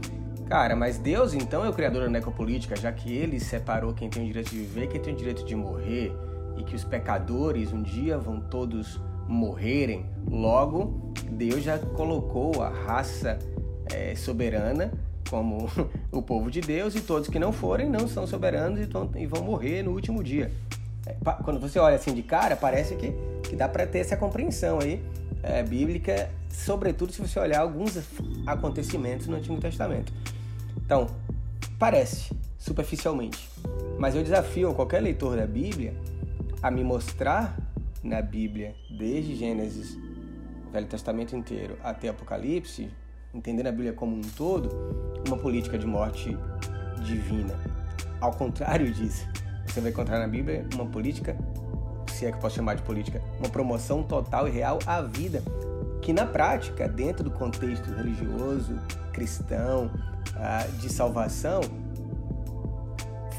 cara, 0.48 0.74
mas 0.74 0.98
Deus 0.98 1.34
então 1.34 1.64
é 1.64 1.68
o 1.68 1.72
criador 1.72 2.02
da 2.02 2.08
necropolítica, 2.08 2.74
já 2.76 2.90
que 2.92 3.12
ele 3.12 3.38
separou 3.38 3.92
quem 3.92 4.10
tem 4.10 4.24
o 4.24 4.26
direito 4.26 4.50
de 4.50 4.58
viver 4.58 4.84
e 4.84 4.88
quem 4.88 5.00
tem 5.00 5.14
o 5.14 5.16
direito 5.16 5.44
de 5.44 5.54
morrer, 5.54 6.12
e 6.56 6.64
que 6.64 6.74
os 6.74 6.84
pecadores 6.84 7.72
um 7.72 7.82
dia 7.82 8.18
vão 8.18 8.40
todos 8.40 9.00
morrerem. 9.28 10.06
Logo, 10.28 11.12
Deus 11.30 11.62
já 11.62 11.78
colocou 11.78 12.62
a 12.62 12.68
raça 12.68 13.38
é, 13.92 14.14
soberana 14.14 14.92
como 15.32 15.66
o 16.12 16.20
povo 16.20 16.50
de 16.50 16.60
Deus, 16.60 16.94
e 16.94 17.00
todos 17.00 17.26
que 17.30 17.38
não 17.38 17.54
forem 17.54 17.88
não 17.88 18.06
são 18.06 18.26
soberanos 18.26 18.78
e, 19.16 19.26
vão 19.26 19.42
morrer 19.42 19.82
no 19.82 19.92
último 19.92 20.22
dia. 20.22 20.52
É, 21.06 21.16
quando 21.42 21.58
você 21.58 21.78
olha 21.78 21.96
assim 21.96 22.12
de 22.12 22.22
cara, 22.22 22.54
parece 22.54 22.94
que, 22.96 23.14
que 23.42 23.56
dá 23.56 23.66
para 23.66 23.86
ter 23.86 24.00
essa 24.00 24.14
compreensão 24.14 24.78
aí 24.78 25.02
é, 25.42 25.62
bíblica, 25.62 26.28
sobretudo 26.50 27.12
se 27.12 27.20
você 27.22 27.40
olhar 27.40 27.60
alguns 27.60 27.98
acontecimentos 28.46 29.26
no 29.26 29.36
Antigo 29.36 29.58
Testamento. 29.58 30.12
Então, 30.76 31.06
parece, 31.78 32.30
superficialmente. 32.58 33.48
Mas 33.98 34.14
eu 34.14 34.22
desafio 34.22 34.74
qualquer 34.74 35.00
leitor 35.00 35.34
da 35.34 35.46
Bíblia 35.46 35.94
a 36.62 36.70
me 36.70 36.84
mostrar 36.84 37.56
na 38.04 38.20
Bíblia, 38.20 38.74
desde 38.90 39.34
Gênesis, 39.34 39.96
Velho 40.70 40.86
Testamento 40.86 41.34
inteiro, 41.34 41.78
até 41.82 42.08
Apocalipse, 42.08 42.90
entendendo 43.34 43.66
a 43.68 43.72
Bíblia 43.72 43.92
como 43.92 44.16
um 44.16 44.20
todo, 44.20 44.68
uma 45.26 45.36
política 45.36 45.78
de 45.78 45.86
morte 45.86 46.36
divina. 47.04 47.54
Ao 48.20 48.32
contrário 48.32 48.92
disso, 48.92 49.26
você 49.66 49.80
vai 49.80 49.90
encontrar 49.90 50.18
na 50.18 50.28
Bíblia 50.28 50.66
uma 50.74 50.86
política, 50.86 51.36
se 52.08 52.26
é 52.26 52.32
que 52.32 52.38
posso 52.38 52.56
chamar 52.56 52.74
de 52.74 52.82
política, 52.82 53.22
uma 53.38 53.48
promoção 53.48 54.02
total 54.02 54.46
e 54.46 54.50
real 54.50 54.78
à 54.86 55.00
vida, 55.00 55.42
que 56.00 56.12
na 56.12 56.26
prática, 56.26 56.88
dentro 56.88 57.24
do 57.24 57.30
contexto 57.30 57.90
religioso, 57.94 58.78
cristão, 59.12 59.90
ah, 60.36 60.66
de 60.78 60.92
salvação, 60.92 61.60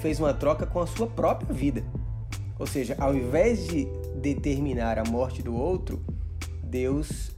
fez 0.02 0.20
uma 0.20 0.34
troca 0.34 0.66
com 0.66 0.82
a 0.82 0.88
sua 0.88 1.08
própria 1.08 1.54
vida. 1.54 1.84
Ou 2.58 2.66
seja, 2.66 2.96
ao 3.00 3.16
invés 3.16 3.68
de 3.68 3.86
determinar 4.16 4.98
a 4.98 5.04
morte 5.04 5.42
do 5.42 5.56
outro, 5.56 6.04
Deus 6.64 7.32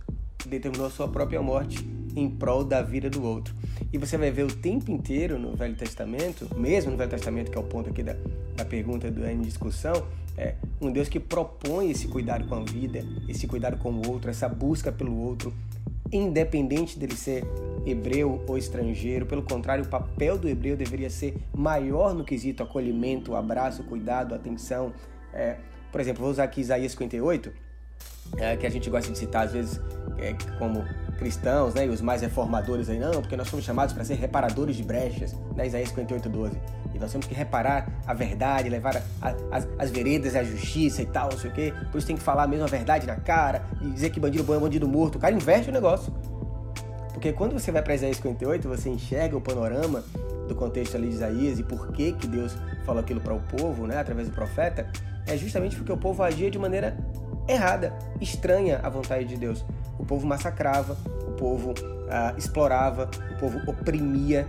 determinou 0.46 0.88
a 0.88 0.90
sua 0.90 1.08
própria 1.08 1.42
morte 1.42 1.84
em 2.16 2.30
prol 2.30 2.64
da 2.64 2.82
vida 2.82 3.10
do 3.10 3.24
outro. 3.24 3.54
E 3.92 3.98
você 3.98 4.18
vai 4.18 4.32
ver 4.32 4.44
o 4.44 4.56
tempo 4.56 4.92
inteiro 4.92 5.38
no 5.38 5.56
Velho 5.56 5.76
Testamento, 5.76 6.48
mesmo 6.56 6.92
no 6.92 6.98
Velho 6.98 7.10
Testamento, 7.10 7.52
que 7.52 7.58
é 7.58 7.62
o 7.62 7.64
ponto 7.64 7.90
aqui 7.90 8.04
da, 8.04 8.16
da 8.56 8.66
pergunta 8.66 9.10
do 9.12 9.26
em 9.26 9.42
discussão, 9.42 10.06
é 10.38 10.56
um 10.82 10.92
Deus 10.92 11.08
que 11.08 11.20
propõe 11.20 11.92
esse 11.92 12.08
cuidado 12.08 12.46
com 12.48 12.56
a 12.56 12.64
vida, 12.64 13.06
esse 13.28 13.48
cuidado 13.48 13.78
com 13.78 13.92
o 13.92 14.08
outro, 14.10 14.30
essa 14.30 14.50
busca 14.50 14.92
pelo 14.92 15.16
outro, 15.18 15.54
independente 16.12 17.00
dele 17.00 17.16
ser 17.16 17.46
hebreu 17.86 18.44
ou 18.48 18.58
estrangeiro. 18.58 19.26
Pelo 19.26 19.44
contrário, 19.44 19.86
o 19.86 19.88
papel 19.88 20.38
do 20.38 20.48
hebreu 20.50 20.76
deveria 20.76 21.10
ser 21.10 21.38
maior 21.54 22.14
no 22.14 22.24
quesito 22.24 22.64
acolhimento, 22.64 23.36
abraço, 23.36 23.84
cuidado, 23.84 24.36
atenção. 24.36 24.94
É, 25.34 25.58
por 25.92 26.02
exemplo, 26.02 26.22
vou 26.22 26.32
usar 26.32 26.44
aqui 26.44 26.62
Isaías 26.62 26.92
58, 26.92 27.52
é, 28.38 28.56
que 28.56 28.66
a 28.66 28.70
gente 28.70 28.90
gosta 28.90 29.12
de 29.12 29.18
citar 29.18 29.46
às 29.46 29.52
vezes 29.52 29.80
é, 30.18 30.36
como 30.58 30.84
cristãos, 31.18 31.74
né, 31.74 31.86
e 31.86 31.90
os 31.90 32.02
mais 32.02 32.22
reformadores 32.22 32.90
aí, 32.90 33.00
não, 33.00 33.12
porque 33.12 33.38
nós 33.38 33.48
somos 33.48 33.66
chamados 33.66 33.94
para 33.94 34.04
ser 34.04 34.16
reparadores 34.16 34.76
de 34.76 34.84
brechas, 34.84 35.34
né, 35.56 35.68
Isaías 35.68 35.90
58, 35.90 36.30
12. 36.30 36.58
E 36.94 37.00
nós 37.00 37.12
temos 37.12 37.28
que 37.28 37.34
reparar 37.34 37.88
a 38.06 38.14
verdade, 38.14 38.70
levar 38.70 38.98
a, 39.22 39.30
a, 39.30 39.36
as, 39.52 39.68
as 39.78 39.92
veredas 39.92 40.36
à 40.36 40.44
justiça 40.44 41.02
e 41.02 41.06
tal, 41.06 41.30
não 41.32 41.38
sei 41.38 41.50
o 41.50 41.54
quê. 41.54 41.74
Por 41.92 41.98
isso 41.98 42.08
tem 42.08 42.16
que 42.16 42.22
falar 42.22 42.48
mesmo 42.48 42.66
a 42.66 42.68
verdade 42.68 43.06
na 43.06 43.16
cara 43.16 43.64
e 43.82 43.90
dizer 43.90 44.10
que 44.12 44.20
bandido 44.20 44.44
bom 44.44 44.56
é 44.56 44.60
bandido 44.60 44.88
morto. 44.88 45.16
O 45.16 45.20
cara 45.20 45.34
inverte 45.34 45.70
o 45.70 45.74
negócio. 45.74 46.14
Porque 47.12 47.34
quando 47.34 47.54
você 47.54 47.72
vai 47.72 47.82
para 47.82 47.96
Isaías 47.96 48.18
58, 48.18 48.68
você 48.68 48.90
enxerga 48.90 49.36
o 49.36 49.42
panorama 49.42 50.04
do 50.48 50.56
contexto 50.56 50.96
ali 50.96 51.10
de 51.10 51.16
Isaías 51.16 51.60
e 51.60 51.64
por 51.64 51.92
que, 51.92 52.14
que 52.14 52.28
Deus 52.28 52.56
falou 52.86 53.02
aquilo 53.02 53.20
para 53.20 53.34
o 53.34 53.42
povo, 53.42 53.88
né, 53.88 53.98
através 53.98 54.30
do 54.30 54.34
profeta, 54.34 54.88
é 55.26 55.36
justamente 55.36 55.76
porque 55.76 55.92
o 55.92 55.98
povo 55.98 56.22
agia 56.24 56.52
de 56.52 56.60
maneira 56.60 56.96
errada, 57.48 57.94
estranha 58.20 58.80
à 58.84 58.90
vontade 58.90 59.26
de 59.26 59.38
Deus. 59.38 59.66
O 59.98 60.06
povo 60.06 60.26
massacrava, 60.26 60.98
o 61.28 61.32
povo 61.34 61.74
ah, 62.10 62.34
explorava, 62.38 63.10
o 63.36 63.40
povo 63.40 63.60
oprimia 63.70 64.46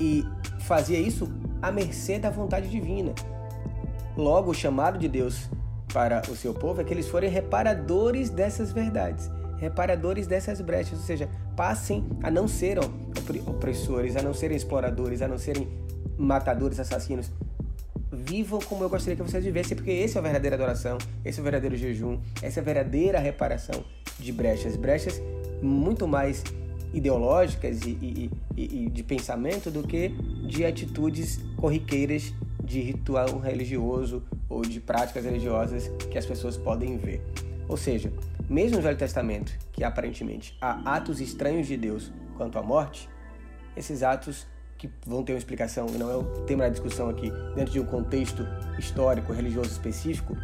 e 0.00 0.24
fazia 0.60 0.98
isso 0.98 1.30
à 1.60 1.70
mercê 1.70 2.18
da 2.18 2.30
vontade 2.30 2.68
divina. 2.68 3.12
Logo, 4.16 4.50
o 4.50 4.54
chamado 4.54 4.98
de 4.98 5.08
Deus 5.08 5.48
para 5.92 6.22
o 6.30 6.36
seu 6.36 6.54
povo 6.54 6.80
é 6.80 6.84
que 6.84 6.92
eles 6.92 7.08
forem 7.08 7.30
reparadores 7.30 8.30
dessas 8.30 8.72
verdades, 8.72 9.30
reparadores 9.58 10.26
dessas 10.26 10.60
brechas, 10.60 10.98
ou 10.98 11.04
seja, 11.04 11.28
passem 11.56 12.04
a 12.22 12.30
não 12.30 12.48
serem 12.48 12.82
opressores, 13.46 14.16
a 14.16 14.22
não 14.22 14.34
serem 14.34 14.56
exploradores, 14.56 15.22
a 15.22 15.28
não 15.28 15.38
serem 15.38 15.68
matadores, 16.18 16.78
assassinos. 16.78 17.30
Vivam 18.14 18.60
como 18.60 18.84
eu 18.84 18.88
gostaria 18.88 19.16
que 19.16 19.22
vocês 19.22 19.44
vivessem, 19.44 19.76
porque 19.76 19.90
esse 19.90 20.16
é 20.16 20.20
a 20.20 20.22
verdadeira 20.22 20.56
adoração, 20.56 20.98
esse 21.24 21.38
é 21.38 21.40
o 21.40 21.44
verdadeiro 21.44 21.76
jejum, 21.76 22.18
essa 22.42 22.60
é 22.60 22.62
a 22.62 22.64
verdadeira 22.64 23.18
reparação 23.18 23.84
de 24.18 24.32
brechas. 24.32 24.76
Brechas 24.76 25.20
muito 25.60 26.06
mais 26.06 26.42
ideológicas 26.92 27.82
e, 27.82 27.90
e, 27.90 28.30
e, 28.56 28.84
e 28.84 28.90
de 28.90 29.02
pensamento 29.02 29.70
do 29.70 29.82
que 29.82 30.10
de 30.46 30.64
atitudes 30.64 31.40
corriqueiras 31.56 32.32
de 32.62 32.80
ritual 32.80 33.38
religioso 33.38 34.22
ou 34.48 34.62
de 34.62 34.80
práticas 34.80 35.24
religiosas 35.24 35.88
que 36.10 36.16
as 36.16 36.24
pessoas 36.24 36.56
podem 36.56 36.96
ver. 36.96 37.20
Ou 37.68 37.76
seja, 37.76 38.12
mesmo 38.48 38.76
no 38.76 38.82
Velho 38.82 38.96
Testamento, 38.96 39.52
que 39.72 39.82
aparentemente 39.82 40.56
há 40.60 40.96
atos 40.96 41.20
estranhos 41.20 41.66
de 41.66 41.76
Deus 41.76 42.12
quanto 42.36 42.58
à 42.58 42.62
morte, 42.62 43.08
esses 43.76 44.02
atos 44.02 44.46
que 44.86 45.08
vão 45.08 45.22
ter 45.22 45.32
uma 45.32 45.38
explicação, 45.38 45.86
não 45.86 46.10
é 46.10 46.16
o 46.16 46.24
tema 46.46 46.64
da 46.64 46.68
discussão 46.68 47.08
aqui, 47.08 47.32
dentro 47.54 47.72
de 47.72 47.80
um 47.80 47.86
contexto 47.86 48.46
histórico, 48.78 49.32
religioso 49.32 49.70
específico, 49.70 50.36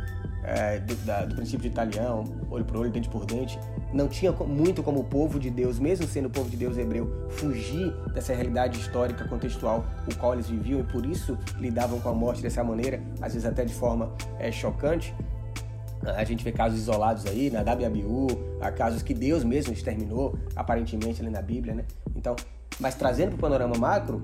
é, 0.43 0.79
do, 0.79 0.95
da, 1.05 1.27
do, 1.27 1.35
princípio 1.35 1.61
de 1.61 1.69
italiano, 1.69 2.25
olho 2.51 2.65
por 2.65 2.79
olho, 2.79 2.91
dente 2.91 3.09
por 3.09 3.27
dente, 3.27 3.59
não 3.93 4.09
tinha 4.09 4.33
muito 4.33 4.83
como 4.83 5.01
o 5.01 5.05
povo 5.05 5.39
de 5.39 5.51
Deus, 5.51 5.79
mesmo 5.79 6.07
sendo 6.07 6.27
o 6.27 6.31
povo 6.31 6.49
de 6.49 6.57
Deus 6.57 6.79
hebreu, 6.79 7.29
fugir 7.31 7.93
dessa 8.15 8.33
realidade 8.33 8.79
histórica, 8.79 9.29
contextual, 9.29 9.85
o 10.11 10.17
qual 10.17 10.33
eles 10.33 10.49
viviam 10.49 10.81
e 10.81 10.85
por 10.85 11.05
isso 11.05 11.39
lidavam 11.59 12.01
com 12.01 12.09
a 12.09 12.15
morte 12.15 12.43
dessa 12.43 12.65
maneira, 12.65 13.03
às 13.21 13.35
vezes 13.35 13.47
até 13.47 13.65
de 13.65 13.75
forma 13.75 14.15
é, 14.39 14.51
chocante. 14.51 15.15
A 16.03 16.25
gente 16.25 16.43
vê 16.43 16.51
casos 16.51 16.79
isolados 16.79 17.27
aí, 17.27 17.51
na 17.51 17.61
Abiú, 17.61 18.27
há 18.59 18.73
casos 18.73 19.03
que 19.03 19.13
Deus 19.13 19.45
mesmo 19.45 19.75
exterminou, 19.75 20.35
aparentemente 20.57 21.21
ali 21.21 21.31
na 21.31 21.43
Bíblia, 21.43 21.75
né? 21.75 21.85
Então, 22.17 22.35
mas 22.81 22.95
trazendo 22.95 23.31
para 23.31 23.37
o 23.37 23.39
panorama 23.39 23.77
macro, 23.77 24.23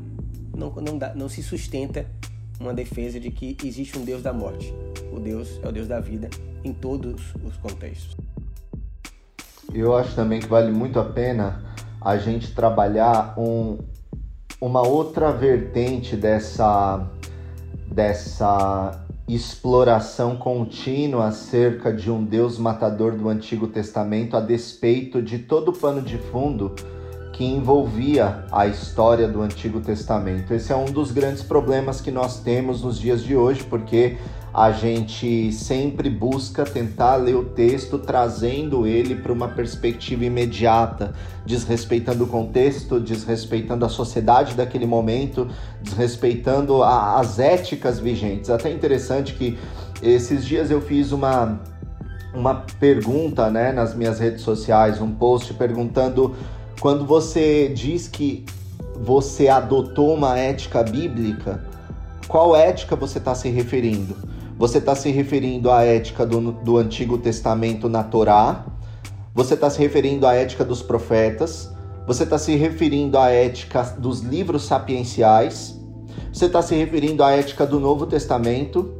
não, 0.57 0.71
não, 0.71 0.97
dá, 0.97 1.15
não 1.15 1.29
se 1.29 1.43
sustenta 1.43 2.07
uma 2.59 2.73
defesa 2.73 3.21
de 3.21 3.31
que 3.31 3.57
existe 3.63 3.99
um 3.99 4.05
Deus 4.05 4.23
da 4.23 4.33
morte. 4.33 4.75
O 5.13 5.21
Deus 5.21 5.61
é 5.63 5.69
o 5.69 5.73
Deus 5.73 5.87
da 5.87 6.01
vida 6.01 6.31
em 6.65 6.73
todos 6.73 7.35
os 7.45 7.57
contextos. 7.59 8.17
Eu 9.73 9.95
acho 9.95 10.15
também 10.15 10.41
que 10.41 10.47
vale 10.47 10.73
muito 10.73 10.99
a 10.99 11.05
pena 11.05 11.63
a 12.01 12.17
gente 12.17 12.55
trabalhar 12.55 13.39
um, 13.39 13.79
uma 14.61 14.87
outra 14.87 15.31
vertente 15.33 16.17
dessa, 16.17 17.07
dessa 17.93 19.05
exploração 19.29 20.37
contínua 20.37 21.27
acerca 21.27 21.93
de 21.93 22.11
um 22.11 22.25
Deus 22.25 22.59
matador 22.59 23.13
do 23.13 23.29
Antigo 23.29 23.67
Testamento, 23.67 24.37
a 24.37 24.41
despeito 24.41 25.21
de 25.21 25.41
todo 25.41 25.71
o 25.71 25.77
pano 25.77 26.01
de 26.01 26.17
fundo 26.17 26.75
que 27.37 27.45
envolvia 27.45 28.47
a 28.51 28.67
história 28.67 29.29
do 29.29 29.43
Antigo 29.43 29.83
Testamento. 29.83 30.55
Esse 30.55 30.73
é 30.73 30.77
um 30.77 30.87
dos 30.87 31.13
grandes 31.13 31.43
problemas 31.43 32.01
que 32.01 32.11
nós 32.11 32.41
temos 32.41 32.83
nos 32.83 32.99
dias 32.99 33.23
de 33.23 33.37
hoje, 33.37 33.63
porque 33.65 34.17
a 34.55 34.73
gente 34.73 35.53
sempre 35.53 36.09
busca 36.09 36.65
tentar 36.65 37.17
ler 37.17 37.37
o 37.37 37.45
texto 37.45 37.99
trazendo 37.99 38.87
ele 38.87 39.15
para 39.15 39.31
uma 39.31 39.49
perspectiva 39.49 40.25
imediata, 40.25 41.13
desrespeitando 41.45 42.25
o 42.25 42.27
contexto, 42.27 42.99
desrespeitando 42.99 43.85
a 43.85 43.91
sociedade 43.91 44.55
daquele 44.55 44.87
momento, 44.87 45.47
desrespeitando 45.83 46.83
a, 46.83 47.21
as 47.21 47.39
éticas 47.39 48.01
vigentes. 48.01 48.49
Até 48.49 48.71
interessante 48.71 49.35
que 49.35 49.59
esses 50.03 50.43
dias 50.43 50.71
eu 50.71 50.81
fiz 50.81 51.13
uma 51.13 51.61
uma 52.35 52.67
pergunta, 52.79 53.49
né, 53.51 53.73
nas 53.73 53.95
minhas 53.95 54.19
redes 54.19 54.43
sociais, 54.43 55.01
um 55.01 55.11
post 55.11 55.55
perguntando 55.55 56.37
quando 56.81 57.07
você 57.07 57.69
diz 57.69 58.07
que 58.09 58.45
você 59.01 59.49
adotou 59.49 60.15
uma 60.15 60.39
ética 60.39 60.83
bíblica, 60.83 61.65
qual 62.29 62.55
ética 62.55 62.95
você 62.95 63.19
está 63.19 63.35
se 63.35 63.49
referindo? 63.49 64.17
Você 64.59 64.79
está 64.79 64.95
se 64.95 65.11
referindo 65.11 65.71
à 65.71 65.85
ética 65.85 66.25
do, 66.25 66.53
do 66.53 66.77
Antigo 66.79 67.19
Testamento 67.19 67.89
na 67.89 68.03
Torá? 68.03 68.67
Você 69.35 69.55
está 69.55 69.69
se 69.69 69.79
referindo 69.79 70.27
à 70.27 70.35
ética 70.35 70.65
dos 70.65 70.83
profetas? 70.83 71.71
Você 72.07 72.25
está 72.25 72.39
se 72.39 72.55
referindo 72.57 73.19
à 73.19 73.31
ética 73.31 73.83
dos 73.99 74.21
livros 74.21 74.65
sapienciais? 74.65 75.79
Você 76.33 76.47
está 76.47 76.63
se 76.63 76.75
referindo 76.75 77.23
à 77.23 77.33
ética 77.33 77.67
do 77.67 77.81
Novo 77.81 78.07
Testamento, 78.07 78.95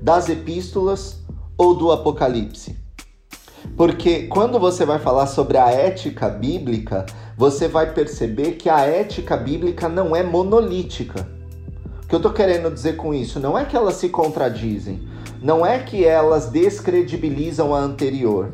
das 0.00 0.28
epístolas 0.28 1.22
ou 1.56 1.74
do 1.74 1.90
Apocalipse? 1.90 2.81
Porque 3.84 4.28
quando 4.28 4.60
você 4.60 4.84
vai 4.84 5.00
falar 5.00 5.26
sobre 5.26 5.58
a 5.58 5.68
ética 5.68 6.28
bíblica, 6.28 7.04
você 7.36 7.66
vai 7.66 7.92
perceber 7.92 8.52
que 8.52 8.70
a 8.70 8.82
ética 8.82 9.36
bíblica 9.36 9.88
não 9.88 10.14
é 10.14 10.22
monolítica. 10.22 11.26
O 12.04 12.06
que 12.06 12.14
eu 12.14 12.18
estou 12.18 12.32
querendo 12.32 12.72
dizer 12.72 12.96
com 12.96 13.12
isso 13.12 13.40
não 13.40 13.58
é 13.58 13.64
que 13.64 13.76
elas 13.76 13.96
se 13.96 14.08
contradizem, 14.08 15.08
não 15.42 15.66
é 15.66 15.80
que 15.80 16.04
elas 16.04 16.48
descredibilizam 16.48 17.74
a 17.74 17.80
anterior, 17.80 18.52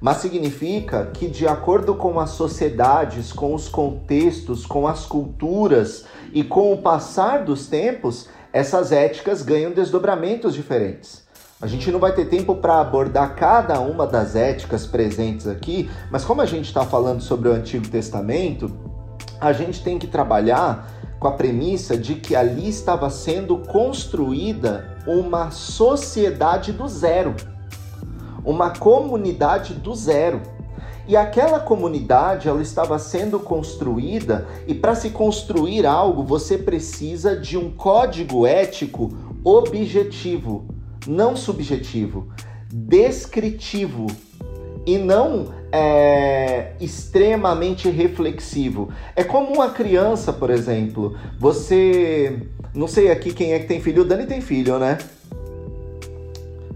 mas 0.00 0.16
significa 0.16 1.06
que, 1.14 1.28
de 1.28 1.46
acordo 1.46 1.94
com 1.94 2.18
as 2.18 2.30
sociedades, 2.30 3.32
com 3.32 3.54
os 3.54 3.68
contextos, 3.68 4.66
com 4.66 4.88
as 4.88 5.06
culturas 5.06 6.04
e 6.32 6.42
com 6.42 6.72
o 6.72 6.82
passar 6.82 7.44
dos 7.44 7.68
tempos, 7.68 8.28
essas 8.52 8.90
éticas 8.90 9.40
ganham 9.40 9.70
desdobramentos 9.70 10.52
diferentes. 10.52 11.27
A 11.60 11.66
gente 11.66 11.90
não 11.90 11.98
vai 11.98 12.14
ter 12.14 12.26
tempo 12.26 12.54
para 12.54 12.80
abordar 12.80 13.34
cada 13.34 13.80
uma 13.80 14.06
das 14.06 14.36
éticas 14.36 14.86
presentes 14.86 15.48
aqui, 15.48 15.90
mas 16.08 16.24
como 16.24 16.40
a 16.40 16.46
gente 16.46 16.66
está 16.66 16.84
falando 16.84 17.20
sobre 17.20 17.48
o 17.48 17.52
Antigo 17.52 17.88
Testamento, 17.88 18.70
a 19.40 19.52
gente 19.52 19.82
tem 19.82 19.98
que 19.98 20.06
trabalhar 20.06 20.88
com 21.18 21.26
a 21.26 21.32
premissa 21.32 21.96
de 21.96 22.14
que 22.14 22.36
ali 22.36 22.68
estava 22.68 23.10
sendo 23.10 23.58
construída 23.58 24.98
uma 25.04 25.50
sociedade 25.50 26.70
do 26.70 26.86
zero, 26.86 27.34
uma 28.44 28.70
comunidade 28.70 29.74
do 29.74 29.96
zero. 29.96 30.40
E 31.08 31.16
aquela 31.16 31.58
comunidade 31.58 32.46
ela 32.46 32.62
estava 32.62 33.00
sendo 33.00 33.40
construída 33.40 34.46
e 34.68 34.74
para 34.76 34.94
se 34.94 35.10
construir 35.10 35.86
algo 35.86 36.22
você 36.22 36.56
precisa 36.56 37.34
de 37.34 37.58
um 37.58 37.68
código 37.68 38.46
ético 38.46 39.10
objetivo 39.42 40.77
não 41.08 41.34
subjetivo, 41.34 42.28
descritivo 42.70 44.06
e 44.86 44.98
não 44.98 45.54
é, 45.72 46.72
extremamente 46.80 47.88
reflexivo. 47.88 48.90
É 49.16 49.24
como 49.24 49.54
uma 49.54 49.70
criança, 49.70 50.32
por 50.32 50.50
exemplo. 50.50 51.16
Você. 51.38 52.42
Não 52.74 52.86
sei 52.86 53.10
aqui 53.10 53.32
quem 53.32 53.54
é 53.54 53.58
que 53.58 53.66
tem 53.66 53.80
filho. 53.80 54.02
O 54.02 54.04
Dani 54.04 54.26
tem 54.26 54.40
filho, 54.40 54.78
né? 54.78 54.98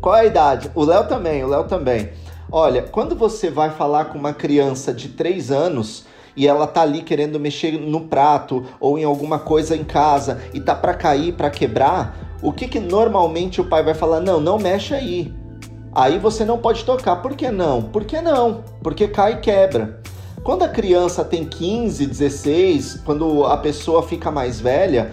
Qual 0.00 0.14
a 0.14 0.24
idade? 0.24 0.70
O 0.74 0.82
Léo 0.82 1.06
também, 1.06 1.44
o 1.44 1.48
Léo 1.48 1.64
também. 1.64 2.10
Olha, 2.50 2.82
quando 2.82 3.14
você 3.14 3.50
vai 3.50 3.70
falar 3.70 4.06
com 4.06 4.18
uma 4.18 4.32
criança 4.32 4.92
de 4.92 5.10
3 5.10 5.50
anos 5.50 6.04
e 6.36 6.46
ela 6.46 6.66
tá 6.66 6.82
ali 6.82 7.02
querendo 7.02 7.38
mexer 7.38 7.72
no 7.72 8.00
prato 8.00 8.64
ou 8.80 8.98
em 8.98 9.04
alguma 9.04 9.38
coisa 9.38 9.76
em 9.76 9.84
casa 9.84 10.42
e 10.52 10.60
tá 10.60 10.74
para 10.74 10.92
cair, 10.94 11.34
para 11.34 11.50
quebrar, 11.50 12.31
o 12.42 12.52
que, 12.52 12.66
que 12.66 12.80
normalmente 12.80 13.60
o 13.60 13.64
pai 13.64 13.82
vai 13.82 13.94
falar? 13.94 14.20
Não, 14.20 14.40
não 14.40 14.58
mexe 14.58 14.92
aí. 14.92 15.32
Aí 15.94 16.18
você 16.18 16.44
não 16.44 16.58
pode 16.58 16.84
tocar. 16.84 17.16
Por 17.16 17.36
que 17.36 17.50
não? 17.50 17.82
Por 17.82 18.04
que 18.04 18.20
não? 18.20 18.64
Porque 18.82 19.06
cai 19.06 19.34
e 19.34 19.40
quebra. 19.40 20.00
Quando 20.42 20.64
a 20.64 20.68
criança 20.68 21.24
tem 21.24 21.44
15, 21.44 22.04
16, 22.04 23.02
quando 23.04 23.44
a 23.44 23.56
pessoa 23.56 24.02
fica 24.02 24.30
mais 24.30 24.60
velha, 24.60 25.12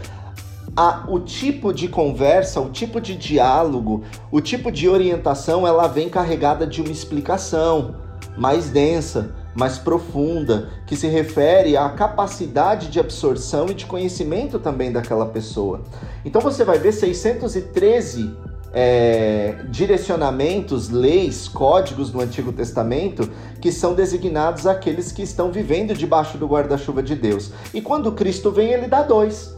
a, 0.76 1.06
o 1.08 1.20
tipo 1.20 1.72
de 1.72 1.88
conversa, 1.88 2.60
o 2.60 2.70
tipo 2.70 3.00
de 3.00 3.16
diálogo, 3.16 4.04
o 4.32 4.42
tipo 4.42 4.72
de 4.72 4.90
orientação, 4.90 5.68
ela 5.68 5.88
vem 5.88 6.10
carregada 6.10 6.66
de 6.66 6.82
uma 6.82 6.92
explicação. 6.92 7.96
mais 8.38 8.70
densa, 8.70 9.36
mais 9.60 9.78
profunda, 9.78 10.70
que 10.88 10.96
se 10.96 11.06
refere 11.08 11.76
à 11.76 11.90
capacidade 11.90 12.88
de 12.88 13.00
absorção 13.00 13.68
e 13.68 13.74
de 13.74 13.86
conhecimento 13.86 14.58
também 14.58 14.90
daquela 14.90 15.26
pessoa. 15.26 15.82
Então 16.24 16.42
você 16.42 16.64
vai 16.64 16.80
ver 16.80 16.94
613 16.94 18.34
é, 18.72 19.58
direcionamentos, 19.70 20.90
leis, 20.90 21.50
códigos 21.50 22.10
do 22.10 22.22
Antigo 22.22 22.54
Testamento 22.54 23.30
que 23.60 23.72
são 23.72 23.94
designados 23.94 24.66
àqueles 24.66 25.12
que 25.12 25.24
estão 25.24 25.52
vivendo 25.52 25.94
debaixo 25.94 26.38
do 26.38 26.48
guarda-chuva 26.48 27.04
de 27.04 27.16
Deus. 27.16 27.52
E 27.74 27.82
quando 27.82 28.14
Cristo 28.14 28.52
vem, 28.52 28.72
ele 28.72 28.88
dá 28.88 29.04
dois. 29.04 29.54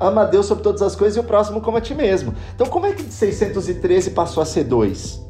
Ama 0.00 0.22
a 0.22 0.24
Deus 0.24 0.46
sobre 0.46 0.64
todas 0.64 0.82
as 0.82 0.96
coisas 0.96 1.16
e 1.16 1.20
o 1.20 1.24
próximo 1.24 1.60
como 1.60 1.76
a 1.76 1.80
ti 1.80 1.94
mesmo. 1.94 2.34
Então, 2.56 2.66
como 2.66 2.86
é 2.86 2.92
que 2.92 3.04
de 3.04 3.14
613 3.14 4.10
passou 4.10 4.42
a 4.42 4.46
ser 4.46 4.64
dois? 4.64 5.23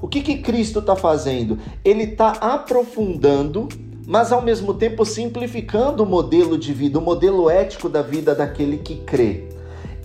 O 0.00 0.06
que, 0.06 0.20
que 0.20 0.38
Cristo 0.38 0.78
está 0.78 0.94
fazendo? 0.94 1.58
Ele 1.84 2.04
está 2.04 2.30
aprofundando, 2.30 3.68
mas 4.06 4.30
ao 4.30 4.40
mesmo 4.40 4.74
tempo 4.74 5.04
simplificando 5.04 6.02
o 6.02 6.06
modelo 6.06 6.56
de 6.56 6.72
vida, 6.72 6.98
o 6.98 7.02
modelo 7.02 7.50
ético 7.50 7.88
da 7.88 8.02
vida 8.02 8.34
daquele 8.34 8.78
que 8.78 8.96
crê. 8.96 9.48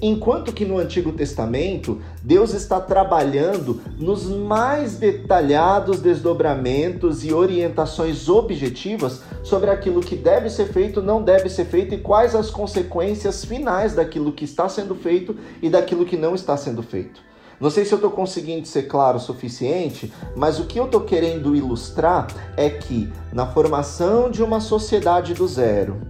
Enquanto 0.01 0.51
que 0.51 0.65
no 0.65 0.79
Antigo 0.79 1.13
Testamento, 1.13 2.01
Deus 2.21 2.53
está 2.53 2.81
trabalhando 2.81 3.81
nos 3.97 4.25
mais 4.25 4.97
detalhados 4.97 6.01
desdobramentos 6.01 7.23
e 7.23 7.31
orientações 7.31 8.27
objetivas 8.27 9.21
sobre 9.43 9.69
aquilo 9.69 10.01
que 10.01 10.17
deve 10.17 10.49
ser 10.49 10.65
feito, 10.73 11.01
não 11.01 11.23
deve 11.23 11.47
ser 11.47 11.63
feito 11.63 11.95
e 11.95 11.99
quais 11.99 12.35
as 12.35 12.49
consequências 12.49 13.45
finais 13.45 13.95
daquilo 13.95 14.33
que 14.33 14.43
está 14.43 14.67
sendo 14.67 14.93
feito 14.93 15.37
e 15.61 15.69
daquilo 15.69 16.03
que 16.03 16.17
não 16.17 16.35
está 16.35 16.57
sendo 16.57 16.83
feito. 16.83 17.21
Não 17.59 17.69
sei 17.69 17.85
se 17.85 17.93
eu 17.93 17.97
estou 17.97 18.11
conseguindo 18.11 18.67
ser 18.67 18.83
claro 18.83 19.17
o 19.17 19.21
suficiente, 19.21 20.11
mas 20.35 20.59
o 20.59 20.65
que 20.65 20.79
eu 20.79 20.85
estou 20.85 21.01
querendo 21.01 21.55
ilustrar 21.55 22.27
é 22.57 22.69
que 22.69 23.11
na 23.31 23.45
formação 23.47 24.29
de 24.29 24.43
uma 24.43 24.59
sociedade 24.59 25.33
do 25.33 25.47
zero, 25.47 26.01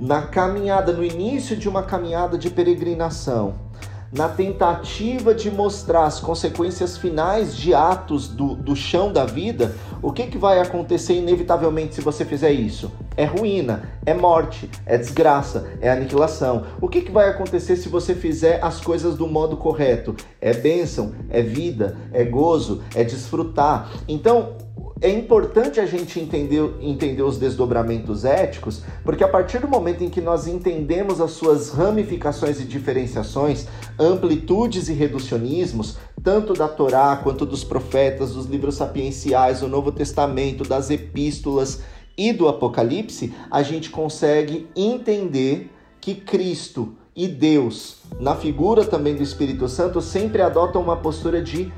na 0.00 0.22
caminhada, 0.22 0.92
no 0.92 1.04
início 1.04 1.56
de 1.56 1.68
uma 1.68 1.82
caminhada 1.82 2.38
de 2.38 2.50
peregrinação, 2.50 3.67
na 4.12 4.28
tentativa 4.28 5.34
de 5.34 5.50
mostrar 5.50 6.04
as 6.04 6.18
consequências 6.18 6.96
finais 6.96 7.56
de 7.56 7.74
atos 7.74 8.28
do, 8.28 8.54
do 8.54 8.74
chão 8.74 9.12
da 9.12 9.24
vida, 9.24 9.74
o 10.00 10.12
que, 10.12 10.26
que 10.26 10.38
vai 10.38 10.60
acontecer 10.60 11.14
inevitavelmente 11.14 11.94
se 11.94 12.00
você 12.00 12.24
fizer 12.24 12.52
isso? 12.52 12.90
É 13.16 13.24
ruína, 13.24 13.90
é 14.06 14.14
morte, 14.14 14.70
é 14.86 14.96
desgraça, 14.96 15.66
é 15.80 15.90
aniquilação. 15.90 16.64
O 16.80 16.88
que, 16.88 17.02
que 17.02 17.10
vai 17.10 17.28
acontecer 17.28 17.76
se 17.76 17.88
você 17.88 18.14
fizer 18.14 18.60
as 18.62 18.80
coisas 18.80 19.16
do 19.16 19.26
modo 19.26 19.56
correto? 19.56 20.14
É 20.40 20.54
bênção, 20.54 21.12
é 21.28 21.42
vida, 21.42 21.96
é 22.12 22.24
gozo, 22.24 22.82
é 22.94 23.02
desfrutar. 23.02 23.90
Então, 24.06 24.56
é 25.00 25.10
importante 25.10 25.78
a 25.78 25.86
gente 25.86 26.18
entender, 26.18 26.74
entender 26.80 27.22
os 27.22 27.38
desdobramentos 27.38 28.24
éticos, 28.24 28.82
porque 29.04 29.22
a 29.22 29.28
partir 29.28 29.60
do 29.60 29.68
momento 29.68 30.02
em 30.02 30.10
que 30.10 30.20
nós 30.20 30.46
entendemos 30.46 31.20
as 31.20 31.32
suas 31.32 31.70
ramificações 31.70 32.60
e 32.60 32.64
diferenciações, 32.64 33.66
amplitudes 33.98 34.88
e 34.88 34.92
reducionismos, 34.92 35.98
tanto 36.22 36.52
da 36.52 36.66
Torá 36.66 37.16
quanto 37.22 37.46
dos 37.46 37.62
profetas, 37.62 38.34
dos 38.34 38.46
livros 38.46 38.74
sapienciais, 38.74 39.60
do 39.60 39.68
Novo 39.68 39.92
Testamento, 39.92 40.64
das 40.64 40.90
epístolas 40.90 41.82
e 42.16 42.32
do 42.32 42.48
Apocalipse, 42.48 43.32
a 43.50 43.62
gente 43.62 43.90
consegue 43.90 44.68
entender 44.74 45.70
que 46.00 46.16
Cristo 46.16 46.94
e 47.14 47.28
Deus, 47.28 47.98
na 48.18 48.34
figura 48.34 48.84
também 48.84 49.14
do 49.14 49.22
Espírito 49.22 49.68
Santo, 49.68 50.00
sempre 50.00 50.42
adotam 50.42 50.82
uma 50.82 50.96
postura 50.96 51.40
de 51.40 51.72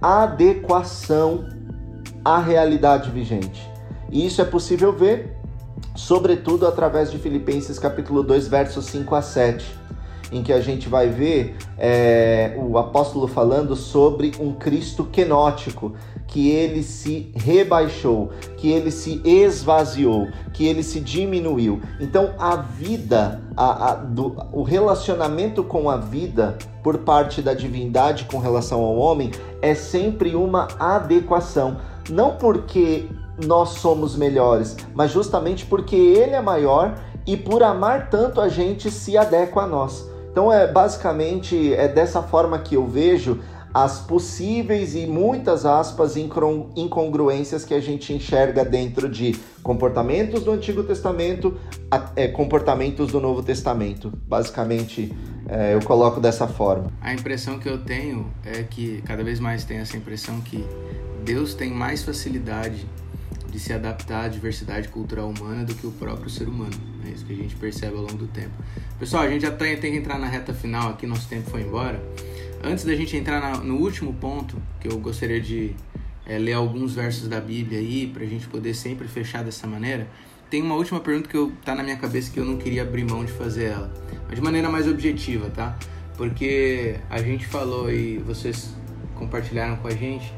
adequação 0.00 1.46
à 2.26 2.40
realidade 2.40 3.08
vigente. 3.08 3.70
E 4.10 4.26
isso 4.26 4.42
é 4.42 4.44
possível 4.44 4.92
ver, 4.92 5.36
sobretudo 5.94 6.66
através 6.66 7.08
de 7.08 7.18
Filipenses 7.18 7.78
capítulo 7.78 8.24
2, 8.24 8.48
versos 8.48 8.84
5 8.86 9.14
a 9.14 9.22
7, 9.22 9.64
em 10.32 10.42
que 10.42 10.52
a 10.52 10.60
gente 10.60 10.88
vai 10.88 11.08
ver 11.08 11.54
é, 11.78 12.58
o 12.58 12.78
apóstolo 12.78 13.28
falando 13.28 13.76
sobre 13.76 14.32
um 14.40 14.52
Cristo 14.52 15.04
quenótico, 15.04 15.94
que 16.26 16.50
ele 16.50 16.82
se 16.82 17.30
rebaixou, 17.36 18.32
que 18.56 18.72
ele 18.72 18.90
se 18.90 19.22
esvaziou, 19.24 20.26
que 20.52 20.66
ele 20.66 20.82
se 20.82 20.98
diminuiu. 20.98 21.80
Então 22.00 22.34
a 22.40 22.56
vida, 22.56 23.40
a, 23.56 23.90
a, 23.90 23.94
do, 23.94 24.36
o 24.52 24.64
relacionamento 24.64 25.62
com 25.62 25.88
a 25.88 25.96
vida 25.96 26.58
por 26.82 26.98
parte 26.98 27.40
da 27.40 27.54
divindade 27.54 28.24
com 28.24 28.40
relação 28.40 28.82
ao 28.82 28.96
homem 28.96 29.30
é 29.62 29.76
sempre 29.76 30.34
uma 30.34 30.66
adequação 30.80 31.76
não 32.08 32.36
porque 32.36 33.06
nós 33.44 33.70
somos 33.70 34.16
melhores, 34.16 34.76
mas 34.94 35.10
justamente 35.10 35.66
porque 35.66 35.96
ele 35.96 36.34
é 36.34 36.40
maior 36.40 36.94
e 37.26 37.36
por 37.36 37.62
amar 37.62 38.08
tanto 38.08 38.40
a 38.40 38.48
gente 38.48 38.90
se 38.90 39.16
adequa 39.16 39.62
a 39.62 39.66
nós. 39.66 40.08
Então 40.30 40.52
é 40.52 40.70
basicamente 40.70 41.74
é 41.74 41.88
dessa 41.88 42.22
forma 42.22 42.58
que 42.58 42.74
eu 42.74 42.86
vejo 42.86 43.40
as 43.76 44.00
possíveis 44.00 44.94
e 44.94 45.06
muitas 45.06 45.66
aspas 45.66 46.16
incongruências 46.16 47.62
que 47.62 47.74
a 47.74 47.80
gente 47.80 48.10
enxerga 48.10 48.64
dentro 48.64 49.06
de 49.06 49.38
comportamentos 49.62 50.42
do 50.42 50.50
Antigo 50.50 50.82
Testamento, 50.82 51.54
é, 52.14 52.26
comportamentos 52.26 53.12
do 53.12 53.20
Novo 53.20 53.42
Testamento. 53.42 54.10
Basicamente, 54.26 55.14
é, 55.46 55.74
eu 55.74 55.82
coloco 55.82 56.20
dessa 56.20 56.48
forma. 56.48 56.90
A 57.02 57.12
impressão 57.12 57.58
que 57.58 57.68
eu 57.68 57.76
tenho 57.84 58.32
é 58.46 58.62
que 58.62 59.02
cada 59.02 59.22
vez 59.22 59.38
mais 59.38 59.62
tem 59.64 59.76
essa 59.76 59.94
impressão 59.94 60.40
que 60.40 60.64
Deus 61.26 61.54
tem 61.54 61.72
mais 61.72 62.04
facilidade 62.04 62.86
de 63.50 63.58
se 63.58 63.72
adaptar 63.72 64.26
à 64.26 64.28
diversidade 64.28 64.86
cultural 64.86 65.28
humana 65.28 65.64
do 65.64 65.74
que 65.74 65.84
o 65.84 65.90
próprio 65.90 66.30
ser 66.30 66.46
humano. 66.46 66.74
É 67.04 67.08
isso 67.10 67.24
que 67.24 67.32
a 67.32 67.36
gente 67.36 67.56
percebe 67.56 67.96
ao 67.96 68.02
longo 68.02 68.16
do 68.16 68.28
tempo. 68.28 68.52
Pessoal, 68.96 69.24
a 69.24 69.28
gente 69.28 69.42
já 69.42 69.50
tem, 69.50 69.76
tem 69.76 69.90
que 69.90 69.98
entrar 69.98 70.20
na 70.20 70.28
reta 70.28 70.54
final 70.54 70.90
aqui, 70.90 71.04
nosso 71.04 71.28
tempo 71.28 71.50
foi 71.50 71.62
embora. 71.62 72.00
Antes 72.62 72.84
da 72.84 72.94
gente 72.94 73.16
entrar 73.16 73.40
na, 73.40 73.58
no 73.58 73.74
último 73.78 74.14
ponto, 74.14 74.56
que 74.80 74.86
eu 74.86 75.00
gostaria 75.00 75.40
de 75.40 75.74
é, 76.24 76.38
ler 76.38 76.52
alguns 76.52 76.94
versos 76.94 77.26
da 77.26 77.40
Bíblia 77.40 77.80
aí, 77.80 78.06
para 78.06 78.22
a 78.22 78.26
gente 78.26 78.46
poder 78.46 78.72
sempre 78.72 79.08
fechar 79.08 79.42
dessa 79.42 79.66
maneira, 79.66 80.06
tem 80.48 80.62
uma 80.62 80.76
última 80.76 81.00
pergunta 81.00 81.28
que 81.28 81.36
eu, 81.36 81.50
tá 81.64 81.74
na 81.74 81.82
minha 81.82 81.96
cabeça 81.96 82.30
que 82.30 82.38
eu 82.38 82.44
não 82.44 82.56
queria 82.56 82.82
abrir 82.82 83.04
mão 83.04 83.24
de 83.24 83.32
fazer 83.32 83.64
ela, 83.64 83.92
mas 84.28 84.36
de 84.36 84.42
maneira 84.42 84.70
mais 84.70 84.86
objetiva, 84.86 85.50
tá? 85.50 85.76
Porque 86.16 86.94
a 87.10 87.20
gente 87.20 87.44
falou 87.48 87.90
e 87.90 88.18
vocês 88.18 88.76
compartilharam 89.16 89.76
com 89.78 89.88
a 89.88 89.92
gente 89.92 90.32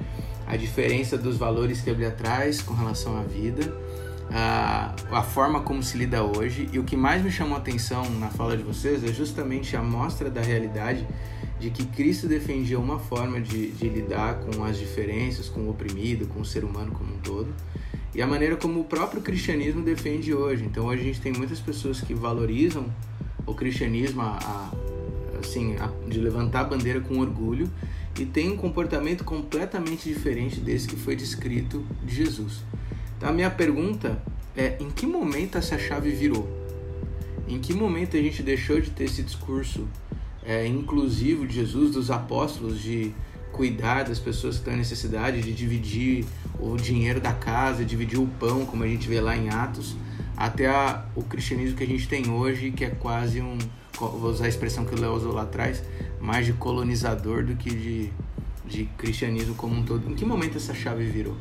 a 0.48 0.56
diferença 0.56 1.18
dos 1.18 1.36
valores 1.36 1.82
que 1.82 1.90
a 1.90 1.92
Bíblia 1.92 2.10
traz 2.10 2.62
com 2.62 2.72
relação 2.72 3.18
à 3.18 3.22
vida, 3.22 3.70
a, 4.30 4.94
a 5.10 5.22
forma 5.22 5.60
como 5.60 5.82
se 5.82 5.98
lida 5.98 6.24
hoje. 6.24 6.68
E 6.72 6.78
o 6.78 6.84
que 6.84 6.96
mais 6.96 7.22
me 7.22 7.30
chamou 7.30 7.54
a 7.54 7.58
atenção 7.58 8.08
na 8.18 8.28
fala 8.28 8.56
de 8.56 8.62
vocês 8.62 9.04
é 9.04 9.12
justamente 9.12 9.76
a 9.76 9.82
mostra 9.82 10.30
da 10.30 10.40
realidade 10.40 11.06
de 11.60 11.70
que 11.70 11.84
Cristo 11.84 12.26
defendia 12.26 12.78
uma 12.78 12.98
forma 12.98 13.40
de, 13.40 13.72
de 13.72 13.88
lidar 13.90 14.40
com 14.40 14.64
as 14.64 14.78
diferenças, 14.78 15.50
com 15.50 15.60
o 15.60 15.70
oprimido, 15.70 16.26
com 16.28 16.40
o 16.40 16.44
ser 16.44 16.64
humano 16.64 16.92
como 16.92 17.14
um 17.14 17.18
todo, 17.18 17.52
e 18.14 18.22
a 18.22 18.26
maneira 18.26 18.56
como 18.56 18.80
o 18.80 18.84
próprio 18.84 19.20
cristianismo 19.20 19.82
defende 19.82 20.32
hoje. 20.32 20.64
Então 20.64 20.86
hoje 20.86 21.02
a 21.02 21.04
gente 21.04 21.20
tem 21.20 21.32
muitas 21.32 21.60
pessoas 21.60 22.00
que 22.00 22.14
valorizam 22.14 22.86
o 23.44 23.54
cristianismo 23.54 24.22
a, 24.22 24.38
a 24.40 24.70
assim, 25.40 25.76
a, 25.76 25.90
de 26.08 26.18
levantar 26.18 26.60
a 26.60 26.64
bandeira 26.64 27.00
com 27.00 27.18
orgulho 27.18 27.70
e 28.18 28.26
tem 28.26 28.50
um 28.50 28.56
comportamento 28.56 29.24
completamente 29.24 30.08
diferente 30.08 30.60
desse 30.60 30.88
que 30.88 30.96
foi 30.96 31.14
descrito 31.14 31.84
de 32.04 32.14
Jesus. 32.14 32.62
Então 33.16 33.28
a 33.28 33.32
minha 33.32 33.50
pergunta 33.50 34.20
é: 34.56 34.76
em 34.80 34.90
que 34.90 35.06
momento 35.06 35.56
essa 35.56 35.78
chave 35.78 36.10
virou? 36.10 36.48
Em 37.46 37.58
que 37.58 37.72
momento 37.72 38.16
a 38.16 38.20
gente 38.20 38.42
deixou 38.42 38.80
de 38.80 38.90
ter 38.90 39.04
esse 39.04 39.22
discurso 39.22 39.88
é, 40.44 40.66
inclusivo 40.66 41.46
de 41.46 41.54
Jesus, 41.54 41.92
dos 41.92 42.10
apóstolos, 42.10 42.80
de 42.80 43.12
cuidar 43.52 44.04
das 44.04 44.18
pessoas 44.18 44.56
que 44.56 44.60
estão 44.60 44.76
necessidade, 44.76 45.40
de 45.40 45.52
dividir 45.52 46.24
o 46.60 46.76
dinheiro 46.76 47.20
da 47.20 47.32
casa, 47.32 47.84
dividir 47.84 48.18
o 48.18 48.26
pão, 48.26 48.66
como 48.66 48.84
a 48.84 48.86
gente 48.86 49.08
vê 49.08 49.20
lá 49.20 49.36
em 49.36 49.48
Atos, 49.48 49.96
até 50.36 50.66
a, 50.66 51.04
o 51.14 51.22
cristianismo 51.22 51.76
que 51.76 51.84
a 51.84 51.86
gente 51.86 52.06
tem 52.06 52.30
hoje, 52.30 52.70
que 52.70 52.84
é 52.84 52.90
quase 52.90 53.40
um, 53.40 53.58
vou 53.98 54.30
usar 54.30 54.44
a 54.44 54.48
expressão 54.48 54.84
que 54.84 54.94
o 54.94 55.00
Léo 55.00 55.14
usou 55.14 55.32
lá 55.32 55.42
atrás, 55.42 55.82
mais 56.20 56.46
de 56.46 56.52
colonizador 56.52 57.44
do 57.44 57.56
que 57.56 57.70
de, 57.70 58.12
de 58.64 58.84
cristianismo 58.96 59.54
como 59.54 59.76
um 59.76 59.84
todo. 59.84 60.10
Em 60.10 60.14
que 60.14 60.24
momento 60.24 60.56
essa 60.56 60.74
chave 60.74 61.04
virou? 61.04 61.36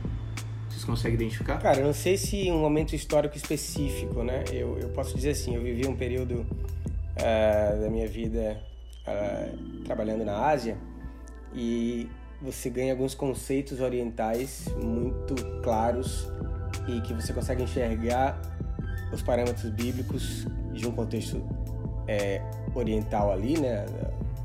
Vocês 0.69 0.83
conseguem 0.83 1.15
identificar? 1.15 1.57
Cara, 1.57 1.79
eu 1.79 1.85
não 1.85 1.93
sei 1.93 2.17
se 2.17 2.51
um 2.51 2.59
momento 2.59 2.95
histórico 2.95 3.35
específico, 3.35 4.23
né? 4.23 4.43
Eu, 4.51 4.77
eu 4.79 4.89
posso 4.89 5.15
dizer 5.15 5.31
assim, 5.31 5.55
eu 5.55 5.61
vivi 5.61 5.87
um 5.87 5.95
período 5.95 6.45
uh, 7.17 7.81
da 7.81 7.89
minha 7.89 8.07
vida 8.07 8.61
uh, 9.07 9.83
trabalhando 9.83 10.23
na 10.23 10.37
Ásia 10.37 10.77
e 11.53 12.07
você 12.41 12.69
ganha 12.69 12.93
alguns 12.93 13.15
conceitos 13.15 13.79
orientais 13.79 14.65
muito 14.81 15.35
claros 15.63 16.27
e 16.87 17.01
que 17.01 17.13
você 17.13 17.33
consegue 17.33 17.63
enxergar 17.63 18.39
os 19.11 19.21
parâmetros 19.21 19.69
bíblicos 19.71 20.45
de 20.73 20.87
um 20.87 20.91
contexto 20.91 21.41
é, 22.07 22.41
oriental 22.75 23.31
ali, 23.31 23.59
né? 23.59 23.85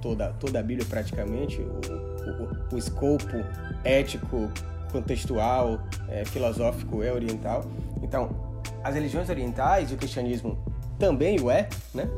Toda, 0.03 0.33
toda 0.33 0.59
a 0.59 0.63
Bíblia 0.63 0.87
praticamente, 0.89 1.61
o, 1.61 2.73
o, 2.73 2.75
o 2.75 2.79
escopo 2.79 3.37
ético, 3.85 4.51
contextual, 4.91 5.81
é, 6.09 6.25
filosófico 6.25 7.03
é 7.03 7.13
oriental. 7.13 7.65
Então, 8.03 8.53
as 8.85 8.95
religiões 8.95 9.31
orientais 9.31 9.93
o 9.93 9.97
cristianismo 9.97 10.59
também 10.99 11.41
o 11.41 11.51
é, 11.51 11.69
né? 11.95 12.09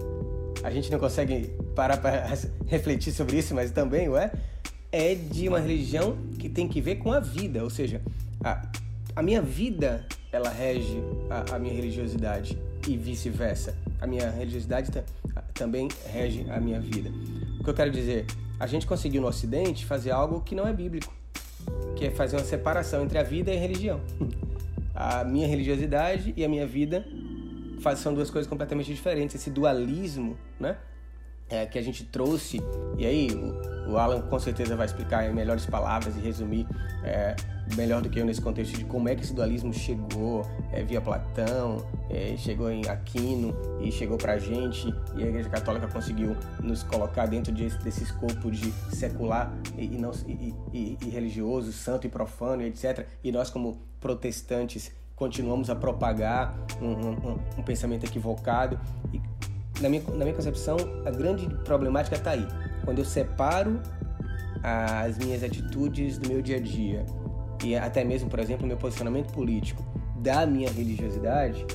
A 0.62 0.70
gente 0.70 0.90
não 0.90 0.98
consegue 0.98 1.50
parar 1.74 1.98
para 1.98 2.26
refletir 2.66 3.12
sobre 3.12 3.38
isso, 3.38 3.54
mas 3.54 3.70
também 3.70 4.08
o 4.08 4.16
é. 4.16 4.32
É 4.90 5.14
de 5.14 5.48
uma 5.48 5.58
religião 5.58 6.16
que 6.38 6.48
tem 6.48 6.68
que 6.68 6.80
ver 6.80 6.96
com 6.96 7.12
a 7.12 7.18
vida, 7.18 7.62
ou 7.64 7.70
seja, 7.70 8.00
a, 8.42 8.62
a 9.16 9.22
minha 9.22 9.42
vida 9.42 10.06
ela 10.30 10.48
rege 10.48 11.02
a, 11.30 11.56
a 11.56 11.58
minha 11.58 11.74
religiosidade 11.74 12.58
e 12.86 12.96
vice-versa. 12.96 13.76
A 14.00 14.06
minha 14.06 14.30
religiosidade 14.30 14.90
também 15.54 15.88
rege 16.12 16.46
a 16.50 16.60
minha 16.60 16.80
vida. 16.80 17.10
O 17.64 17.66
que 17.66 17.70
eu 17.70 17.74
quero 17.74 17.90
dizer, 17.90 18.26
a 18.60 18.66
gente 18.66 18.86
conseguiu 18.86 19.22
no 19.22 19.28
Ocidente 19.28 19.86
fazer 19.86 20.10
algo 20.10 20.42
que 20.42 20.54
não 20.54 20.68
é 20.68 20.72
bíblico, 20.74 21.10
que 21.96 22.04
é 22.04 22.10
fazer 22.10 22.36
uma 22.36 22.44
separação 22.44 23.02
entre 23.02 23.16
a 23.16 23.22
vida 23.22 23.50
e 23.50 23.56
a 23.56 23.58
religião. 23.58 24.02
A 24.94 25.24
minha 25.24 25.48
religiosidade 25.48 26.34
e 26.36 26.44
a 26.44 26.48
minha 26.48 26.66
vida 26.66 27.04
são 27.96 28.14
duas 28.14 28.30
coisas 28.30 28.48
completamente 28.48 28.92
diferentes. 28.92 29.34
Esse 29.34 29.50
dualismo, 29.50 30.36
né? 30.60 30.76
É, 31.50 31.66
que 31.66 31.78
a 31.78 31.82
gente 31.82 32.04
trouxe, 32.04 32.60
e 32.96 33.04
aí 33.04 33.28
o, 33.30 33.92
o, 33.92 33.98
Alan 33.98 34.22
com 34.22 34.38
certeza 34.38 34.74
vai 34.74 34.86
explicar 34.86 35.28
em 35.28 35.34
melhores 35.34 35.66
palavras 35.66 36.16
e 36.16 36.20
resumir 36.20 36.66
é, 37.04 37.36
melhor 37.76 38.02
do 38.02 38.08
que 38.08 38.18
eu 38.18 38.24
nesse 38.24 38.40
contexto 38.40 38.76
de 38.76 38.84
como 38.84 39.08
é 39.08 39.14
que 39.14 39.22
esse 39.22 39.34
dualismo 39.34 39.72
chegou 39.72 40.42
é, 40.72 40.82
via 40.82 41.00
Platão, 41.00 41.84
é, 42.10 42.34
chegou 42.36 42.70
em 42.70 42.86
Aquino 42.88 43.54
e 43.80 43.90
chegou 43.90 44.16
pra 44.16 44.38
gente 44.38 44.88
e 45.16 45.22
a 45.22 45.26
Igreja 45.26 45.48
Católica 45.48 45.86
conseguiu 45.88 46.36
nos 46.62 46.82
colocar 46.82 47.26
dentro 47.26 47.52
de, 47.52 47.68
desse 47.78 48.04
escopo 48.04 48.50
de 48.50 48.72
secular 48.90 49.52
e, 49.76 49.84
e 49.84 49.98
não, 49.98 50.12
e, 50.26 50.54
e, 50.72 50.98
e 51.02 51.08
religioso, 51.10 51.72
santo 51.72 52.06
e 52.06 52.10
profano, 52.10 52.62
etc. 52.62 53.06
E 53.22 53.30
nós 53.30 53.50
como 53.50 53.78
protestantes 54.00 54.92
continuamos 55.16 55.70
a 55.70 55.74
propagar 55.74 56.54
um, 56.80 56.86
um, 56.86 57.38
um 57.58 57.62
pensamento 57.62 58.04
equivocado. 58.04 58.78
E, 59.12 59.20
na, 59.80 59.88
minha, 59.88 60.02
na 60.02 60.24
minha 60.24 60.34
concepção, 60.34 60.76
a 61.04 61.10
grande 61.10 61.48
problemática 61.64 62.16
está 62.16 62.32
aí. 62.32 62.46
Quando 62.84 62.98
eu 62.98 63.04
separo 63.04 63.80
as 64.62 65.18
minhas 65.18 65.42
atitudes 65.42 66.18
do 66.18 66.28
meu 66.28 66.40
dia 66.40 66.56
a 66.56 66.60
dia 66.60 67.04
e 67.62 67.76
até 67.76 68.04
mesmo, 68.04 68.30
por 68.30 68.38
exemplo, 68.38 68.66
meu 68.66 68.76
posicionamento 68.76 69.32
político 69.32 69.84
da 70.16 70.46
minha 70.46 70.70
religiosidade, 70.70 71.66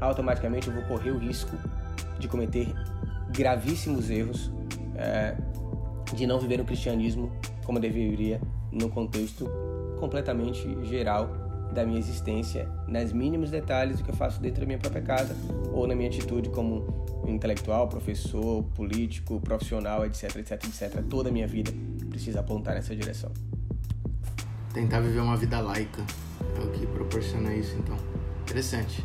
automaticamente 0.00 0.68
eu 0.68 0.74
vou 0.74 0.82
correr 0.84 1.10
o 1.10 1.18
risco 1.18 1.56
de 2.18 2.28
cometer 2.28 2.68
gravíssimos 3.30 4.10
erros 4.10 4.50
é, 4.96 5.34
de 6.14 6.26
não 6.26 6.38
viver 6.38 6.60
o 6.60 6.64
cristianismo 6.64 7.32
como 7.64 7.78
deveria 7.78 8.40
no 8.70 8.88
contexto 8.88 9.48
completamente 9.98 10.66
geral 10.84 11.30
da 11.72 11.84
minha 11.84 11.98
existência, 11.98 12.68
nas 12.86 13.12
mínimos 13.12 13.50
detalhes 13.50 13.98
do 13.98 14.04
que 14.04 14.10
eu 14.10 14.14
faço 14.14 14.40
dentro 14.40 14.60
da 14.60 14.66
minha 14.66 14.78
própria 14.78 15.02
casa 15.02 15.36
ou 15.72 15.86
na 15.86 15.94
minha 15.94 16.08
atitude 16.08 16.50
como 16.50 17.06
intelectual, 17.26 17.88
professor, 17.88 18.62
político, 18.74 19.40
profissional, 19.40 20.04
etc, 20.04 20.36
etc, 20.36 20.52
etc. 20.64 21.02
Toda 21.08 21.28
a 21.28 21.32
minha 21.32 21.46
vida 21.46 21.72
precisa 22.08 22.40
apontar 22.40 22.74
nessa 22.74 22.94
direção. 22.94 23.30
Tentar 24.72 25.00
viver 25.00 25.20
uma 25.20 25.36
vida 25.36 25.60
laica 25.60 26.02
é 26.56 26.64
o 26.64 26.70
que 26.70 26.86
proporciona 26.86 27.54
isso, 27.54 27.76
então. 27.76 27.96
Interessante. 28.42 29.04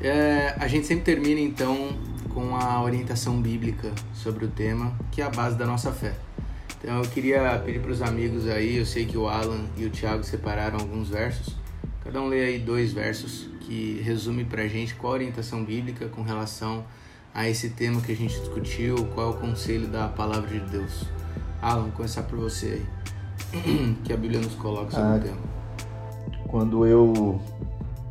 É, 0.00 0.54
a 0.58 0.68
gente 0.68 0.86
sempre 0.86 1.04
termina, 1.04 1.40
então, 1.40 1.96
com 2.32 2.56
a 2.56 2.82
orientação 2.82 3.40
bíblica 3.40 3.92
sobre 4.12 4.44
o 4.44 4.48
tema, 4.48 4.92
que 5.10 5.22
é 5.22 5.24
a 5.24 5.30
base 5.30 5.56
da 5.56 5.66
nossa 5.66 5.92
fé. 5.92 6.14
Então 6.84 6.98
eu 6.98 7.08
queria 7.08 7.62
pedir 7.64 7.80
para 7.80 7.92
os 7.92 8.02
amigos 8.02 8.46
aí, 8.46 8.76
eu 8.76 8.84
sei 8.84 9.06
que 9.06 9.16
o 9.16 9.26
Alan 9.26 9.64
e 9.74 9.86
o 9.86 9.90
Thiago 9.90 10.22
separaram 10.22 10.78
alguns 10.78 11.08
versos, 11.08 11.56
Cada 12.04 12.20
um 12.20 12.28
lê 12.28 12.44
aí 12.44 12.58
dois 12.58 12.92
versos 12.92 13.48
que 13.60 13.98
resume 14.02 14.44
para 14.44 14.62
a 14.62 14.68
gente 14.68 14.94
qual 14.94 15.14
a 15.14 15.16
orientação 15.16 15.64
bíblica 15.64 16.06
com 16.06 16.20
relação 16.20 16.84
a 17.32 17.48
esse 17.48 17.70
tema 17.70 18.00
que 18.02 18.12
a 18.12 18.14
gente 18.14 18.38
discutiu, 18.38 18.94
qual 19.14 19.28
é 19.28 19.30
o 19.30 19.34
conselho 19.34 19.88
da 19.88 20.06
palavra 20.06 20.48
de 20.48 20.60
Deus. 20.60 21.04
Alan, 21.62 21.88
começar 21.90 22.22
por 22.24 22.38
você 22.38 22.82
aí, 23.54 23.96
que 24.04 24.12
a 24.12 24.16
Bíblia 24.18 24.38
nos 24.38 24.54
coloca 24.54 24.90
sobre 24.90 25.08
ah, 25.08 25.16
o 25.16 25.20
tema. 25.20 25.38
Quando 26.46 26.86
eu 26.86 27.40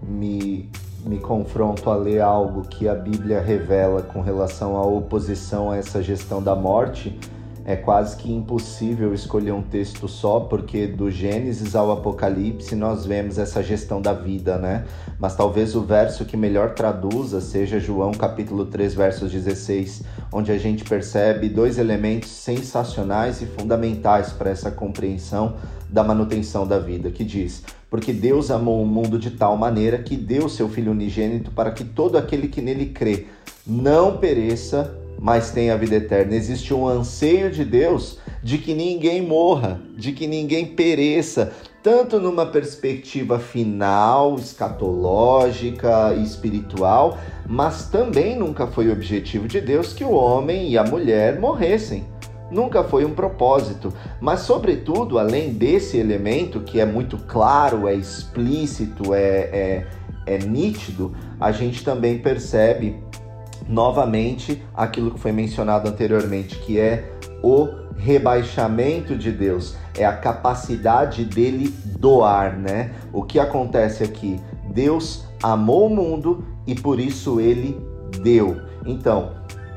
me, 0.02 0.72
me 1.06 1.20
confronto 1.20 1.88
a 1.92 1.96
ler 1.96 2.20
algo 2.20 2.68
que 2.68 2.88
a 2.88 2.96
Bíblia 2.96 3.40
revela 3.42 4.02
com 4.02 4.22
relação 4.22 4.76
à 4.76 4.84
oposição 4.84 5.70
a 5.70 5.78
essa 5.78 6.02
gestão 6.02 6.42
da 6.42 6.56
morte, 6.56 7.16
é 7.66 7.76
quase 7.76 8.18
que 8.18 8.32
impossível 8.32 9.14
escolher 9.14 9.54
um 9.54 9.62
texto 9.62 10.08
só, 10.08 10.42
porque 10.42 10.86
do 10.86 11.10
Gênesis 11.10 11.76
ao 11.76 11.92
Apocalipse 11.92 12.76
nós 12.76 13.06
vemos 13.06 13.38
essa 13.38 13.64
gestão 13.64 14.02
da 14.02 14.12
vida, 14.12 14.58
né? 14.58 14.86
Mas 15.18 15.36
talvez 15.36 15.74
o 15.76 15.82
verso 15.82 16.26
que 16.26 16.36
melhor 16.36 16.74
traduza 16.74 17.40
seja 17.40 17.80
João 17.80 18.12
capítulo 18.12 18.66
3, 18.66 18.94
versos 18.94 19.32
16, 19.32 20.04
onde 20.32 20.52
a 20.52 20.58
gente 20.58 20.84
percebe 20.84 21.48
dois 21.48 21.78
elementos 21.78 22.30
sensacionais 22.30 23.42
e 23.42 23.46
fundamentais 23.46 24.34
para 24.34 24.50
essa 24.50 24.70
compreensão 24.70 25.56
da 25.90 26.04
manutenção 26.04 26.68
da 26.68 26.80
vida, 26.80 27.12
que 27.12 27.24
diz: 27.24 27.64
Porque 27.90 28.12
Deus 28.12 28.52
amou 28.52 28.82
o 28.82 28.86
mundo 28.86 29.18
de 29.18 29.32
tal 29.32 29.56
maneira 29.56 30.00
que 30.00 30.18
deu 30.18 30.50
seu 30.50 30.68
Filho 30.68 30.92
unigênito 30.92 31.52
para 31.52 31.72
que 31.72 31.86
todo 31.86 32.18
aquele 32.18 32.50
que 32.50 32.62
nele 32.62 32.88
crê 32.88 33.28
não 33.66 34.18
pereça, 34.18 34.94
mas 35.20 35.52
tem 35.52 35.70
a 35.70 35.78
vida 35.78 35.96
eterna. 35.96 36.36
Existe 36.36 36.74
um 36.74 36.88
anseio 36.88 37.52
de 37.52 37.64
Deus 37.64 38.20
de 38.42 38.58
que 38.58 38.74
ninguém 38.74 39.22
morra, 39.22 39.82
de 39.96 40.12
que 40.12 40.28
ninguém 40.28 40.66
pereça, 40.66 41.54
tanto 41.82 42.20
numa 42.20 42.46
perspectiva 42.46 43.40
final, 43.40 44.36
escatológica 44.36 46.14
e 46.14 46.24
espiritual, 46.24 47.18
mas 47.48 47.90
também 47.90 48.38
nunca 48.38 48.68
foi 48.68 48.92
objetivo 48.92 49.48
de 49.48 49.60
Deus 49.60 49.94
que 49.94 50.04
o 50.04 50.12
homem 50.12 50.70
e 50.70 50.78
a 50.78 50.84
mulher 50.84 51.40
morressem. 51.40 52.06
Nunca 52.52 52.84
foi 52.84 53.04
um 53.04 53.14
propósito, 53.14 53.92
mas, 54.22 54.42
sobretudo, 54.42 55.18
além 55.18 55.54
desse 55.54 55.98
elemento 55.98 56.60
que 56.60 56.80
é 56.80 56.86
muito 56.86 57.18
claro, 57.18 57.88
é 57.88 57.96
explícito, 57.96 59.14
é, 59.14 59.20
é, 59.26 59.88
é 60.26 60.38
nítido, 60.38 61.16
a 61.40 61.52
gente 61.52 61.84
também 61.84 62.20
percebe 62.20 63.02
novamente 63.68 64.64
aquilo 64.74 65.12
que 65.12 65.20
foi 65.20 65.32
mencionado 65.32 65.88
anteriormente, 65.90 66.58
que 66.60 66.80
é 66.80 67.12
o 67.42 67.68
rebaixamento 67.98 69.16
de 69.16 69.32
Deus, 69.32 69.76
é 69.98 70.06
a 70.06 70.18
capacidade 70.18 71.26
dele 71.26 71.74
doar, 72.00 72.58
né? 72.58 72.92
O 73.12 73.24
que 73.24 73.40
acontece 73.40 74.04
aqui? 74.04 74.40
Deus 74.74 75.26
amou 75.42 75.88
o 75.88 75.96
mundo 75.96 76.46
e 76.66 76.76
por 76.76 77.00
isso 77.00 77.40
ele 77.40 77.80
deu. 78.22 78.62
Então, 78.86 79.32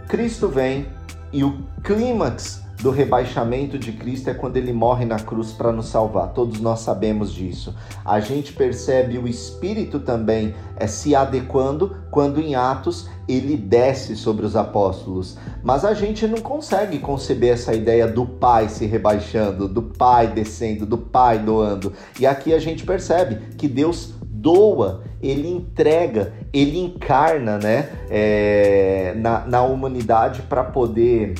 Cristo 0.09 0.49
vem 0.49 0.87
e 1.33 1.45
o 1.45 1.59
clímax 1.83 2.66
do 2.81 2.91
rebaixamento 2.91 3.79
de 3.79 3.93
Cristo 3.93 4.29
é 4.29 4.35
quando 4.35 4.57
ele 4.57 4.73
morre 4.73 5.05
na 5.05 5.19
cruz 5.19 5.53
para 5.53 5.73
nos 5.73 5.87
salvar. 5.87 6.33
Todos 6.33 6.61
nós 6.61 6.81
sabemos 6.81 7.33
disso. 7.33 7.75
A 8.05 8.21
gente 8.21 8.53
percebe 8.53 9.19
o 9.19 9.27
Espírito 9.27 10.01
também 10.01 10.55
é, 10.77 10.87
se 10.87 11.15
adequando 11.15 11.97
quando 12.11 12.41
em 12.41 12.55
Atos 12.55 13.09
ele 13.29 13.57
desce 13.57 14.15
sobre 14.17 14.45
os 14.47 14.55
apóstolos. 14.55 15.37
Mas 15.63 15.85
a 15.85 15.95
gente 15.95 16.27
não 16.27 16.39
consegue 16.39 16.99
conceber 16.99 17.55
essa 17.55 17.75
ideia 17.75 18.07
do 18.07 18.27
Pai 18.27 18.69
se 18.69 18.87
rebaixando, 18.87 19.67
do 19.67 19.83
Pai 19.83 20.29
descendo, 20.29 20.87
do 20.87 20.99
Pai 20.99 21.39
doando. 21.39 21.93
E 22.21 22.27
aqui 22.27 22.55
a 22.55 22.59
gente 22.59 22.85
percebe 22.85 23.55
que 23.57 23.67
Deus 23.67 24.15
doa, 24.23 25.03
ele 25.21 25.49
entrega, 25.49 26.35
ele 26.53 26.79
encarna 26.79 27.59
né, 27.59 27.89
é, 28.09 29.15
na, 29.17 29.47
na 29.47 29.63
humanidade 29.63 30.43
para 30.43 30.63
poder 30.63 31.35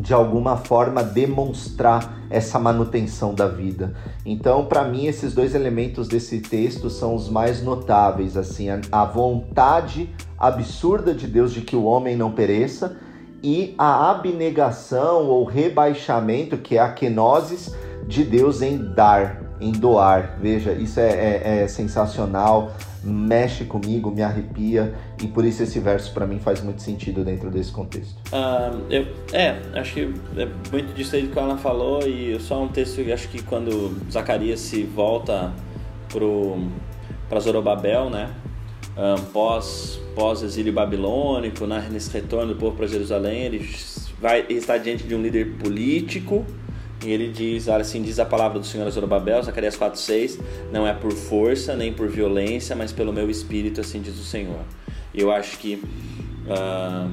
de 0.00 0.14
alguma 0.14 0.56
forma 0.56 1.02
demonstrar 1.02 2.18
essa 2.30 2.58
manutenção 2.58 3.34
da 3.34 3.48
vida. 3.48 3.94
Então, 4.24 4.66
para 4.66 4.84
mim, 4.84 5.06
esses 5.06 5.32
dois 5.32 5.54
elementos 5.54 6.08
desse 6.08 6.40
texto 6.40 6.88
são 6.90 7.14
os 7.14 7.28
mais 7.28 7.62
notáveis, 7.62 8.36
assim, 8.36 8.68
a, 8.92 9.04
vontade 9.04 10.14
absurda 10.38 11.14
de 11.14 11.26
Deus 11.26 11.52
de 11.52 11.62
que 11.62 11.74
o 11.74 11.84
homem 11.84 12.16
não 12.16 12.30
pereça 12.30 12.96
e 13.42 13.74
a 13.78 14.10
abnegação 14.10 15.26
ou 15.26 15.44
rebaixamento, 15.44 16.58
que 16.58 16.76
é 16.76 16.80
a 16.80 16.92
kenosis 16.92 17.74
de 18.06 18.24
Deus 18.24 18.62
em 18.62 18.92
dar, 18.94 19.42
em 19.60 19.72
doar. 19.72 20.38
Veja, 20.40 20.72
isso 20.72 21.00
é, 21.00 21.08
é, 21.08 21.62
é 21.62 21.68
sensacional 21.68 22.72
mexe 23.08 23.64
comigo, 23.64 24.10
me 24.10 24.22
arrepia 24.22 24.94
e 25.22 25.26
por 25.26 25.44
isso 25.44 25.62
esse 25.62 25.80
verso 25.80 26.12
para 26.12 26.26
mim 26.26 26.38
faz 26.38 26.62
muito 26.62 26.82
sentido 26.82 27.24
dentro 27.24 27.50
desse 27.50 27.72
contexto. 27.72 28.16
Uh, 28.32 28.80
eu, 28.90 29.06
é, 29.32 29.60
acho 29.74 29.94
que 29.94 30.00
é 30.36 30.48
muito 30.70 30.94
disso 30.94 31.16
aí 31.16 31.28
que 31.28 31.38
a 31.38 31.42
Ana 31.42 31.56
falou 31.56 32.06
e 32.06 32.38
só 32.40 32.62
um 32.62 32.68
texto 32.68 33.02
que 33.02 33.12
acho 33.12 33.28
que 33.28 33.42
quando 33.42 33.96
Zacarias 34.10 34.60
se 34.60 34.82
volta 34.84 35.52
para 37.28 37.40
Zorobabel, 37.40 38.10
né? 38.10 38.30
Um, 38.96 39.22
pós, 39.26 40.00
pós 40.14 40.42
exílio 40.42 40.72
babilônico, 40.72 41.66
né? 41.66 41.88
nesse 41.90 42.10
retorno 42.10 42.52
do 42.52 42.58
povo 42.58 42.76
para 42.76 42.86
Jerusalém, 42.88 43.42
ele 43.42 43.70
vai 44.20 44.44
estar 44.48 44.78
diante 44.78 45.04
de 45.04 45.14
um 45.14 45.22
líder 45.22 45.52
político 45.58 46.44
E 47.04 47.10
ele 47.10 47.28
diz, 47.28 47.68
olha 47.68 47.82
assim, 47.82 48.02
diz 48.02 48.18
a 48.18 48.24
palavra 48.24 48.58
do 48.58 48.66
Senhor 48.66 48.86
a 48.86 48.90
Zorobabel, 48.90 49.42
Zacarias 49.42 49.76
4:6, 49.76 50.40
não 50.72 50.86
é 50.86 50.92
por 50.92 51.12
força 51.12 51.76
nem 51.76 51.92
por 51.92 52.08
violência, 52.08 52.74
mas 52.74 52.92
pelo 52.92 53.12
meu 53.12 53.30
espírito, 53.30 53.80
assim 53.80 54.00
diz 54.00 54.18
o 54.18 54.24
Senhor. 54.24 54.60
E 55.14 55.20
eu 55.20 55.30
acho 55.30 55.58
que 55.58 55.76
uh, 55.76 57.10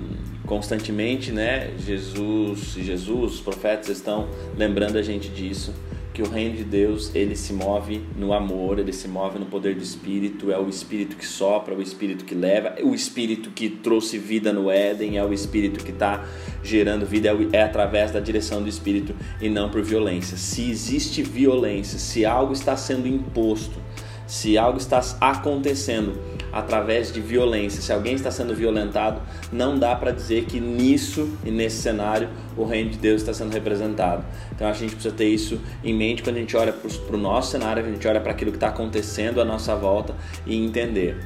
constantemente, 0.47 1.31
né, 1.31 1.71
Jesus, 1.77 2.73
Jesus, 2.73 3.35
os 3.35 3.39
profetas 3.39 3.89
estão 3.89 4.27
lembrando 4.57 4.97
a 4.97 5.01
gente 5.01 5.29
disso 5.29 5.73
que 6.15 6.21
o 6.21 6.29
reino 6.29 6.55
de 6.55 6.63
Deus 6.63 7.13
ele 7.13 7.35
se 7.35 7.51
move 7.51 8.01
no 8.17 8.31
amor, 8.31 8.79
ele 8.79 8.93
se 8.93 9.05
move 9.05 9.37
no 9.37 9.45
poder 9.45 9.75
do 9.75 9.83
Espírito, 9.83 10.49
é 10.49 10.57
o 10.57 10.69
Espírito 10.69 11.17
que 11.17 11.25
sopra, 11.25 11.73
é 11.73 11.77
o 11.77 11.81
Espírito 11.81 12.23
que 12.23 12.33
leva, 12.33 12.69
é 12.69 12.83
o 12.83 12.95
Espírito 12.95 13.49
que 13.49 13.67
trouxe 13.67 14.17
vida 14.17 14.53
no 14.53 14.71
Éden, 14.71 15.17
é 15.17 15.25
o 15.25 15.33
Espírito 15.33 15.83
que 15.83 15.91
está 15.91 16.25
gerando 16.63 17.05
vida, 17.05 17.27
é, 17.27 17.57
é 17.57 17.63
através 17.63 18.11
da 18.11 18.21
direção 18.21 18.63
do 18.63 18.69
Espírito 18.69 19.13
e 19.41 19.49
não 19.49 19.69
por 19.69 19.81
violência. 19.81 20.37
Se 20.37 20.69
existe 20.69 21.21
violência, 21.21 21.99
se 21.99 22.25
algo 22.25 22.53
está 22.53 22.77
sendo 22.77 23.09
imposto, 23.09 23.77
se 24.25 24.57
algo 24.57 24.77
está 24.77 25.01
acontecendo 25.19 26.17
através 26.55 27.11
de 27.11 27.19
violência, 27.19 27.81
se 27.81 27.91
alguém 27.91 28.15
está 28.15 28.31
sendo 28.31 28.55
violentado, 28.55 29.21
não 29.51 29.77
dá 29.77 29.93
para 29.93 30.11
dizer 30.11 30.45
que 30.45 30.57
nisso 30.57 31.37
e 31.43 31.51
nesse 31.51 31.81
cenário 31.81 32.29
o 32.55 32.63
reino 32.63 32.91
de 32.91 32.97
Deus 32.97 33.21
está 33.21 33.33
sendo 33.33 33.51
representado. 33.51 34.23
Então 34.55 34.65
a 34.65 34.71
gente 34.71 34.93
precisa 34.93 35.13
ter 35.13 35.27
isso 35.27 35.59
em 35.83 35.93
mente 35.93 36.23
quando 36.23 36.37
a 36.37 36.39
gente 36.39 36.55
olha 36.55 36.71
para 36.71 37.15
o 37.15 37.19
nosso 37.19 37.51
cenário, 37.51 37.85
a 37.85 37.89
gente 37.89 38.07
olha 38.07 38.21
para 38.21 38.31
aquilo 38.31 38.51
que 38.51 38.57
está 38.57 38.69
acontecendo 38.69 39.41
à 39.41 39.45
nossa 39.45 39.75
volta 39.75 40.15
e 40.47 40.55
entender 40.55 41.17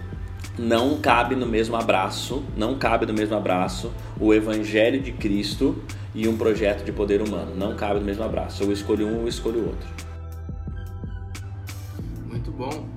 não 0.57 0.97
cabe 0.97 1.35
no 1.35 1.45
mesmo 1.45 1.77
abraço, 1.77 2.43
não 2.57 2.77
cabe 2.77 3.05
no 3.05 3.13
mesmo 3.13 3.35
abraço 3.35 3.93
o 4.19 4.33
evangelho 4.33 4.99
de 4.99 5.11
Cristo 5.13 5.81
e 6.13 6.27
um 6.27 6.35
projeto 6.35 6.83
de 6.83 6.91
poder 6.91 7.21
humano. 7.21 7.55
Não 7.55 7.75
cabe 7.75 7.99
no 7.99 8.05
mesmo 8.05 8.23
abraço. 8.23 8.63
Eu 8.63 8.71
escolho 8.71 9.07
um, 9.07 9.21
eu 9.21 9.27
escolho 9.27 9.67
outro. 9.67 9.87
Muito 12.27 12.51
bom. 12.51 12.88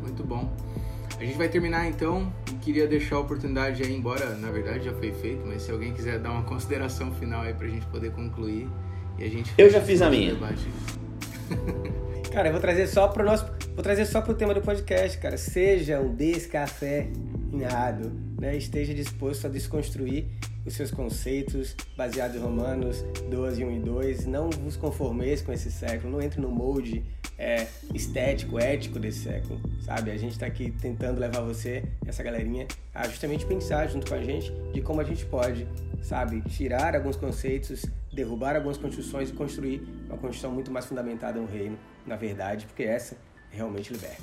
A 1.22 1.24
gente 1.24 1.38
vai 1.38 1.48
terminar 1.48 1.88
então. 1.88 2.32
Queria 2.60 2.84
deixar 2.88 3.14
a 3.14 3.20
oportunidade 3.20 3.80
aí, 3.80 3.94
embora 3.94 4.34
na 4.34 4.50
verdade 4.50 4.86
já 4.86 4.92
foi 4.92 5.12
feito, 5.12 5.46
mas 5.46 5.62
se 5.62 5.70
alguém 5.70 5.92
quiser 5.92 6.18
dar 6.18 6.32
uma 6.32 6.42
consideração 6.42 7.12
final 7.12 7.42
aí 7.42 7.54
pra 7.54 7.68
gente 7.68 7.86
poder 7.86 8.10
concluir 8.10 8.68
e 9.16 9.22
a 9.22 9.28
gente 9.28 9.54
Eu 9.56 9.70
já 9.70 9.80
fiz 9.80 10.02
a 10.02 10.10
minha. 10.10 10.34
cara, 12.32 12.48
eu 12.48 12.52
vou 12.52 12.60
trazer 12.60 12.88
só 12.88 13.06
pro 13.06 13.24
nosso, 13.24 13.46
vou 13.72 13.84
trazer 13.84 14.04
só 14.04 14.20
pro 14.20 14.34
tema 14.34 14.52
do 14.52 14.60
podcast, 14.60 15.16
cara. 15.18 15.36
Seja 15.36 16.00
um 16.00 16.12
descafeinado, 16.12 18.10
né? 18.40 18.56
Esteja 18.56 18.92
disposto 18.92 19.46
a 19.46 19.48
desconstruir 19.48 20.26
os 20.64 20.74
seus 20.74 20.90
conceitos 20.90 21.76
baseados 21.96 22.36
em 22.36 22.40
Romanos 22.40 23.02
12, 23.28 23.64
1 23.64 23.72
e 23.72 23.80
2. 23.80 24.26
Não 24.26 24.50
vos 24.50 24.76
conformeis 24.76 25.42
com 25.42 25.52
esse 25.52 25.70
século, 25.70 26.12
não 26.12 26.22
entre 26.22 26.40
no 26.40 26.48
molde 26.48 27.04
é, 27.38 27.66
estético, 27.92 28.58
ético 28.58 28.98
desse 28.98 29.20
século, 29.20 29.60
sabe? 29.84 30.10
A 30.10 30.16
gente 30.16 30.32
está 30.32 30.46
aqui 30.46 30.70
tentando 30.70 31.18
levar 31.18 31.40
você, 31.40 31.84
essa 32.06 32.22
galerinha, 32.22 32.66
a 32.94 33.08
justamente 33.08 33.44
pensar 33.44 33.88
junto 33.88 34.08
com 34.08 34.14
a 34.14 34.22
gente 34.22 34.52
de 34.72 34.80
como 34.80 35.00
a 35.00 35.04
gente 35.04 35.24
pode, 35.26 35.66
sabe, 36.02 36.40
tirar 36.42 36.94
alguns 36.94 37.16
conceitos, 37.16 37.84
derrubar 38.12 38.54
algumas 38.54 38.76
construções 38.76 39.30
e 39.30 39.32
construir 39.32 39.82
uma 40.06 40.18
construção 40.18 40.52
muito 40.52 40.70
mais 40.70 40.86
fundamentada 40.86 41.40
no 41.40 41.46
reino, 41.46 41.78
na 42.06 42.16
verdade, 42.16 42.66
porque 42.66 42.84
essa 42.84 43.16
realmente 43.50 43.92
liberta. 43.92 44.22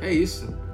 É 0.00 0.12
isso. 0.12 0.69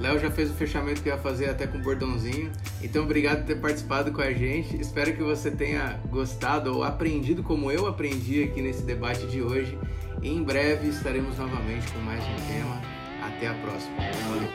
Léo 0.00 0.18
já 0.18 0.30
fez 0.30 0.50
o 0.50 0.54
fechamento 0.54 1.02
que 1.02 1.08
ia 1.08 1.18
fazer 1.18 1.50
até 1.50 1.66
com 1.66 1.78
o 1.78 1.82
bordãozinho. 1.82 2.52
Então, 2.82 3.02
obrigado 3.02 3.38
por 3.38 3.46
ter 3.46 3.56
participado 3.56 4.12
com 4.12 4.20
a 4.20 4.32
gente. 4.32 4.80
Espero 4.80 5.12
que 5.14 5.22
você 5.22 5.50
tenha 5.50 5.98
gostado 6.08 6.74
ou 6.74 6.84
aprendido 6.84 7.42
como 7.42 7.70
eu 7.72 7.86
aprendi 7.86 8.42
aqui 8.42 8.62
nesse 8.62 8.82
debate 8.82 9.26
de 9.26 9.42
hoje. 9.42 9.76
E 10.22 10.28
em 10.28 10.42
breve 10.42 10.88
estaremos 10.88 11.36
novamente 11.36 11.90
com 11.92 11.98
mais 12.00 12.22
um 12.22 12.36
tema. 12.46 12.80
Até 13.22 13.48
a 13.48 13.54
próxima. 13.54 13.96
Valeu. 14.28 14.48